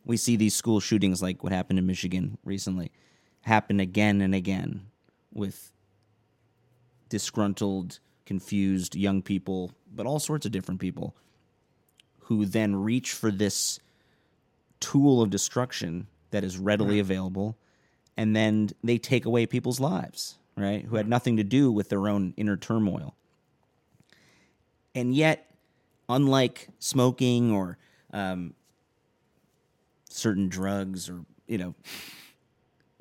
we 0.06 0.18
see 0.18 0.36
these 0.36 0.56
school 0.56 0.80
shootings 0.80 1.22
like 1.22 1.44
what 1.44 1.54
happened 1.54 1.80
in 1.80 1.86
Michigan 1.86 2.38
recently 2.44 2.92
happen 3.42 3.80
again 3.80 4.22
and 4.22 4.34
again 4.34 4.88
with 5.34 5.72
disgruntled, 7.10 8.00
confused 8.26 8.96
young 8.96 9.22
people, 9.22 9.72
but 9.94 10.06
all 10.06 10.20
sorts 10.20 10.46
of 10.46 10.52
different 10.52 10.82
people 10.82 11.16
who 12.22 12.46
then 12.46 12.76
reach 12.76 13.14
for 13.14 13.32
this 13.32 13.80
tool 14.80 15.22
of 15.22 15.30
destruction 15.30 16.08
that 16.32 16.44
is 16.44 16.58
readily 16.58 17.00
available 17.00 17.58
and 18.18 18.36
then 18.36 18.70
they 18.84 18.98
take 18.98 19.26
away 19.26 19.46
people's 19.46 19.80
lives 19.80 20.38
right 20.58 20.86
who 20.86 20.96
had 20.96 21.08
nothing 21.08 21.38
to 21.38 21.44
do 21.44 21.72
with 21.72 21.90
their 21.90 22.08
own 22.08 22.34
inner 22.38 22.58
turmoil 22.58 23.16
and 24.94 25.16
yet 25.16 25.45
unlike 26.10 26.68
smoking 26.80 27.52
or 27.52 27.78
um, 28.14 28.54
certain 30.10 30.48
drugs 30.50 31.10
or 31.10 31.22
you 31.48 31.58
know 31.58 31.76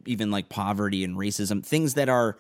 even 0.06 0.30
like 0.30 0.48
poverty 0.48 1.04
and 1.04 1.16
racism 1.16 1.64
things 1.64 1.94
that 1.94 2.08
are 2.08 2.36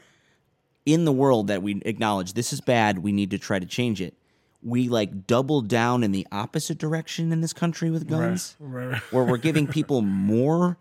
in 0.84 1.04
the 1.04 1.12
world 1.12 1.46
that 1.46 1.62
we 1.62 1.80
acknowledge 1.84 2.32
this 2.34 2.52
is 2.52 2.60
bad 2.60 2.98
we 2.98 3.12
need 3.12 3.30
to 3.30 3.38
try 3.38 3.58
to 3.58 3.66
change 3.66 4.00
it 4.00 4.14
we 4.62 4.88
like 4.88 5.26
double 5.26 5.60
down 5.60 6.02
in 6.02 6.10
the 6.12 6.26
opposite 6.32 6.78
direction 6.78 7.32
in 7.32 7.40
this 7.40 7.52
country 7.52 7.90
with 7.90 8.06
guns 8.08 8.56
Right. 8.58 8.96
where 9.10 9.24
we're 9.24 9.36
giving 9.38 9.66
people 9.66 10.02
more 10.02 10.76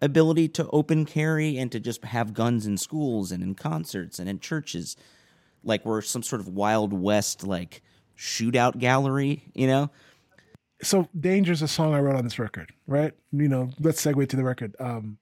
ability 0.00 0.48
to 0.48 0.68
open 0.70 1.04
carry 1.06 1.56
and 1.58 1.72
to 1.72 1.80
just 1.80 2.04
have 2.04 2.32
guns 2.34 2.66
in 2.66 2.76
schools 2.76 3.32
and 3.32 3.42
in 3.42 3.54
concerts 3.54 4.18
and 4.18 4.28
in 4.28 4.38
churches 4.38 4.96
like 5.64 5.84
we're 5.84 6.00
some 6.02 6.22
sort 6.22 6.40
of 6.40 6.48
wild 6.48 6.92
west 6.92 7.44
like 7.44 7.82
shootout 8.16 8.78
gallery 8.78 9.44
you 9.54 9.66
know? 9.66 9.90
So 10.82 11.08
danger's 11.18 11.62
a 11.62 11.68
song 11.68 11.94
i 11.94 12.00
wrote 12.00 12.16
on 12.16 12.24
this 12.24 12.38
record 12.38 12.72
right? 12.86 13.12
You 13.32 13.48
know 13.48 13.70
let's 13.80 14.04
segue 14.04 14.28
to 14.28 14.36
the 14.36 14.44
record. 14.44 14.74
Um 14.78 15.18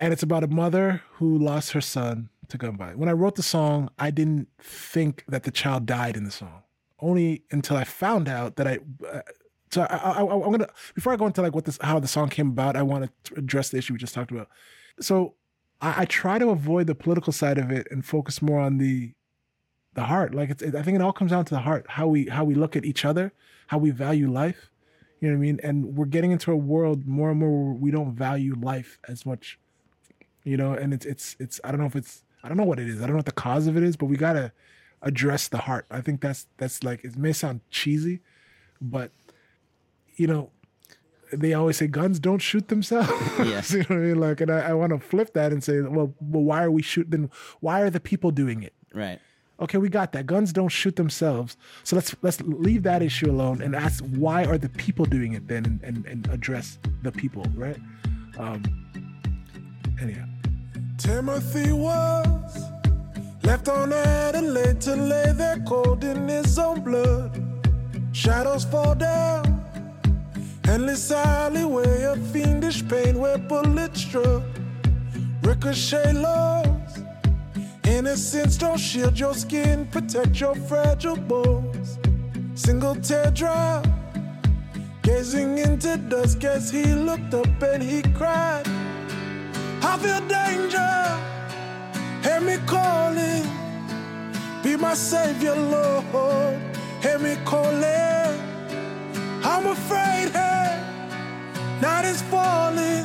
and 0.00 0.12
it's 0.12 0.22
about 0.22 0.44
a 0.44 0.48
mother 0.48 1.02
who 1.12 1.38
lost 1.38 1.72
her 1.72 1.80
son 1.80 2.28
to 2.48 2.58
gun 2.58 2.76
violence 2.76 2.98
when 2.98 3.08
i 3.08 3.12
wrote 3.12 3.36
the 3.36 3.42
song 3.42 3.88
i 3.98 4.10
didn't 4.10 4.48
think 4.58 5.24
that 5.28 5.44
the 5.44 5.50
child 5.50 5.86
died 5.86 6.16
in 6.16 6.24
the 6.24 6.30
song. 6.30 6.62
Only 7.00 7.44
until 7.50 7.76
i 7.76 7.84
found 7.84 8.28
out 8.28 8.56
that 8.56 8.66
i 8.66 8.78
uh, 9.10 9.20
so 9.70 9.82
I, 9.82 10.20
i'm 10.20 10.50
gonna 10.50 10.68
before 10.94 11.12
i 11.12 11.16
go 11.16 11.26
into 11.26 11.42
like 11.42 11.54
what 11.54 11.64
this 11.64 11.78
how 11.80 11.98
the 11.98 12.08
song 12.08 12.28
came 12.28 12.48
about 12.48 12.76
i 12.76 12.82
want 12.82 13.10
to 13.24 13.34
address 13.34 13.70
the 13.70 13.78
issue 13.78 13.92
we 13.92 13.98
just 13.98 14.14
talked 14.14 14.30
about. 14.30 14.48
So 15.00 15.34
I, 15.80 16.02
I 16.02 16.04
try 16.06 16.38
to 16.38 16.50
avoid 16.50 16.86
the 16.86 16.94
political 16.94 17.32
side 17.32 17.58
of 17.58 17.70
it 17.70 17.86
and 17.90 18.04
focus 18.04 18.42
more 18.42 18.60
on 18.60 18.78
the 18.78 19.12
the 19.94 20.04
heart 20.04 20.34
like 20.34 20.50
it's 20.50 20.62
i 20.62 20.82
think 20.82 20.96
it 20.96 21.00
all 21.00 21.12
comes 21.12 21.30
down 21.30 21.44
to 21.44 21.54
the 21.54 21.60
heart 21.60 21.86
how 21.88 22.06
we 22.06 22.26
how 22.26 22.44
we 22.44 22.54
look 22.54 22.76
at 22.76 22.84
each 22.84 23.04
other 23.04 23.32
how 23.68 23.78
we 23.78 23.90
value 23.90 24.30
life 24.30 24.70
you 25.24 25.30
know 25.30 25.38
what 25.38 25.44
I 25.44 25.46
mean? 25.46 25.60
And 25.62 25.96
we're 25.96 26.04
getting 26.04 26.32
into 26.32 26.52
a 26.52 26.56
world 26.56 27.06
more 27.06 27.30
and 27.30 27.40
more 27.40 27.50
where 27.50 27.72
we 27.72 27.90
don't 27.90 28.12
value 28.12 28.54
life 28.60 28.98
as 29.08 29.24
much. 29.24 29.58
You 30.42 30.58
know, 30.58 30.74
and 30.74 30.92
it's 30.92 31.06
it's 31.06 31.34
it's 31.40 31.60
I 31.64 31.70
don't 31.70 31.80
know 31.80 31.86
if 31.86 31.96
it's 31.96 32.24
I 32.42 32.48
don't 32.48 32.58
know 32.58 32.64
what 32.64 32.78
it 32.78 32.90
is. 32.90 32.98
I 32.98 33.04
don't 33.04 33.12
know 33.12 33.16
what 33.16 33.24
the 33.24 33.32
cause 33.32 33.66
of 33.66 33.74
it 33.78 33.82
is, 33.82 33.96
but 33.96 34.04
we 34.04 34.18
gotta 34.18 34.52
address 35.00 35.48
the 35.48 35.56
heart. 35.56 35.86
I 35.90 36.02
think 36.02 36.20
that's 36.20 36.46
that's 36.58 36.84
like 36.84 37.04
it 37.04 37.16
may 37.16 37.32
sound 37.32 37.62
cheesy, 37.70 38.20
but 38.82 39.12
you 40.16 40.26
know, 40.26 40.50
they 41.32 41.54
always 41.54 41.78
say 41.78 41.86
guns 41.86 42.18
don't 42.20 42.40
shoot 42.40 42.68
themselves. 42.68 43.10
Yes. 43.38 43.72
you 43.72 43.78
know 43.78 43.86
what 43.88 43.96
I 43.96 44.00
mean? 44.00 44.20
Like, 44.20 44.42
and 44.42 44.50
I, 44.50 44.58
I 44.58 44.72
want 44.74 44.92
to 44.92 44.98
flip 44.98 45.32
that 45.32 45.52
and 45.52 45.64
say, 45.64 45.80
well, 45.80 46.12
well, 46.20 46.42
why 46.42 46.62
are 46.62 46.70
we 46.70 46.82
shooting? 46.82 47.30
Why 47.60 47.80
are 47.80 47.88
the 47.88 47.98
people 47.98 48.30
doing 48.30 48.62
it? 48.62 48.74
Right. 48.92 49.20
Okay, 49.60 49.78
we 49.78 49.88
got 49.88 50.12
that. 50.12 50.26
Guns 50.26 50.52
don't 50.52 50.68
shoot 50.68 50.96
themselves. 50.96 51.56
So 51.84 51.96
let's 51.96 52.14
let's 52.22 52.40
leave 52.42 52.82
that 52.82 53.02
issue 53.02 53.30
alone 53.30 53.62
and 53.62 53.74
ask 53.76 54.04
why 54.16 54.44
are 54.44 54.58
the 54.58 54.68
people 54.68 55.04
doing 55.04 55.34
it 55.34 55.46
then 55.46 55.64
and, 55.64 55.82
and, 55.82 56.06
and 56.06 56.28
address 56.28 56.78
the 57.02 57.12
people, 57.12 57.44
right? 57.54 57.78
Um 58.38 58.62
anyhow. 60.00 60.26
Timothy 60.98 61.72
was 61.72 62.70
left 63.42 63.68
on 63.68 63.92
Adelaide 63.92 64.80
to 64.82 64.96
lay 64.96 65.32
there 65.32 65.62
cold 65.66 66.02
in 66.02 66.28
his 66.28 66.58
own 66.58 66.80
blood. 66.80 67.40
Shadows 68.12 68.64
fall 68.64 68.94
down, 68.94 69.44
endless 70.68 71.10
alleyway 71.10 72.04
of 72.04 72.18
fiendish 72.28 72.86
pain 72.88 73.18
where 73.18 73.38
bullets 73.38 74.00
struck. 74.00 74.42
Ricochet 75.42 76.12
lows, 76.12 76.83
innocence 77.94 78.56
don't 78.56 78.78
shield 78.78 79.18
your 79.18 79.34
skin, 79.34 79.86
protect 79.86 80.40
your 80.40 80.54
fragile 80.54 81.16
bones. 81.16 81.98
Single 82.54 82.96
teardrop, 82.96 83.86
gazing 85.02 85.58
into 85.58 85.96
dusk 86.08 86.42
as 86.44 86.70
he 86.70 86.84
looked 86.86 87.32
up 87.34 87.62
and 87.62 87.82
he 87.82 88.02
cried. 88.18 88.66
I 89.82 89.96
feel 90.02 90.20
danger. 90.26 90.94
Hear 92.22 92.40
me 92.40 92.56
calling. 92.66 93.44
Be 94.62 94.76
my 94.76 94.94
savior, 94.94 95.54
Lord. 95.54 96.58
Hear 97.00 97.18
me 97.18 97.36
calling. 97.44 98.34
I'm 99.44 99.66
afraid, 99.66 100.30
hey, 100.32 100.82
night 101.80 102.06
is 102.06 102.22
falling. 102.22 103.04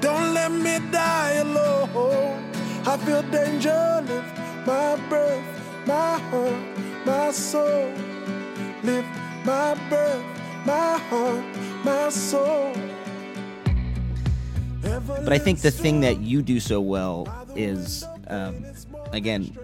Don't 0.00 0.32
let 0.32 0.50
me 0.52 0.78
die 0.90 1.32
alone. 1.44 2.55
I 2.88 2.96
feel 2.98 3.22
danger. 3.22 4.04
Lift 4.06 4.38
my 4.64 4.94
breath, 5.08 5.86
my 5.88 6.18
heart, 6.18 6.78
my 7.04 7.32
soul. 7.32 7.92
Lift 8.84 9.08
my 9.44 9.74
breath, 9.88 10.24
my 10.64 10.96
heart, 11.10 11.44
my 11.84 12.08
soul. 12.10 12.72
But 14.82 15.32
I 15.32 15.38
think 15.38 15.62
the 15.62 15.72
thing 15.72 16.00
that 16.02 16.20
you 16.20 16.42
do 16.42 16.60
so 16.60 16.80
well 16.80 17.26
is, 17.56 18.04
um, 18.28 18.64
again, 19.12 19.58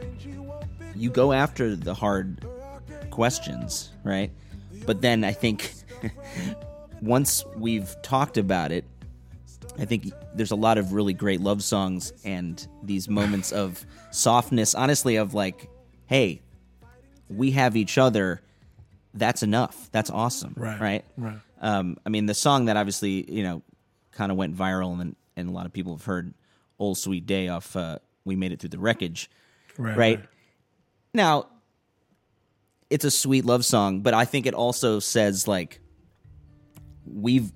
you 0.96 1.08
go 1.08 1.32
after 1.32 1.76
the 1.76 1.94
hard 1.94 2.44
questions, 3.10 3.92
right? 4.02 4.32
But 4.84 5.00
then 5.00 5.22
I 5.22 5.30
think 5.30 5.72
once 7.00 7.44
we've 7.56 7.94
talked 8.02 8.36
about 8.36 8.72
it, 8.72 8.84
I 9.78 9.84
think 9.86 10.10
there's 10.34 10.50
a 10.50 10.56
lot 10.56 10.76
of 10.78 10.92
really 10.92 11.14
great 11.14 11.40
love 11.40 11.62
songs 11.62 12.12
and 12.24 12.66
these 12.82 13.08
moments 13.08 13.52
of 13.52 13.84
softness, 14.10 14.74
honestly, 14.74 15.16
of 15.16 15.32
like, 15.34 15.68
hey, 16.06 16.42
we 17.28 17.52
have 17.52 17.76
each 17.76 17.96
other. 17.96 18.42
That's 19.14 19.42
enough. 19.42 19.88
That's 19.92 20.10
awesome. 20.10 20.54
Right, 20.56 20.80
Right. 20.80 21.04
right. 21.16 21.38
Um, 21.60 21.96
I 22.04 22.10
mean, 22.10 22.26
the 22.26 22.34
song 22.34 22.66
that 22.66 22.76
obviously, 22.76 23.30
you 23.30 23.42
know, 23.42 23.62
kind 24.10 24.30
of 24.30 24.36
went 24.36 24.56
viral 24.56 25.00
and, 25.00 25.16
and 25.36 25.48
a 25.48 25.52
lot 25.52 25.64
of 25.64 25.72
people 25.72 25.94
have 25.96 26.04
heard 26.04 26.34
Ole' 26.78 26.94
Sweet 26.94 27.24
Day 27.24 27.48
off 27.48 27.74
uh, 27.76 27.98
We 28.24 28.36
Made 28.36 28.52
It 28.52 28.60
Through 28.60 28.70
the 28.70 28.78
Wreckage. 28.78 29.30
Right, 29.78 29.96
right? 29.96 30.18
right. 30.18 30.28
Now, 31.14 31.46
it's 32.90 33.04
a 33.06 33.10
sweet 33.10 33.44
love 33.46 33.64
song, 33.64 34.00
but 34.00 34.12
I 34.12 34.24
think 34.26 34.44
it 34.46 34.52
also 34.54 34.98
says, 34.98 35.48
like, 35.48 35.80
we've 37.06 37.50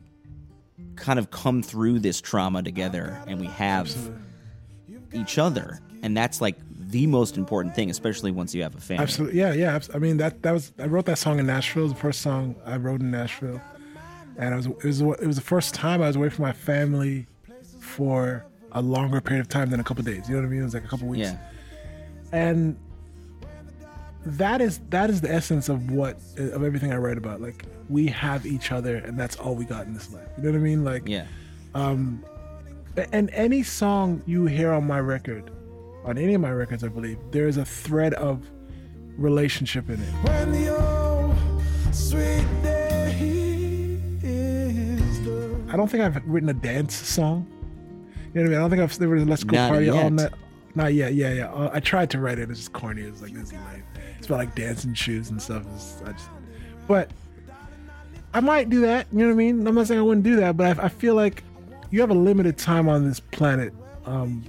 kind 0.96 1.18
of 1.18 1.30
come 1.30 1.62
through 1.62 2.00
this 2.00 2.20
trauma 2.20 2.62
together 2.62 3.22
and 3.26 3.40
we 3.40 3.46
have 3.46 3.94
each 5.12 5.38
other. 5.38 5.80
And 6.02 6.16
that's 6.16 6.40
like 6.40 6.56
the 6.70 7.06
most 7.06 7.36
important 7.36 7.74
thing, 7.74 7.90
especially 7.90 8.30
once 8.30 8.54
you 8.54 8.62
have 8.62 8.74
a 8.74 8.80
family. 8.80 9.02
Absolutely. 9.02 9.38
Yeah, 9.38 9.52
yeah. 9.52 9.78
I 9.94 9.98
mean 9.98 10.18
that 10.18 10.42
that 10.42 10.52
was 10.52 10.72
I 10.78 10.86
wrote 10.86 11.06
that 11.06 11.18
song 11.18 11.38
in 11.38 11.46
Nashville. 11.46 11.82
It 11.82 11.86
was 11.86 11.92
the 11.94 11.98
first 12.00 12.20
song 12.22 12.56
I 12.64 12.76
wrote 12.76 13.00
in 13.00 13.10
Nashville. 13.10 13.60
And 14.38 14.52
it 14.52 14.56
was 14.56 14.66
it 14.66 14.84
was 14.84 15.00
it 15.00 15.26
was 15.26 15.36
the 15.36 15.42
first 15.42 15.74
time 15.74 16.02
I 16.02 16.06
was 16.06 16.16
away 16.16 16.28
from 16.28 16.42
my 16.44 16.52
family 16.52 17.26
for 17.80 18.44
a 18.72 18.82
longer 18.82 19.20
period 19.20 19.40
of 19.40 19.48
time 19.48 19.70
than 19.70 19.80
a 19.80 19.84
couple 19.84 20.04
days. 20.04 20.28
You 20.28 20.34
know 20.34 20.42
what 20.42 20.48
I 20.48 20.50
mean? 20.50 20.60
It 20.60 20.64
was 20.64 20.74
like 20.74 20.84
a 20.84 20.88
couple 20.88 21.08
weeks. 21.08 21.30
Yeah. 21.30 21.38
and 22.32 22.76
that 24.26 24.60
is 24.60 24.80
that 24.90 25.08
is 25.10 25.20
the 25.20 25.30
essence 25.32 25.68
of 25.68 25.90
what 25.90 26.18
of 26.36 26.62
everything 26.62 26.92
I 26.92 26.96
write 26.96 27.16
about. 27.18 27.40
Like 27.40 27.64
we 27.88 28.06
have 28.08 28.44
each 28.46 28.72
other, 28.72 28.96
and 28.96 29.18
that's 29.18 29.36
all 29.36 29.54
we 29.54 29.64
got 29.64 29.86
in 29.86 29.94
this 29.94 30.12
life. 30.12 30.26
You 30.36 30.42
know 30.44 30.50
what 30.50 30.58
I 30.58 30.60
mean? 30.60 30.84
Like, 30.84 31.08
Yeah. 31.08 31.26
and 33.12 33.30
any 33.32 33.62
song 33.62 34.22
you 34.26 34.46
hear 34.46 34.72
on 34.72 34.86
my 34.86 34.98
record, 35.00 35.50
on 36.04 36.18
any 36.18 36.34
of 36.34 36.40
my 36.40 36.50
records, 36.50 36.82
I 36.82 36.88
believe 36.88 37.18
there 37.30 37.46
is 37.48 37.56
a 37.56 37.64
thread 37.64 38.14
of 38.14 38.42
relationship 39.16 39.88
in 39.88 40.00
it. 40.02 40.08
When 40.24 40.52
the 40.52 40.76
old 40.76 41.36
sweet 41.94 42.44
day 42.62 43.12
is 44.22 45.18
done. 45.20 45.68
I 45.72 45.76
don't 45.76 45.90
think 45.90 46.02
I've 46.02 46.22
written 46.26 46.48
a 46.48 46.54
dance 46.54 46.94
song. 46.94 47.46
You 48.34 48.42
know 48.42 48.42
what 48.42 48.46
I 48.46 48.48
mean? 48.48 48.54
I 48.54 48.60
don't 48.60 48.70
think 48.70 48.82
I've 48.82 48.98
there 48.98 49.08
was 49.08 49.22
a 49.22 49.26
Let's 49.26 49.44
Go 49.44 49.56
Not 49.56 49.70
Party 49.70 49.88
all 49.88 50.10
night. 50.10 50.32
Not 50.74 50.92
yet. 50.92 51.14
Yeah, 51.14 51.32
yeah. 51.32 51.46
Uh, 51.52 51.70
I 51.72 51.80
tried 51.80 52.10
to 52.10 52.18
write 52.18 52.38
it. 52.38 52.50
It's 52.50 52.58
just 52.60 52.72
corny. 52.74 53.00
It's 53.02 53.22
like 53.22 53.32
this 53.32 53.44
is 53.44 53.52
lame. 53.52 53.82
It's 54.18 54.26
about 54.26 54.38
like 54.38 54.54
dancing 54.54 54.94
shoes 54.94 55.30
and 55.30 55.40
stuff. 55.40 55.64
Just, 55.74 56.28
but 56.86 57.10
I 58.34 58.40
might 58.40 58.70
do 58.70 58.80
that. 58.82 59.06
You 59.12 59.20
know 59.20 59.26
what 59.26 59.32
I 59.32 59.36
mean? 59.36 59.66
I'm 59.66 59.74
not 59.74 59.86
saying 59.86 60.00
I 60.00 60.02
wouldn't 60.02 60.24
do 60.24 60.36
that, 60.36 60.56
but 60.56 60.78
I, 60.78 60.84
I 60.84 60.88
feel 60.88 61.14
like 61.14 61.42
you 61.90 62.00
have 62.00 62.10
a 62.10 62.14
limited 62.14 62.58
time 62.58 62.88
on 62.88 63.06
this 63.06 63.20
planet, 63.20 63.72
um, 64.04 64.44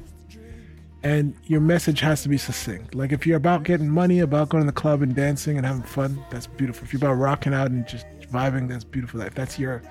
and 1.03 1.35
your 1.45 1.61
message 1.61 1.99
has 2.01 2.23
to 2.23 2.29
be 2.29 2.37
succinct. 2.37 2.95
Like 2.95 3.11
if 3.11 3.27
you're 3.27 3.37
about 3.37 3.63
getting 3.63 3.89
money, 3.89 4.19
about 4.19 4.49
going 4.49 4.63
to 4.63 4.67
the 4.67 4.73
club 4.73 5.01
and 5.01 5.15
dancing 5.15 5.57
and 5.57 5.65
having 5.65 5.83
fun, 5.83 6.23
that's 6.29 6.47
beautiful. 6.47 6.85
If 6.85 6.93
you're 6.93 6.99
about 6.99 7.13
rocking 7.13 7.53
out 7.53 7.71
and 7.71 7.87
just 7.87 8.05
vibing, 8.31 8.67
that's 8.67 8.83
beautiful. 8.83 9.21
If 9.21 9.35
that's 9.35 9.57
your 9.59 9.81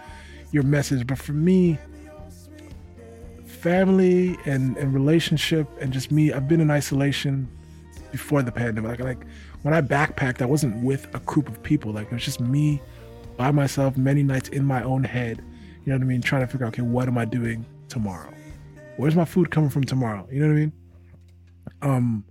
your 0.53 0.63
message, 0.63 1.07
but 1.07 1.19
for 1.19 1.33
me, 1.33 1.79
family 3.67 4.37
and, 4.45 4.77
and 4.77 4.95
relationship 4.95 5.67
and 5.81 5.93
just 5.93 6.13
me 6.13 6.33
i've 6.33 6.47
been 6.47 6.61
in 6.61 6.71
isolation 6.71 7.49
before 8.13 8.41
the 8.43 8.53
pandemic 8.53 8.89
like, 8.89 9.01
like 9.01 9.27
when 9.67 9.75
i 9.75 9.83
backpacked 9.83 10.41
i 10.41 10.45
wasn't 10.45 10.81
with 10.85 11.13
a 11.13 11.19
group 11.21 11.49
of 11.49 11.61
people. 11.65 11.91
Like 11.93 12.07
it 12.07 12.13
was 12.13 12.25
just 12.25 12.39
me 12.39 12.81
by 13.37 13.51
myself 13.51 13.97
many 13.97 14.23
nights 14.23 14.49
in 14.51 14.65
my 14.65 14.81
own 14.85 15.03
head. 15.03 15.43
You 15.85 15.93
know 15.93 15.97
what 15.97 16.03
i 16.03 16.07
mean? 16.07 16.23
Trying 16.23 16.43
to 16.43 16.47
figure 16.47 16.67
out 16.67 16.73
okay 16.73 16.83
what 16.83 17.09
am 17.09 17.19
i 17.19 17.25
doing 17.25 17.67
tomorrow? 17.89 18.33
Where's 18.97 19.17
my 19.17 19.25
food 19.25 19.51
coming 19.51 19.69
from 19.69 19.83
tomorrow? 19.83 20.29
You 20.31 20.41
know 20.41 20.47
what 20.47 20.53
i 20.53 20.57
mean? 20.57 20.73
Um 21.83 22.25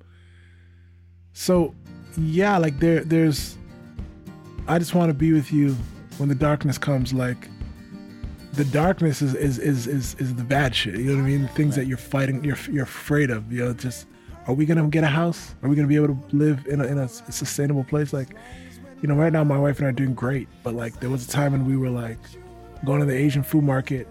so 1.34 1.76
yeah 2.18 2.58
like 2.58 2.80
there 2.80 3.04
there's 3.04 3.58
i 4.70 4.80
just 4.80 4.96
want 4.96 5.10
to 5.10 5.14
be 5.14 5.34
with 5.34 5.52
you 5.52 5.76
when 6.18 6.30
the 6.30 6.36
darkness 6.36 6.78
comes. 6.78 7.14
Like 7.14 7.50
the 8.54 8.64
darkness 8.64 9.22
is 9.22 9.36
is, 9.36 9.60
is 9.60 9.88
is 9.88 10.16
is 10.20 10.36
the 10.36 10.44
bad 10.46 10.74
shit. 10.74 10.96
You 10.96 11.12
know 11.12 11.16
what 11.16 11.24
I 11.26 11.32
mean? 11.32 11.42
The 11.42 11.48
Things 11.50 11.76
that 11.76 11.86
you're 11.86 11.98
fighting, 11.98 12.46
you're 12.46 12.58
you're 12.72 12.86
afraid 12.86 13.30
of. 13.30 13.52
You 13.52 13.66
know, 13.66 13.74
just 13.74 14.08
are 14.48 14.54
we 14.54 14.66
gonna 14.66 14.88
get 14.88 15.04
a 15.04 15.08
house? 15.08 15.56
Are 15.64 15.70
we 15.70 15.76
gonna 15.76 15.88
be 15.88 15.96
able 15.96 16.10
to 16.10 16.20
live 16.32 16.66
in 16.68 16.82
a 16.82 16.86
in 16.86 16.98
a 16.98 17.08
sustainable 17.08 17.84
place? 17.84 18.14
Like, 18.14 18.30
you 19.02 19.08
know, 19.08 19.16
right 19.16 19.34
now 19.34 19.44
my 19.44 19.58
wife 19.58 19.80
and 19.80 19.88
I 19.88 19.90
are 19.90 19.94
doing 19.94 20.14
great, 20.14 20.48
but 20.64 20.74
like 20.74 21.00
there 21.00 21.10
was 21.10 21.28
a 21.28 21.30
time 21.30 21.54
when 21.54 21.66
we 21.66 21.78
were 21.78 21.90
like 21.90 22.20
going 22.84 23.00
to 23.00 23.06
the 23.06 23.16
Asian 23.16 23.44
food 23.44 23.64
market, 23.64 24.08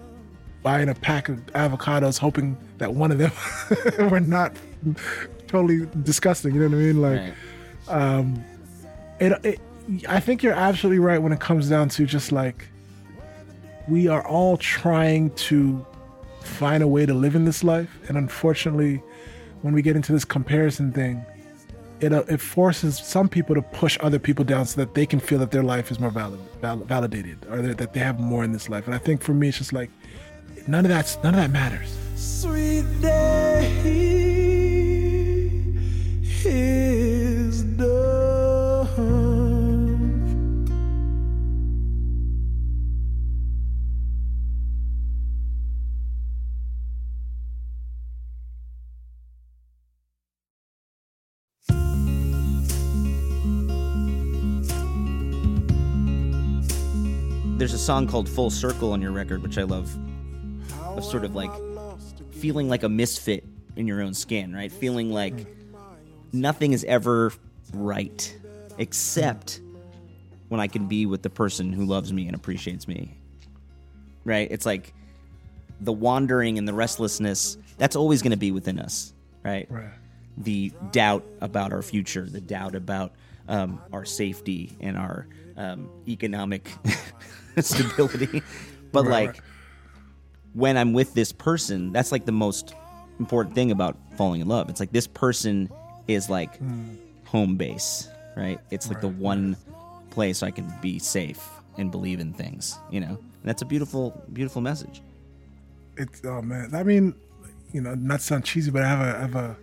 buying 0.62 0.89
a 0.89 0.95
pack 0.95 1.28
of 1.28 1.45
avocados, 1.47 2.18
hoping 2.18 2.57
that 2.78 2.95
one 2.95 3.12
of 3.12 3.18
them 3.18 3.32
were 4.11 4.20
not 4.20 4.57
totally 5.47 5.87
disgusting. 6.03 6.55
You 6.55 6.61
know 6.61 6.68
what 6.68 6.76
I 6.76 6.87
mean? 6.87 7.03
Like 7.03 7.20
Right. 7.20 7.35
Um, 7.89 8.45
it, 9.20 9.32
it 9.45 9.61
I 10.09 10.18
think 10.20 10.43
you're 10.43 10.55
absolutely 10.55 10.99
right 10.99 11.18
when 11.18 11.32
it 11.32 11.41
comes 11.41 11.68
down 11.68 11.89
to 11.91 12.07
just 12.07 12.32
like 12.32 12.68
we 13.87 14.09
are 14.09 14.26
all 14.26 14.57
trying 14.57 15.30
to 15.30 15.85
find 16.41 16.82
a 16.82 16.89
way 16.89 17.07
to 17.07 17.14
live 17.14 17.35
in 17.35 17.45
this 17.45 17.62
life 17.62 17.91
and 18.09 18.16
unfortunately 18.16 19.03
when 19.65 19.73
we 19.73 19.81
get 19.81 19.97
into 19.97 20.12
this 20.12 20.27
comparison 20.27 20.93
thing 20.93 21.25
it 22.01 22.12
uh, 22.12 22.23
it 22.29 22.39
forces 22.39 22.99
some 22.99 23.31
people 23.31 23.55
to 23.55 23.62
push 23.62 23.97
other 24.01 24.19
people 24.19 24.45
down 24.45 24.67
so 24.67 24.79
that 24.81 24.95
they 24.95 25.07
can 25.07 25.19
feel 25.19 25.39
that 25.39 25.51
their 25.51 25.62
life 25.62 25.91
is 25.91 25.99
more 25.99 26.11
valid, 26.11 26.39
val- 26.61 26.77
validated 26.77 27.39
or 27.49 27.62
that 27.62 27.95
they 27.95 28.01
have 28.01 28.21
more 28.21 28.45
in 28.45 28.53
this 28.53 28.69
life. 28.69 28.85
And 28.87 28.95
I 28.95 28.99
think 28.99 29.23
for 29.23 29.33
me 29.33 29.49
it's 29.49 29.59
just 29.59 29.73
like 29.73 29.91
none 30.67 30.85
of 30.85 30.91
that's 30.91 31.17
none 31.23 31.35
of 31.35 31.41
that 31.41 31.51
matters. 31.51 31.97
Sweet 32.15 32.85
day 33.01 34.15
song 57.85 58.07
called 58.07 58.26
Full 58.26 58.49
Circle 58.49 58.93
on 58.93 59.03
your 59.03 59.12
record, 59.12 59.43
which 59.43 59.59
I 59.59 59.64
love, 59.64 59.95
of 60.87 61.05
sort 61.05 61.22
of 61.22 61.35
like 61.35 61.51
feeling 62.30 62.66
like 62.66 62.82
a 62.82 62.89
misfit 62.89 63.45
in 63.76 63.87
your 63.87 64.01
own 64.01 64.14
skin, 64.14 64.55
right? 64.55 64.72
Feeling 64.72 65.12
like 65.12 65.47
nothing 66.32 66.72
is 66.72 66.82
ever 66.85 67.30
right 67.74 68.35
except 68.78 69.61
when 70.49 70.61
I 70.61 70.66
can 70.66 70.87
be 70.87 71.05
with 71.05 71.22
the 71.22 71.28
person 71.28 71.74
who 71.74 71.85
loves 71.85 72.11
me 72.11 72.26
and 72.26 72.35
appreciates 72.35 72.89
me. 72.89 73.18
Right? 74.24 74.49
It's 74.51 74.64
like 74.64 74.95
the 75.78 75.93
wandering 75.93 76.57
and 76.57 76.66
the 76.66 76.72
restlessness, 76.72 77.59
that's 77.76 77.97
always 77.97 78.22
going 78.22 78.30
to 78.30 78.39
be 78.39 78.51
within 78.51 78.78
us, 78.78 79.12
right? 79.43 79.66
Right. 79.70 79.91
The 80.39 80.72
doubt 80.91 81.24
about 81.43 81.74
our 81.74 81.82
future, 81.82 82.24
the 82.24 82.41
doubt 82.41 82.74
about 82.76 83.12
um, 83.49 83.80
our 83.92 84.05
safety 84.05 84.76
and 84.80 84.97
our 84.97 85.26
um, 85.57 85.88
economic 86.09 86.68
stability. 87.61 88.42
But 88.92 89.05
Right, 89.05 89.11
like, 89.11 89.28
right. 89.28 89.40
when 90.55 90.76
I'm 90.76 90.92
with 90.92 91.14
this 91.14 91.32
person, 91.32 91.92
that's 91.92 92.12
like 92.12 92.24
the 92.26 92.32
most 92.32 92.74
important 93.18 93.55
thing 93.55 93.70
about 93.70 93.97
falling 94.16 94.40
in 94.40 94.49
love. 94.49 94.68
It's 94.68 94.80
like 94.80 94.92
this 94.92 95.07
person 95.07 95.70
is 96.09 96.28
like 96.30 96.59
home 97.26 97.57
base, 97.57 98.09
right? 98.36 98.61
It's 98.70 98.88
like 98.88 99.01
the 99.01 99.09
one 99.09 99.57
place 100.11 100.42
I 100.42 100.51
can 100.51 100.72
be 100.80 100.99
safe 100.99 101.49
and 101.76 101.90
believe 101.90 102.20
in 102.20 102.32
things, 102.32 102.78
you 102.90 103.01
know? 103.01 103.09
And 103.09 103.42
that's 103.45 103.62
a 103.62 103.66
beautiful, 103.66 104.22
beautiful 104.32 104.62
message. 104.62 105.03
it's 105.97 106.22
oh 106.24 106.42
man. 106.42 106.74
I 106.74 106.82
mean, 106.82 107.14
you 107.72 107.80
know, 107.80 107.95
not 107.95 108.20
to 108.20 108.24
sound 108.26 108.45
cheesy, 108.45 108.70
but 108.70 108.82
I 108.82 108.88
have 108.88 109.01
a 109.01 109.16
I 109.16 109.20
have 109.20 109.34
a 109.36 109.57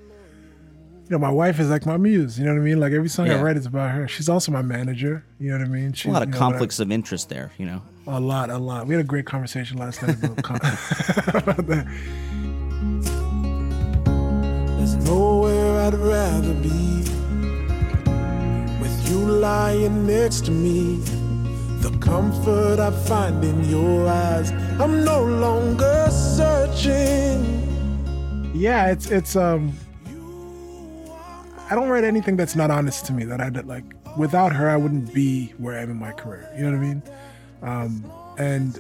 know, 1.12 1.20
my 1.20 1.30
wife 1.32 1.60
is 1.60 1.70
like 1.70 1.86
my 1.86 1.98
muse. 1.98 2.38
You 2.40 2.46
know 2.46 2.54
what 2.54 2.62
I 2.62 2.64
mean? 2.64 2.80
Like 2.80 2.94
every 2.94 3.10
song 3.10 3.28
Yeah. 3.28 3.38
I 3.40 3.42
write 3.42 3.58
is 3.58 3.66
about 3.66 3.92
her. 3.92 4.08
She's 4.08 4.30
also 4.30 4.52
my 4.52 4.62
manager. 4.62 5.24
You 5.40 5.52
know 5.52 5.58
what 5.60 5.68
I 5.68 5.70
mean? 5.70 5.94
She's, 5.94 6.10
A 6.10 6.14
lot 6.14 6.24
of 6.24 6.30
you 6.30 6.34
know, 6.34 6.40
when 6.40 6.48
I- 6.48 6.52
conflicts 6.52 6.80
of 6.80 6.92
interest 6.92 7.30
there, 7.30 7.52
you 7.58 7.66
know? 7.66 7.82
A 8.08 8.20
lot, 8.20 8.50
a 8.50 8.58
lot. 8.58 8.88
We 8.88 8.96
had 8.96 9.02
a 9.04 9.08
great 9.08 9.26
conversation 9.26 9.78
last 9.78 10.02
night 10.02 10.18
about, 10.24 10.42
con- 10.44 10.56
about 11.36 11.68
that. 11.68 11.88
There's 14.78 14.96
nowhere 15.06 15.82
I'd 15.88 15.94
rather 15.94 16.54
be 16.56 17.04
with 18.82 19.10
you 19.10 19.20
lying 19.20 20.08
next 20.08 20.46
to 20.46 20.52
me. 20.52 20.98
The 21.82 21.96
comfort 22.00 22.80
I 22.80 22.92
find 23.08 23.44
in 23.44 23.64
your 23.66 24.08
eyes, 24.08 24.52
I'm 24.80 25.04
no 25.04 25.24
longer 25.24 26.08
searching. 26.10 27.60
Yeah, 28.56 28.88
it's 28.88 29.10
it's 29.12 29.36
um. 29.36 29.74
I 31.72 31.76
don't 31.76 31.88
write 31.88 32.04
anything 32.04 32.36
that's 32.36 32.56
not 32.56 32.70
honest 32.70 33.06
to 33.06 33.14
me. 33.14 33.24
That 33.24 33.40
I 33.40 33.50
did 33.50 33.66
like 33.66 33.86
without 34.18 34.52
her, 34.54 34.70
I 34.70 34.76
wouldn't 34.76 35.14
be 35.14 35.54
where 35.58 35.78
I 35.80 35.82
am 35.82 35.90
in 35.90 35.98
my 35.98 36.12
career. 36.12 36.50
You 36.56 36.64
know 36.66 36.72
what 36.72 36.78
I 36.78 36.80
mean? 36.80 37.04
Um, 37.62 38.12
and 38.38 38.78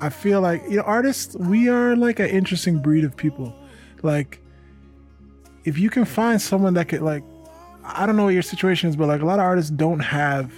I 0.00 0.08
feel 0.08 0.40
like 0.40 0.62
you 0.68 0.76
know, 0.76 0.82
artists, 0.82 1.36
we 1.36 1.68
are 1.68 1.94
like 1.94 2.18
an 2.18 2.28
interesting 2.28 2.80
breed 2.82 3.04
of 3.04 3.16
people. 3.16 3.54
Like, 4.02 4.40
if 5.64 5.78
you 5.78 5.88
can 5.88 6.04
find 6.04 6.42
someone 6.42 6.74
that 6.74 6.88
could 6.88 7.02
like, 7.02 7.22
I 7.84 8.06
don't 8.06 8.16
know 8.16 8.24
what 8.24 8.34
your 8.34 8.42
situation 8.42 8.88
is, 8.90 8.96
but 8.96 9.06
like 9.06 9.20
a 9.22 9.24
lot 9.26 9.38
of 9.38 9.44
artists 9.44 9.70
don't 9.70 10.00
have 10.00 10.52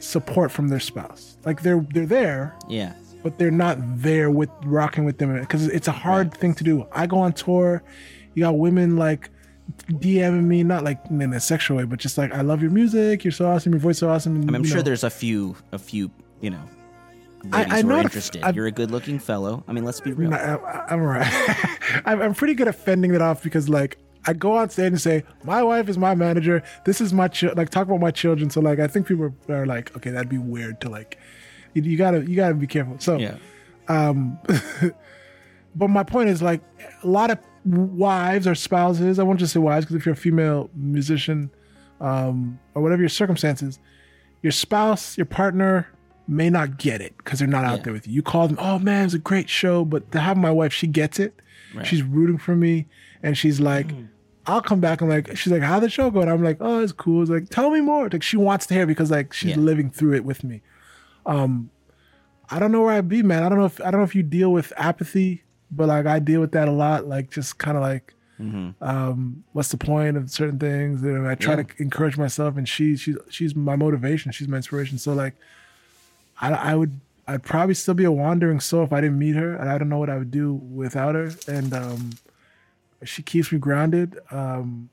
support 0.00 0.50
from 0.50 0.68
their 0.68 0.80
spouse. 0.80 1.36
Like 1.44 1.62
they're 1.62 1.84
they're 1.92 2.06
there, 2.06 2.56
Yeah. 2.68 2.94
but 3.22 3.38
they're 3.38 3.50
not 3.50 3.76
there 4.00 4.30
with 4.30 4.48
rocking 4.64 5.04
with 5.04 5.18
them 5.18 5.38
because 5.38 5.66
it's 5.68 5.88
a 5.88 5.92
hard 5.92 6.32
thing 6.32 6.54
to 6.54 6.64
do. 6.64 6.86
I 6.92 7.06
go 7.06 7.18
on 7.18 7.32
tour, 7.34 7.82
you 8.34 8.42
got 8.44 8.56
women 8.56 8.96
like 8.96 9.28
DMing 9.90 10.44
me, 10.44 10.62
not 10.62 10.84
like 10.84 10.98
in 11.10 11.32
a 11.32 11.40
sexual 11.40 11.76
way, 11.76 11.84
but 11.84 11.98
just 11.98 12.16
like 12.18 12.32
I 12.32 12.40
love 12.40 12.62
your 12.62 12.70
music, 12.70 13.24
you're 13.24 13.32
so 13.32 13.46
awesome, 13.46 13.72
your 13.72 13.80
voice 13.80 13.98
so 13.98 14.08
awesome. 14.08 14.36
And, 14.36 14.44
I 14.44 14.46
mean, 14.46 14.54
I'm 14.56 14.62
you 14.62 14.68
sure 14.68 14.76
know, 14.78 14.82
there's 14.82 15.04
a 15.04 15.10
few, 15.10 15.56
a 15.72 15.78
few, 15.78 16.10
you 16.40 16.50
know, 16.50 16.62
I- 17.52 17.58
ladies 17.58 17.72
I 17.72 17.76
who 17.82 17.88
know 17.88 17.94
are 17.96 18.00
interested. 18.00 18.42
I've- 18.42 18.56
You're 18.56 18.66
a 18.66 18.72
good 18.72 18.90
looking 18.90 19.18
fellow. 19.18 19.64
I 19.68 19.72
mean, 19.72 19.84
let's 19.84 20.00
be 20.00 20.12
real. 20.12 20.32
I, 20.34 20.56
I'm 20.88 21.00
alright. 21.00 21.32
I'm, 22.06 22.20
I'm 22.22 22.34
pretty 22.34 22.54
good 22.54 22.68
at 22.68 22.74
fending 22.74 23.14
it 23.14 23.20
off 23.22 23.42
because 23.42 23.68
like 23.68 23.98
I 24.26 24.32
go 24.32 24.52
on 24.56 24.68
stage 24.70 24.88
and 24.88 25.00
say 25.00 25.24
my 25.44 25.62
wife 25.62 25.88
is 25.88 25.96
my 25.98 26.14
manager. 26.14 26.62
This 26.84 27.00
is 27.00 27.12
my 27.12 27.28
chi-, 27.28 27.52
like 27.52 27.70
talk 27.70 27.86
about 27.86 28.00
my 28.00 28.10
children. 28.10 28.50
So 28.50 28.60
like 28.60 28.78
I 28.78 28.86
think 28.86 29.06
people 29.06 29.34
are 29.48 29.66
like 29.66 29.94
okay, 29.96 30.10
that'd 30.10 30.28
be 30.28 30.38
weird 30.38 30.80
to 30.82 30.88
like. 30.88 31.18
You, 31.74 31.82
you 31.82 31.96
gotta 31.96 32.28
you 32.28 32.36
gotta 32.36 32.54
be 32.54 32.66
careful. 32.66 32.98
So 32.98 33.16
yeah. 33.18 33.36
Um, 33.88 34.38
but 35.76 35.88
my 35.88 36.02
point 36.02 36.28
is 36.30 36.42
like 36.42 36.60
a 37.02 37.06
lot 37.06 37.30
of 37.30 37.38
wives 37.64 38.46
or 38.46 38.54
spouses 38.54 39.18
i 39.18 39.22
won't 39.22 39.38
just 39.38 39.52
say 39.52 39.60
wives 39.60 39.84
because 39.84 39.96
if 39.96 40.06
you're 40.06 40.12
a 40.14 40.16
female 40.16 40.70
musician 40.74 41.50
um, 42.00 42.58
or 42.74 42.82
whatever 42.82 43.02
your 43.02 43.08
circumstances 43.08 43.78
your 44.42 44.52
spouse 44.52 45.16
your 45.18 45.26
partner 45.26 45.88
may 46.28 46.48
not 46.50 46.78
get 46.78 47.00
it 47.00 47.16
because 47.18 47.38
they're 47.40 47.48
not 47.48 47.64
out 47.64 47.78
Yeah. 47.78 47.82
there 47.84 47.92
with 47.92 48.06
you 48.06 48.12
you 48.14 48.22
call 48.22 48.46
them 48.48 48.56
oh 48.60 48.78
man 48.78 49.04
it's 49.04 49.14
a 49.14 49.18
great 49.18 49.48
show 49.48 49.84
but 49.84 50.10
to 50.12 50.20
have 50.20 50.36
my 50.36 50.50
wife 50.50 50.72
she 50.72 50.86
gets 50.86 51.18
it 51.18 51.34
Right. 51.74 51.86
she's 51.86 52.02
rooting 52.02 52.38
for 52.38 52.54
me 52.56 52.86
and 53.22 53.36
she's 53.36 53.60
like 53.60 53.90
I'll 54.46 54.62
come 54.62 54.80
back 54.80 55.02
and 55.02 55.10
like 55.10 55.36
she's 55.36 55.52
like 55.52 55.60
how 55.62 55.78
the 55.80 55.90
show 55.90 56.10
going 56.10 56.28
I'm 56.28 56.42
like 56.42 56.56
oh 56.60 56.80
it's 56.82 56.92
cool 56.92 57.20
it's 57.20 57.30
like 57.30 57.50
tell 57.50 57.68
me 57.70 57.80
more 57.82 58.08
like 58.08 58.22
she 58.22 58.36
wants 58.38 58.64
to 58.68 58.74
hear 58.74 58.86
because 58.86 59.10
like 59.10 59.32
she's 59.34 59.50
Yeah. 59.50 59.56
living 59.58 59.90
through 59.90 60.14
it 60.14 60.24
with 60.24 60.42
me 60.44 60.62
I 62.50 62.58
don't 62.58 62.72
know 62.72 62.80
where 62.82 62.94
I'd 62.94 63.08
be, 63.08 63.22
man. 63.22 63.42
I 63.42 63.48
don't 63.50 63.58
know 63.58 63.66
if 63.66 63.80
I 63.80 63.90
don't 63.90 64.00
know 64.00 64.04
if 64.06 64.14
you 64.14 64.22
deal 64.22 64.50
with 64.50 64.72
apathy, 64.78 65.42
but 65.70 65.88
like 65.88 66.06
I 66.06 66.18
deal 66.18 66.40
with 66.40 66.52
that 66.52 66.68
a 66.68 66.72
lot. 66.72 67.06
Like 67.06 67.30
just 67.30 67.58
kind 67.58 67.76
of 67.76 67.82
like, 67.82 68.14
um, 68.80 69.42
what's 69.52 69.70
the 69.70 69.76
point 69.76 70.16
of 70.16 70.30
certain 70.30 70.58
things? 70.58 71.02
And 71.02 71.26
I 71.26 71.34
try 71.34 71.56
Yeah. 71.56 71.62
to 71.64 71.82
encourage 71.82 72.16
myself, 72.16 72.56
and 72.56 72.68
she 72.68 72.96
she's 72.96 73.16
she's 73.30 73.54
my 73.54 73.76
motivation. 73.76 74.32
She's 74.32 74.48
my 74.48 74.56
inspiration. 74.58 74.98
So 74.98 75.12
like, 75.12 75.34
I 76.40 76.52
I 76.52 76.74
would 76.74 77.00
I'd 77.26 77.42
probably 77.42 77.74
still 77.74 77.94
be 77.94 78.04
a 78.04 78.12
wandering 78.12 78.60
soul 78.60 78.84
if 78.84 78.92
I 78.92 79.00
didn't 79.00 79.18
meet 79.18 79.34
her, 79.36 79.54
and 79.54 79.68
I 79.68 79.76
don't 79.78 79.88
know 79.88 79.98
what 79.98 80.08
I 80.10 80.16
would 80.16 80.30
do 80.30 80.54
without 80.54 81.14
her. 81.14 81.30
And 81.46 81.74
um, 81.74 82.10
she 83.04 83.22
keeps 83.22 83.52
me 83.52 83.58
grounded. 83.58 84.18
Um, 84.30 84.88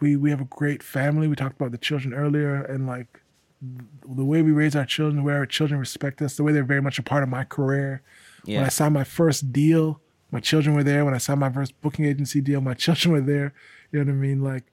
we 0.00 0.16
we 0.16 0.30
have 0.30 0.40
a 0.40 0.44
great 0.46 0.82
family. 0.82 1.28
We 1.28 1.36
talked 1.36 1.56
about 1.60 1.70
the 1.72 1.78
children 1.78 2.14
earlier, 2.14 2.54
and 2.62 2.86
like 2.86 3.20
the 3.60 4.24
way 4.24 4.40
we 4.42 4.52
raise 4.52 4.74
our 4.76 4.84
children, 4.86 5.16
the 5.16 5.22
way 5.22 5.34
our 5.34 5.46
children 5.46 5.78
respect 5.80 6.22
us, 6.22 6.36
the 6.36 6.44
way 6.44 6.52
they're 6.52 6.62
very 6.64 6.80
much 6.82 6.98
a 6.98 7.02
part 7.02 7.22
of 7.22 7.28
my 7.28 7.44
career. 7.44 8.02
When 8.44 8.64
I 8.64 8.68
signed 8.68 8.94
my 8.94 9.04
first 9.04 9.52
deal, 9.52 10.00
my 10.30 10.40
children 10.40 10.74
were 10.74 10.84
there. 10.84 11.04
When 11.04 11.14
I 11.14 11.18
signed 11.18 11.40
my 11.40 11.50
first 11.50 11.80
booking 11.80 12.04
agency 12.04 12.40
deal, 12.40 12.60
my 12.60 12.74
children 12.84 13.12
were 13.12 13.20
there. 13.20 13.54
You 13.92 14.00
know 14.00 14.12
what 14.12 14.18
I 14.18 14.20
mean? 14.20 14.42
Like 14.42 14.64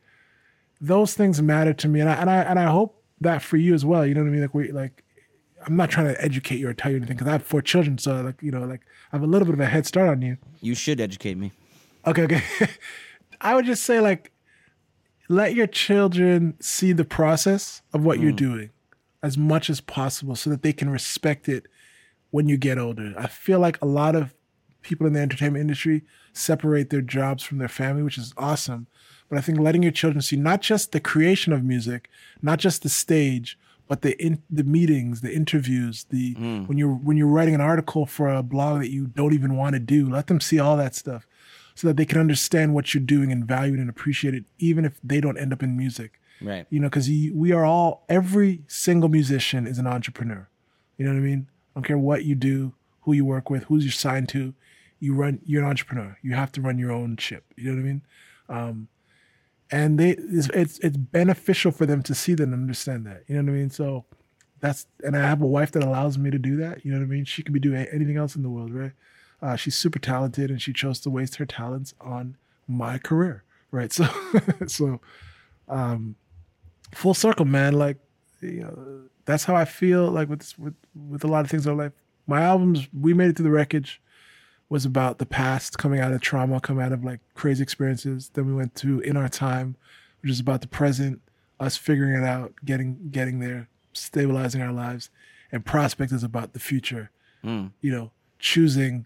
those 0.81 1.13
things 1.13 1.41
matter 1.41 1.73
to 1.73 1.87
me, 1.87 1.99
and 1.99 2.09
I 2.09 2.13
and 2.13 2.29
I 2.29 2.37
and 2.37 2.59
I 2.59 2.65
hope 2.65 3.01
that 3.21 3.41
for 3.41 3.57
you 3.57 3.73
as 3.73 3.85
well. 3.85 4.05
You 4.05 4.13
know 4.13 4.21
what 4.21 4.29
I 4.29 4.31
mean? 4.31 4.41
Like 4.41 4.53
we 4.53 4.71
like. 4.71 5.01
I'm 5.67 5.77
not 5.77 5.89
trying 5.89 6.13
to 6.13 6.23
educate 6.23 6.59
you 6.59 6.69
or 6.69 6.75
tell 6.75 6.91
you 6.91 6.97
anything 6.97 7.15
because 7.15 7.27
I 7.27 7.31
have 7.31 7.43
four 7.43 7.59
children, 7.59 7.97
so 7.97 8.21
like 8.21 8.39
you 8.41 8.51
know, 8.51 8.65
like 8.65 8.81
I 9.11 9.15
have 9.15 9.23
a 9.23 9.27
little 9.27 9.47
bit 9.47 9.55
of 9.55 9.59
a 9.59 9.65
head 9.65 9.87
start 9.87 10.09
on 10.09 10.21
you. 10.21 10.37
You 10.61 10.75
should 10.75 11.01
educate 11.01 11.37
me. 11.37 11.53
Okay, 12.05 12.23
okay. 12.23 12.43
I 13.41 13.55
would 13.55 13.65
just 13.65 13.83
say 13.83 13.99
like 13.99 14.31
let 15.27 15.55
your 15.55 15.67
children 15.67 16.55
see 16.59 16.93
the 16.93 17.05
process 17.05 17.81
of 17.93 18.05
what 18.05 18.19
you're 18.19 18.31
mm. 18.31 18.37
doing 18.37 18.69
as 19.23 19.37
much 19.37 19.69
as 19.69 19.81
possible 19.81 20.35
so 20.35 20.49
that 20.51 20.61
they 20.61 20.73
can 20.73 20.89
respect 20.89 21.49
it 21.49 21.65
when 22.35 22.49
you 22.49 22.57
get 22.57 22.77
older. 22.77 23.13
I 23.17 23.27
feel 23.27 23.59
like 23.59 23.81
a 23.81 23.85
lot 23.85 24.13
of 24.13 24.35
people 24.81 25.07
in 25.07 25.13
the 25.13 25.21
entertainment 25.21 25.61
industry 25.61 26.03
separate 26.33 26.89
their 26.89 26.99
jobs 26.99 27.43
from 27.43 27.59
their 27.59 27.69
family, 27.69 28.03
which 28.03 28.17
is 28.17 28.33
awesome. 28.35 28.87
But 29.29 29.37
I 29.37 29.41
think 29.41 29.57
letting 29.57 29.83
your 29.83 29.93
children 29.93 30.21
see 30.21 30.35
not 30.35 30.59
just 30.59 30.91
the 30.91 30.99
creation 30.99 31.53
of 31.53 31.63
music, 31.63 32.09
not 32.41 32.59
just 32.59 32.83
the 32.83 32.89
stage, 32.89 33.57
but 33.87 34.01
the 34.01 34.21
in, 34.21 34.43
the 34.49 34.65
meetings, 34.65 35.21
the 35.21 35.33
interviews, 35.33 36.07
the 36.09 36.35
mm. 36.35 36.67
when 36.67 36.77
you're 36.77 36.89
when 36.93 37.15
you're 37.15 37.35
writing 37.37 37.55
an 37.55 37.61
article 37.61 38.05
for 38.05 38.27
a 38.27 38.43
blog 38.43 38.81
that 38.81 38.91
you 38.91 39.07
don't 39.07 39.33
even 39.33 39.55
want 39.55 39.75
to 39.75 39.79
do, 39.79 40.09
let 40.09 40.27
them 40.27 40.41
see 40.41 40.59
all 40.59 40.75
that 40.75 40.93
stuff 40.93 41.25
so 41.73 41.87
that 41.87 41.95
they 41.95 42.05
can 42.05 42.19
understand 42.19 42.73
what 42.73 42.93
you're 42.93 43.01
doing 43.15 43.31
and 43.31 43.45
value 43.45 43.75
it 43.75 43.79
and 43.79 43.89
appreciate 43.89 44.33
it, 44.33 44.43
even 44.59 44.83
if 44.83 44.99
they 45.01 45.21
don't 45.21 45.37
end 45.37 45.53
up 45.53 45.63
in 45.63 45.77
music. 45.77 46.19
Right. 46.41 46.65
You 46.69 46.81
know, 46.81 46.89
because 46.89 47.07
we 47.07 47.53
are 47.53 47.63
all, 47.63 48.03
every 48.09 48.63
single 48.67 49.07
musician 49.07 49.65
is 49.65 49.77
an 49.77 49.87
entrepreneur. 49.87 50.49
You 50.97 51.05
know 51.05 51.11
what 51.11 51.19
I 51.19 51.21
mean? 51.21 51.47
I 51.75 51.79
don't 51.79 51.87
care 51.87 51.97
what 51.97 52.23
you 52.23 52.35
do, 52.35 52.73
who 53.01 53.13
you 53.13 53.25
work 53.25 53.49
with, 53.49 53.65
who's 53.65 53.83
you're 53.83 53.91
signed 53.91 54.29
to. 54.29 54.53
You 54.99 55.13
run, 55.13 55.41
you're 55.45 55.61
an 55.61 55.69
entrepreneur. 55.69 56.17
You 56.21 56.33
have 56.35 56.51
to 56.53 56.61
run 56.61 56.79
your 56.79 56.91
own 56.91 57.17
ship. 57.17 57.43
You 57.57 57.71
know 57.71 57.75
what 57.75 57.81
I 57.81 57.83
mean? 57.83 58.01
Um, 58.47 58.87
and 59.71 59.99
they, 59.99 60.11
it's, 60.11 60.47
it's 60.53 60.79
it's 60.79 60.97
beneficial 60.97 61.71
for 61.71 61.85
them 61.85 62.01
to 62.03 62.15
see 62.15 62.33
that 62.33 62.43
and 62.43 62.53
understand 62.53 63.05
that. 63.07 63.23
You 63.27 63.35
know 63.35 63.51
what 63.51 63.57
I 63.57 63.59
mean? 63.59 63.69
So 63.69 64.05
that's, 64.59 64.87
and 65.03 65.17
I 65.17 65.21
have 65.21 65.41
a 65.41 65.47
wife 65.47 65.71
that 65.71 65.83
allows 65.83 66.17
me 66.17 66.31
to 66.31 66.37
do 66.39 66.55
that. 66.57 66.85
You 66.85 66.91
know 66.91 66.99
what 66.99 67.05
I 67.05 67.07
mean? 67.07 67.25
She 67.25 67.43
could 67.43 67.53
be 67.53 67.59
doing 67.59 67.85
anything 67.91 68.17
else 68.17 68.35
in 68.35 68.43
the 68.43 68.49
world, 68.49 68.73
right? 68.73 68.93
Uh, 69.41 69.55
she's 69.55 69.75
super 69.75 69.99
talented, 69.99 70.49
and 70.49 70.61
she 70.61 70.71
chose 70.71 70.99
to 71.01 71.09
waste 71.09 71.35
her 71.35 71.45
talents 71.45 71.93
on 71.99 72.37
my 72.67 72.97
career, 72.97 73.43
right? 73.71 73.91
So, 74.01 74.07
so 74.67 75.01
full 76.93 77.13
circle, 77.13 77.45
man. 77.45 77.73
Like, 77.73 77.97
you 78.53 78.63
uh, 78.63 78.71
know, 78.71 79.01
that's 79.25 79.45
how 79.45 79.55
I 79.55 79.65
feel. 79.65 80.09
Like 80.09 80.29
with 80.29 80.39
this, 80.39 80.57
with 80.57 80.75
with 80.95 81.23
a 81.23 81.27
lot 81.27 81.45
of 81.45 81.51
things 81.51 81.65
in 81.65 81.71
our 81.71 81.77
life. 81.77 81.93
My 82.27 82.41
albums, 82.41 82.87
we 82.91 83.13
made 83.13 83.29
it 83.29 83.35
through 83.35 83.43
the 83.43 83.51
wreckage, 83.51 84.01
was 84.69 84.83
about 84.85 85.19
the 85.19 85.25
past, 85.25 85.77
coming 85.77 85.99
out 85.99 86.11
of 86.11 86.21
trauma, 86.21 86.59
coming 86.59 86.83
out 86.83 86.91
of 86.91 87.03
like 87.03 87.19
crazy 87.33 87.61
experiences. 87.61 88.31
Then 88.33 88.47
we 88.47 88.53
went 88.53 88.75
to 88.75 88.99
in 89.01 89.15
our 89.17 89.29
time, 89.29 89.75
which 90.21 90.31
is 90.31 90.39
about 90.39 90.61
the 90.61 90.67
present, 90.67 91.21
us 91.59 91.77
figuring 91.77 92.21
it 92.21 92.25
out, 92.25 92.53
getting 92.63 93.09
getting 93.11 93.39
there, 93.39 93.69
stabilizing 93.93 94.61
our 94.61 94.71
lives, 94.71 95.09
and 95.51 95.65
prospect 95.65 96.11
is 96.11 96.23
about 96.23 96.53
the 96.53 96.59
future. 96.59 97.11
Mm. 97.43 97.71
You 97.81 97.91
know, 97.91 98.11
choosing 98.39 99.05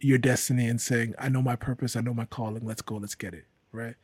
your 0.00 0.18
destiny 0.18 0.66
and 0.66 0.80
saying, 0.80 1.14
"I 1.18 1.28
know 1.28 1.42
my 1.42 1.56
purpose. 1.56 1.96
I 1.96 2.00
know 2.00 2.14
my 2.14 2.26
calling. 2.26 2.64
Let's 2.64 2.82
go. 2.82 2.96
Let's 2.96 3.14
get 3.14 3.34
it." 3.34 3.46
Right. 3.72 3.96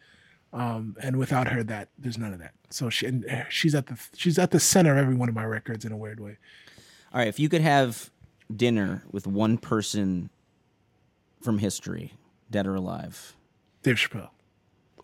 Um, 0.53 0.96
and 1.01 1.16
without 1.16 1.48
her, 1.48 1.62
that 1.64 1.90
there's 1.98 2.18
none 2.18 2.32
of 2.32 2.40
that. 2.40 2.53
So 2.70 2.90
she 2.90 3.07
and 3.07 3.24
uh, 3.26 3.44
she's 3.48 3.74
at 3.74 3.86
the 3.86 3.96
she's 4.16 4.38
at 4.38 4.51
the 4.51 4.59
center 4.61 4.92
of 4.92 4.98
every 4.98 5.14
one 5.14 5.28
of 5.28 5.34
my 5.34 5.44
records 5.44 5.84
in 5.84 5.92
a 5.92 5.96
weird 5.96 6.18
way. 6.20 6.38
All 7.12 7.18
right, 7.20 7.28
if 7.28 7.38
you 7.38 7.48
could 7.48 7.61
have 7.62 8.11
dinner 8.55 9.05
with 9.12 9.26
one 9.26 9.59
person 9.59 10.28
from 11.40 11.59
history, 11.59 12.14
dead 12.51 12.66
or 12.66 12.74
alive, 12.74 13.36
Dave 13.84 13.96
Chappelle. 13.96 14.30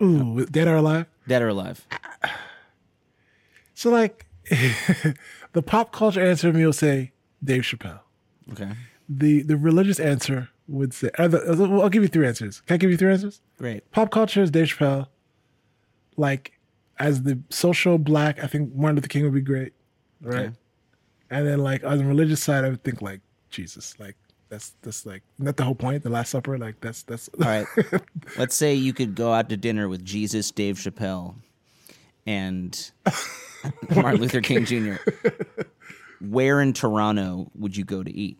Ooh, 0.02 0.44
dead 0.46 0.68
or 0.68 0.76
alive. 0.76 1.06
dead 1.28 1.42
or 1.42 1.48
alive, 1.48 1.86
So 3.74 3.90
like, 3.90 4.26
the 5.52 5.62
pop 5.62 5.92
culture 5.92 6.20
answer 6.24 6.52
me 6.52 6.64
will 6.64 6.72
say 6.72 7.12
Dave 7.42 7.62
Chappelle. 7.62 8.00
okay, 8.52 8.72
The 9.08 9.42
the 9.42 9.56
religious 9.56 10.00
answer 10.00 10.48
would 10.68 10.92
say. 10.94 11.10
uh, 11.18 11.28
the- 11.28 11.52
uh, 11.52 11.80
I'll 11.80 11.88
give 11.88 12.02
you 12.02 12.08
three 12.08 12.26
answers. 12.26 12.60
Can 12.62 12.74
I 12.74 12.78
give 12.78 12.90
you 12.90 12.96
three 12.96 13.12
answers? 13.12 13.40
great. 13.58 13.88
Pop 13.92 14.10
culture 14.10 14.42
is 14.42 14.50
Dave 14.50 14.66
Chappelle. 14.66 15.06
Like, 16.16 16.58
as 16.98 17.22
the 17.22 17.38
social 17.50 17.98
black, 17.98 18.42
I 18.42 18.46
think 18.46 18.74
Martin 18.74 18.96
Luther 18.96 19.08
King 19.08 19.24
would 19.24 19.34
be 19.34 19.40
great, 19.40 19.72
right? 20.20 20.46
Okay. 20.46 20.52
And 21.30 21.46
then 21.46 21.58
like 21.58 21.84
on 21.84 21.98
the 21.98 22.04
religious 22.04 22.42
side, 22.42 22.64
I 22.64 22.68
would 22.68 22.82
think 22.82 23.02
like 23.02 23.20
Jesus. 23.50 23.98
Like 23.98 24.16
that's 24.48 24.74
that's 24.82 25.04
like 25.04 25.22
not 25.38 25.56
the 25.56 25.64
whole 25.64 25.74
point. 25.74 26.02
The 26.02 26.10
Last 26.10 26.30
Supper. 26.30 26.56
Like 26.56 26.80
that's 26.80 27.02
that's. 27.02 27.28
All 27.40 27.46
right, 27.46 27.66
let's 28.38 28.54
say 28.54 28.74
you 28.74 28.92
could 28.92 29.14
go 29.14 29.32
out 29.32 29.48
to 29.48 29.56
dinner 29.56 29.88
with 29.88 30.04
Jesus, 30.04 30.50
Dave 30.50 30.76
Chappelle, 30.76 31.34
and 32.26 32.90
Martin 33.94 34.20
Luther 34.20 34.40
King 34.40 34.64
Jr. 34.64 34.96
Where 36.20 36.60
in 36.60 36.72
Toronto 36.72 37.50
would 37.56 37.76
you 37.76 37.84
go 37.84 38.02
to 38.02 38.10
eat? 38.10 38.38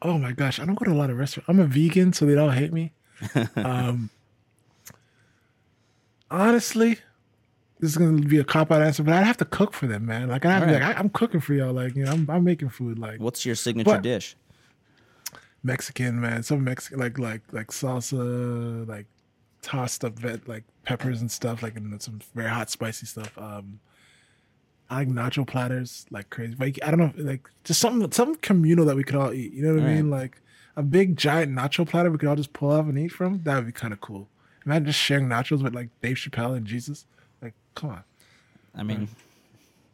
Oh 0.00 0.18
my 0.18 0.32
gosh, 0.32 0.58
I 0.58 0.64
don't 0.64 0.74
go 0.74 0.84
to 0.84 0.92
a 0.92 0.94
lot 0.94 1.10
of 1.10 1.18
restaurants. 1.18 1.48
I'm 1.48 1.60
a 1.60 1.66
vegan, 1.66 2.12
so 2.12 2.24
they 2.24 2.34
don't 2.34 2.52
hate 2.52 2.72
me. 2.72 2.92
um, 3.56 4.10
honestly, 6.32 6.98
this 7.80 7.90
is 7.90 7.96
gonna 7.96 8.20
be 8.22 8.38
a 8.38 8.44
cop 8.44 8.70
out 8.72 8.82
answer, 8.82 9.02
but 9.02 9.14
I'd 9.14 9.24
have 9.24 9.36
to 9.38 9.44
cook 9.44 9.72
for 9.74 9.86
them, 9.86 10.06
man. 10.06 10.28
Like 10.28 10.44
I 10.44 10.52
have 10.52 10.62
to 10.62 10.66
be 10.68 10.72
Alright. 10.74 10.88
like, 10.88 10.96
I, 10.96 11.00
I'm 11.00 11.10
cooking 11.10 11.40
for 11.40 11.54
y'all. 11.54 11.72
Like 11.72 11.94
you 11.94 12.04
know, 12.04 12.12
I'm, 12.12 12.28
I'm 12.30 12.44
making 12.44 12.70
food. 12.70 12.98
Like 12.98 13.20
What's 13.20 13.44
your 13.46 13.54
signature 13.54 13.90
But- 13.90 14.02
dish? 14.02 14.36
Mexican, 15.64 16.20
man. 16.20 16.42
Some 16.42 16.64
Mexican, 16.64 16.98
like 16.98 17.18
like 17.18 17.42
like 17.52 17.68
salsa, 17.68 18.86
like 18.88 19.06
tossed 19.62 20.04
up 20.04 20.18
vet, 20.18 20.48
like 20.48 20.64
peppers 20.82 21.20
and 21.20 21.30
stuff, 21.30 21.62
like 21.62 21.76
and 21.76 22.02
some 22.02 22.20
very 22.34 22.48
hot, 22.48 22.68
spicy 22.68 23.06
stuff. 23.06 23.36
Um, 23.38 23.78
I 24.90 24.96
like 24.98 25.08
nacho 25.08 25.46
platters, 25.46 26.04
like 26.10 26.30
crazy. 26.30 26.56
Like 26.58 26.78
I 26.84 26.90
don't 26.90 26.98
know, 26.98 27.12
like 27.24 27.48
just 27.64 27.80
something 27.80 28.10
something 28.10 28.40
communal 28.42 28.84
that 28.86 28.96
we 28.96 29.04
could 29.04 29.14
all 29.14 29.32
eat. 29.32 29.52
You 29.52 29.62
know 29.62 29.74
what 29.74 29.80
I 29.80 29.82
Alright. 29.84 29.96
mean? 29.96 30.10
Like 30.10 30.42
a 30.76 30.82
big 30.82 31.16
giant 31.16 31.52
nacho 31.56 31.88
platter 31.88 32.10
we 32.10 32.18
could 32.18 32.28
all 32.28 32.36
just 32.36 32.52
pull 32.52 32.72
off 32.72 32.86
and 32.86 32.98
eat 32.98 33.12
from. 33.12 33.42
That 33.44 33.56
would 33.56 33.66
be 33.66 33.72
kind 33.72 33.92
of 33.92 34.00
cool. 34.00 34.28
Imagine 34.66 34.86
just 34.86 34.98
sharing 34.98 35.28
nachos 35.28 35.62
with 35.62 35.74
like 35.74 35.88
Dave 36.00 36.16
Chappelle 36.16 36.56
and 36.56 36.66
Jesus. 36.66 37.06
Like, 37.40 37.54
come 37.74 37.90
on. 37.90 38.04
I 38.74 38.82
mean, 38.82 39.08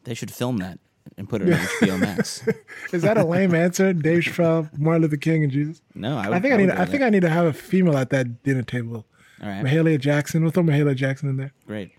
they 0.05 0.15
should 0.15 0.31
film 0.31 0.59
that 0.59 0.79
and 1.17 1.29
put 1.29 1.43
it 1.43 1.53
on 1.53 1.59
HBO 1.81 2.01
Max. 2.01 2.47
Is 2.93 3.03
that 3.03 3.17
a 3.17 3.25
lame 3.25 3.55
answer? 3.55 3.93
Dave 3.93 4.23
Chappelle, 4.23 4.77
Martin 4.79 5.03
Luther 5.03 5.17
King, 5.17 5.45
and 5.45 5.53
Jesus. 5.53 5.81
No, 5.95 6.17
I, 6.17 6.29
would, 6.29 6.37
I 6.37 6.41
think 6.41 6.55
I, 6.55 6.57
would 6.57 6.67
need. 6.67 6.71
I 6.73 6.85
think. 6.85 7.03
I 7.03 7.11
need 7.11 7.23
to 7.23 7.31
have 7.31 7.47
a 7.47 7.53
female 7.53 7.97
at 7.97 8.11
that 8.11 8.43
dinner 8.43 8.63
table. 8.63 9.07
All 9.43 9.49
right, 9.49 9.65
Mahalia 9.65 9.99
Jackson. 9.99 10.43
We'll 10.43 10.53
throw 10.53 10.63
Mahalia 10.63 10.95
Jackson 10.95 11.29
in 11.29 11.37
there. 11.37 11.53
great. 11.67 11.93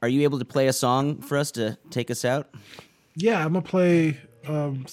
Are 0.00 0.08
you 0.08 0.22
able 0.22 0.38
to 0.38 0.44
play 0.44 0.68
a 0.68 0.72
song 0.72 1.20
for 1.20 1.36
us 1.36 1.50
to 1.52 1.76
take 1.90 2.08
us 2.08 2.24
out? 2.24 2.48
Yeah, 3.16 3.44
I'm 3.44 3.52
gonna 3.52 3.62
play. 3.62 4.18
Um, 4.46 4.86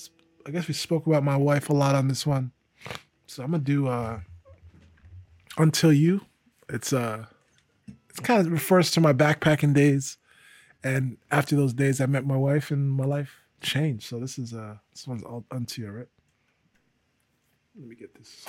I 0.48 0.52
guess 0.52 0.68
we 0.68 0.74
spoke 0.74 1.06
about 1.06 1.24
my 1.24 1.38
wife 1.38 1.70
a 1.70 1.74
lot 1.74 1.94
on 1.96 2.08
this 2.08 2.26
one, 2.26 2.52
so 3.28 3.44
I'm 3.44 3.52
gonna 3.52 3.64
do 3.64 3.88
uh, 3.88 4.20
"Until 5.58 5.94
You." 5.94 6.22
It's 6.70 6.94
uh, 6.94 7.26
it's 8.10 8.20
kind 8.20 8.46
of 8.46 8.52
refers 8.52 8.92
to 8.92 9.02
my 9.02 9.14
backpacking 9.14 9.74
days, 9.74 10.18
and 10.84 11.18
after 11.32 11.56
those 11.56 11.74
days, 11.74 12.02
I 12.02 12.06
met 12.06 12.26
my 12.26 12.38
wife, 12.38 12.72
and 12.72 12.90
my 12.92 13.06
life 13.06 13.42
changed. 13.62 14.08
So 14.08 14.20
this 14.20 14.38
is 14.38 14.54
uh, 14.54 14.78
this 14.92 15.08
one's 15.08 15.24
all 15.24 15.46
"Unto 15.52 15.82
You," 15.82 15.92
right? 15.92 16.08
Let 17.78 17.88
me 17.90 17.96
get 17.96 18.16
this. 18.16 18.46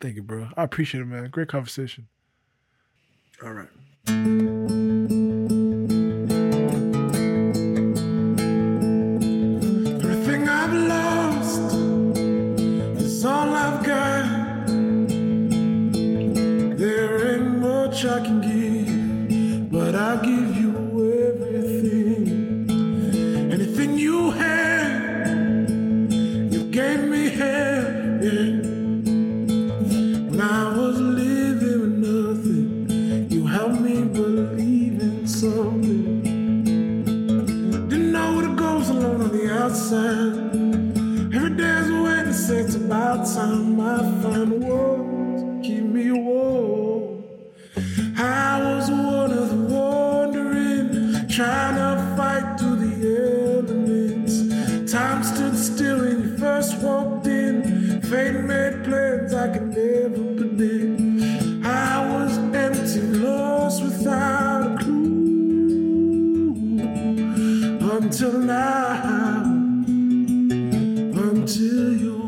Thank 0.00 0.16
you, 0.16 0.22
bro. 0.22 0.48
I 0.56 0.62
appreciate 0.62 1.00
it, 1.00 1.06
man. 1.06 1.28
Great 1.30 1.48
conversation. 1.48 2.08
All 3.42 3.52
right. 3.52 4.55
I 18.16 18.20
can 18.22 18.40
give, 18.40 19.70
but 19.70 19.94
I'll 19.94 20.16
give 20.24 20.45
Until 67.98 68.32
now, 68.40 69.42
until 71.16 71.96
you 71.96 72.18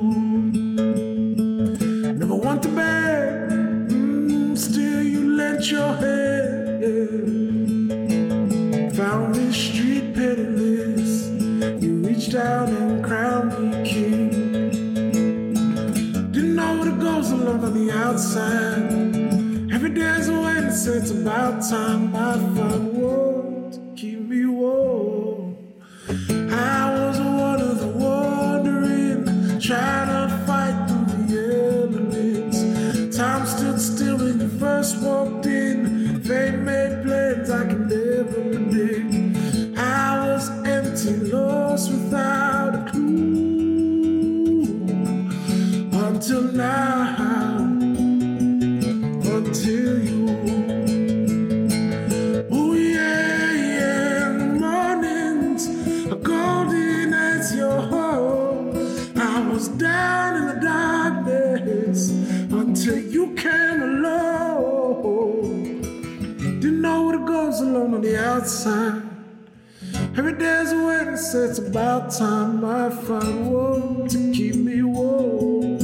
never 2.17 2.35
want 2.35 2.63
to 2.63 2.69
beg, 2.71 3.51
mm, 3.91 4.57
still 4.57 5.03
you 5.03 5.37
lent 5.37 5.71
your 5.71 5.93
hand. 5.93 6.87
Found 8.97 9.37
me 9.37 9.53
street 9.53 10.15
penniless, 10.15 11.29
you 11.83 11.99
reached 11.99 12.35
out 12.35 12.71
and 12.71 13.05
crowned 13.05 13.53
me 13.61 13.85
king. 13.87 14.31
Didn't 16.33 16.55
know 16.55 16.79
what 16.79 16.89
it 16.89 16.99
goes 16.99 17.31
alone 17.31 17.63
on 17.63 17.75
the 17.75 17.93
outside. 17.93 19.71
Every 19.71 19.91
day's 19.91 20.31
a 20.31 20.41
waiting, 20.41 20.71
so 20.71 20.93
it's 20.93 21.11
about 21.11 21.61
time 21.61 22.08
about 71.79 72.11
time 72.11 72.65
I 72.65 72.91
found 72.91 73.53
work 73.53 74.09
to 74.09 74.33
keep 74.33 74.57
me 74.57 74.83
woke. 74.83 75.81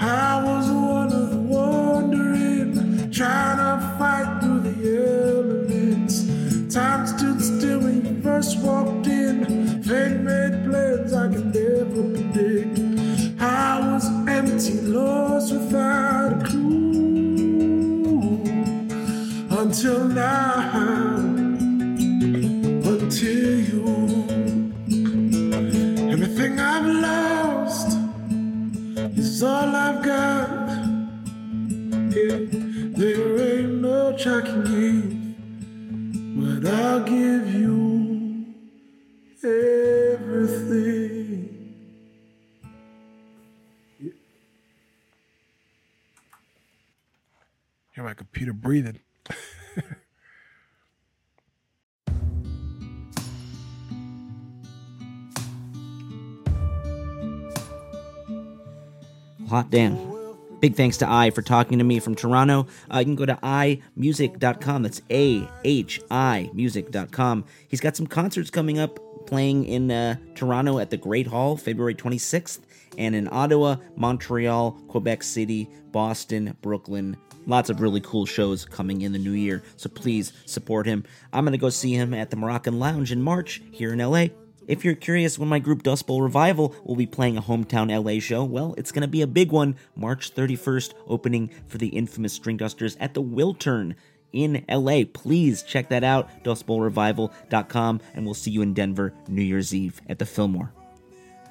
I 0.00 0.42
was 0.42 0.70
one 0.70 1.12
of 1.12 1.30
the 1.32 1.42
wandering, 1.54 3.10
trying 3.10 3.58
to 3.58 3.72
fight 3.98 4.40
through 4.40 4.60
the 4.60 4.76
elements. 5.04 6.24
Time 6.74 7.06
stood 7.06 7.42
still 7.42 7.80
when 7.80 8.06
you 8.06 8.22
first 8.22 8.58
walked 8.60 9.06
in. 9.06 9.82
Fate 9.82 10.20
made 10.28 10.64
plans 10.64 11.12
I 11.12 11.28
could 11.30 11.54
never 11.54 12.02
predict. 12.14 12.78
I 13.38 13.78
was 13.92 14.06
empty, 14.26 14.80
lost 14.80 15.52
without 15.52 16.40
a 16.40 16.44
clue 16.46 18.40
until 19.50 20.08
now. 20.08 21.05
Hear 48.46 48.52
my 48.52 48.52
computer 48.52 48.52
breathing. 48.52 49.00
Hot 59.48 59.70
damn. 59.70 59.96
Big 60.60 60.74
thanks 60.74 60.98
to 60.98 61.06
AHI 61.06 61.30
for 61.30 61.40
talking 61.42 61.78
to 61.78 61.84
me 61.84 62.00
from 62.00 62.14
Toronto. 62.14 62.66
Uh, 62.92 62.98
you 62.98 63.04
can 63.04 63.16
go 63.16 63.26
to 63.26 63.34
ahimusic.com. 63.34 64.82
That's 64.82 65.02
A 65.10 65.46
H 65.64 66.00
I 66.10 66.50
music.com. 66.54 67.44
He's 67.68 67.80
got 67.80 67.96
some 67.96 68.06
concerts 68.06 68.50
coming 68.50 68.78
up 68.78 68.98
playing 69.26 69.64
in 69.64 69.90
uh, 69.90 70.16
Toronto 70.34 70.78
at 70.78 70.90
the 70.90 70.96
Great 70.96 71.26
Hall 71.26 71.56
February 71.56 71.96
26th, 71.96 72.60
and 72.96 73.14
in 73.14 73.28
Ottawa, 73.30 73.76
Montreal, 73.96 74.72
Quebec 74.88 75.22
City, 75.24 75.68
Boston, 75.90 76.56
Brooklyn. 76.62 77.16
Lots 77.46 77.70
of 77.70 77.80
really 77.80 78.00
cool 78.00 78.26
shows 78.26 78.64
coming 78.64 79.02
in 79.02 79.12
the 79.12 79.18
new 79.18 79.30
year, 79.30 79.62
so 79.76 79.88
please 79.88 80.32
support 80.46 80.84
him. 80.84 81.04
I'm 81.32 81.44
going 81.44 81.52
to 81.52 81.58
go 81.58 81.70
see 81.70 81.94
him 81.94 82.12
at 82.12 82.30
the 82.30 82.36
Moroccan 82.36 82.80
Lounge 82.80 83.12
in 83.12 83.22
March 83.22 83.62
here 83.70 83.92
in 83.92 84.00
LA. 84.00 84.26
If 84.66 84.84
you're 84.84 84.96
curious 84.96 85.38
when 85.38 85.48
my 85.48 85.60
group 85.60 85.84
Dust 85.84 86.08
Bowl 86.08 86.22
Revival 86.22 86.74
will 86.84 86.96
be 86.96 87.06
playing 87.06 87.36
a 87.36 87.42
hometown 87.42 87.88
LA 87.88 88.18
show, 88.18 88.42
well, 88.42 88.74
it's 88.76 88.90
going 88.90 89.02
to 89.02 89.08
be 89.08 89.22
a 89.22 89.28
big 89.28 89.52
one. 89.52 89.76
March 89.94 90.34
31st, 90.34 90.94
opening 91.06 91.50
for 91.68 91.78
the 91.78 91.88
infamous 91.88 92.36
Stringdusters 92.36 92.96
at 92.98 93.14
the 93.14 93.22
Wiltern 93.22 93.94
in 94.32 94.64
LA. 94.68 95.02
Please 95.12 95.62
check 95.62 95.88
that 95.90 96.02
out, 96.02 96.28
dustbowlrevival.com, 96.42 98.00
and 98.14 98.24
we'll 98.24 98.34
see 98.34 98.50
you 98.50 98.62
in 98.62 98.74
Denver 98.74 99.14
New 99.28 99.42
Year's 99.42 99.72
Eve 99.72 100.00
at 100.08 100.18
the 100.18 100.26
Fillmore. 100.26 100.72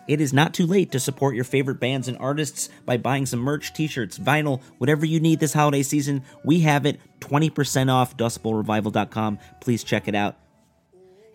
It 0.08 0.22
is 0.22 0.34
not 0.34 0.54
too 0.54 0.68
late 0.68 0.92
to 0.92 1.00
support 1.00 1.36
your 1.36 1.44
favorite 1.44 1.80
bands 1.80 2.08
and 2.08 2.18
artists 2.18 2.70
by 2.86 2.98
buying 2.98 3.26
some 3.26 3.40
merch, 3.40 3.74
t 3.74 3.88
shirts, 3.88 4.20
vinyl, 4.20 4.62
whatever 4.78 5.06
you 5.06 5.20
need 5.20 5.40
this 5.40 5.54
holiday 5.54 5.84
season. 5.84 6.24
We 6.44 6.62
have 6.62 6.86
it 6.86 7.00
20% 7.22 7.92
off 7.92 8.16
dustbowlrevival.com. 8.18 9.40
Please 9.62 9.84
check 9.84 10.08
it 10.08 10.16
out. 10.16 10.38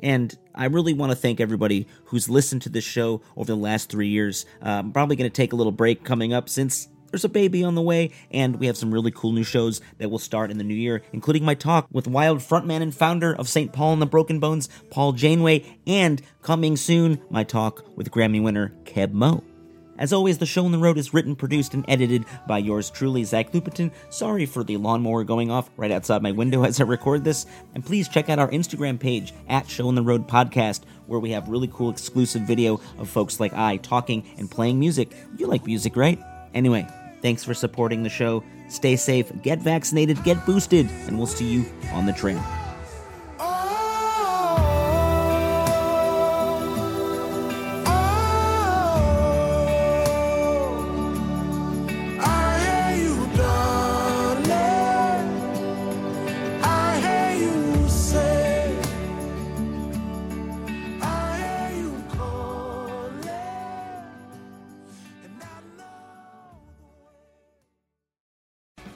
And 0.03 0.37
I 0.55 0.67
really 0.67 0.95
want 0.95 1.11
to 1.11 1.17
thank 1.17 1.41
everybody 1.41 1.87
who's 2.07 2.31
listened 2.31 2.63
to 2.63 2.69
this 2.69 2.85
show 2.85 3.21
over 3.37 3.53
the 3.53 3.57
last 3.57 3.91
three 3.91 4.09
years. 4.09 4.47
Uh, 4.65 4.71
I'm 4.71 4.93
probably 4.93 5.17
going 5.17 5.31
to 5.31 5.35
take 5.35 5.53
a 5.53 5.57
little 5.57 5.73
break 5.73 6.05
coming 6.05 6.33
up 6.33 6.49
since 6.49 6.89
there's 7.11 7.25
a 7.25 7.29
baby 7.29 7.65
on 7.65 7.75
the 7.75 7.83
way, 7.83 8.13
and 8.31 8.57
we 8.57 8.67
have 8.67 8.77
some 8.77 8.93
really 8.93 9.11
cool 9.11 9.33
new 9.33 9.45
shows 9.45 9.81
that 9.99 10.11
will 10.11 10.19
start 10.19 10.51
in 10.51 10.59
the 10.59 10.65
new 10.65 10.75
year, 10.75 11.03
including 11.13 11.45
my 11.45 11.55
talk 11.55 11.87
with 11.91 12.07
Wild 12.07 12.39
frontman 12.39 12.83
and 12.83 12.95
founder 12.95 13.35
of 13.35 13.49
St. 13.49 13.73
Paul 13.73 13.95
and 13.95 14.03
the 14.03 14.07
Broken 14.07 14.41
Bones, 14.41 14.69
Paul 14.91 15.13
Janeway, 15.13 15.65
and 15.87 16.23
coming 16.43 16.77
soon, 16.77 17.21
my 17.31 17.45
talk 17.45 17.85
with 17.97 18.11
Grammy 18.11 18.43
winner 18.43 18.73
Keb 18.85 19.13
Mo. 19.13 19.43
As 20.01 20.15
always, 20.15 20.39
the 20.39 20.47
show 20.47 20.65
on 20.65 20.73
the 20.73 20.79
road 20.79 20.97
is 20.97 21.13
written, 21.13 21.37
produced, 21.37 21.75
and 21.75 21.85
edited 21.87 22.25
by 22.49 22.57
yours 22.57 22.89
truly, 22.89 23.23
Zach 23.23 23.53
Lupetin. 23.53 23.93
Sorry 24.09 24.47
for 24.47 24.65
the 24.65 24.79
lawnmower 24.79 25.25
going 25.25 25.51
off 25.51 25.69
right 25.77 25.91
outside 25.91 26.23
my 26.23 26.33
window 26.33 26.65
as 26.65 26.81
I 26.81 26.85
record 26.85 27.23
this. 27.23 27.45
And 27.75 27.85
please 27.85 28.09
check 28.09 28.31
out 28.31 28.39
our 28.39 28.49
Instagram 28.49 28.99
page 28.99 29.35
at 29.47 29.69
Show 29.69 29.89
on 29.89 29.97
the 29.97 30.03
Road 30.03 30.27
Podcast, 30.27 30.85
where 31.07 31.21
we 31.21 31.33
have 31.33 31.51
really 31.51 31.69
cool 31.69 31.91
exclusive 31.91 32.43
video 32.43 32.81
of 32.99 33.11
folks 33.11 33.39
like 33.39 33.53
AHI 33.53 33.77
talking 33.77 34.27
and 34.39 34.51
playing 34.51 34.81
music. 34.81 35.13
You 35.37 35.49
like 35.49 35.67
music, 35.67 35.97
right? 35.97 36.19
Anyway, 36.55 36.89
thanks 37.23 37.45
for 37.45 37.55
supporting 37.55 38.03
the 38.03 38.09
show. 38.09 38.43
Stay 38.69 38.97
safe, 38.97 39.31
get 39.43 39.59
vaccinated, 39.59 40.23
get 40.25 40.45
boosted, 40.47 40.89
and 41.07 41.19
we'll 41.19 41.27
see 41.27 41.47
you 41.47 41.65
on 41.93 42.07
the 42.07 42.13
trail. 42.13 42.43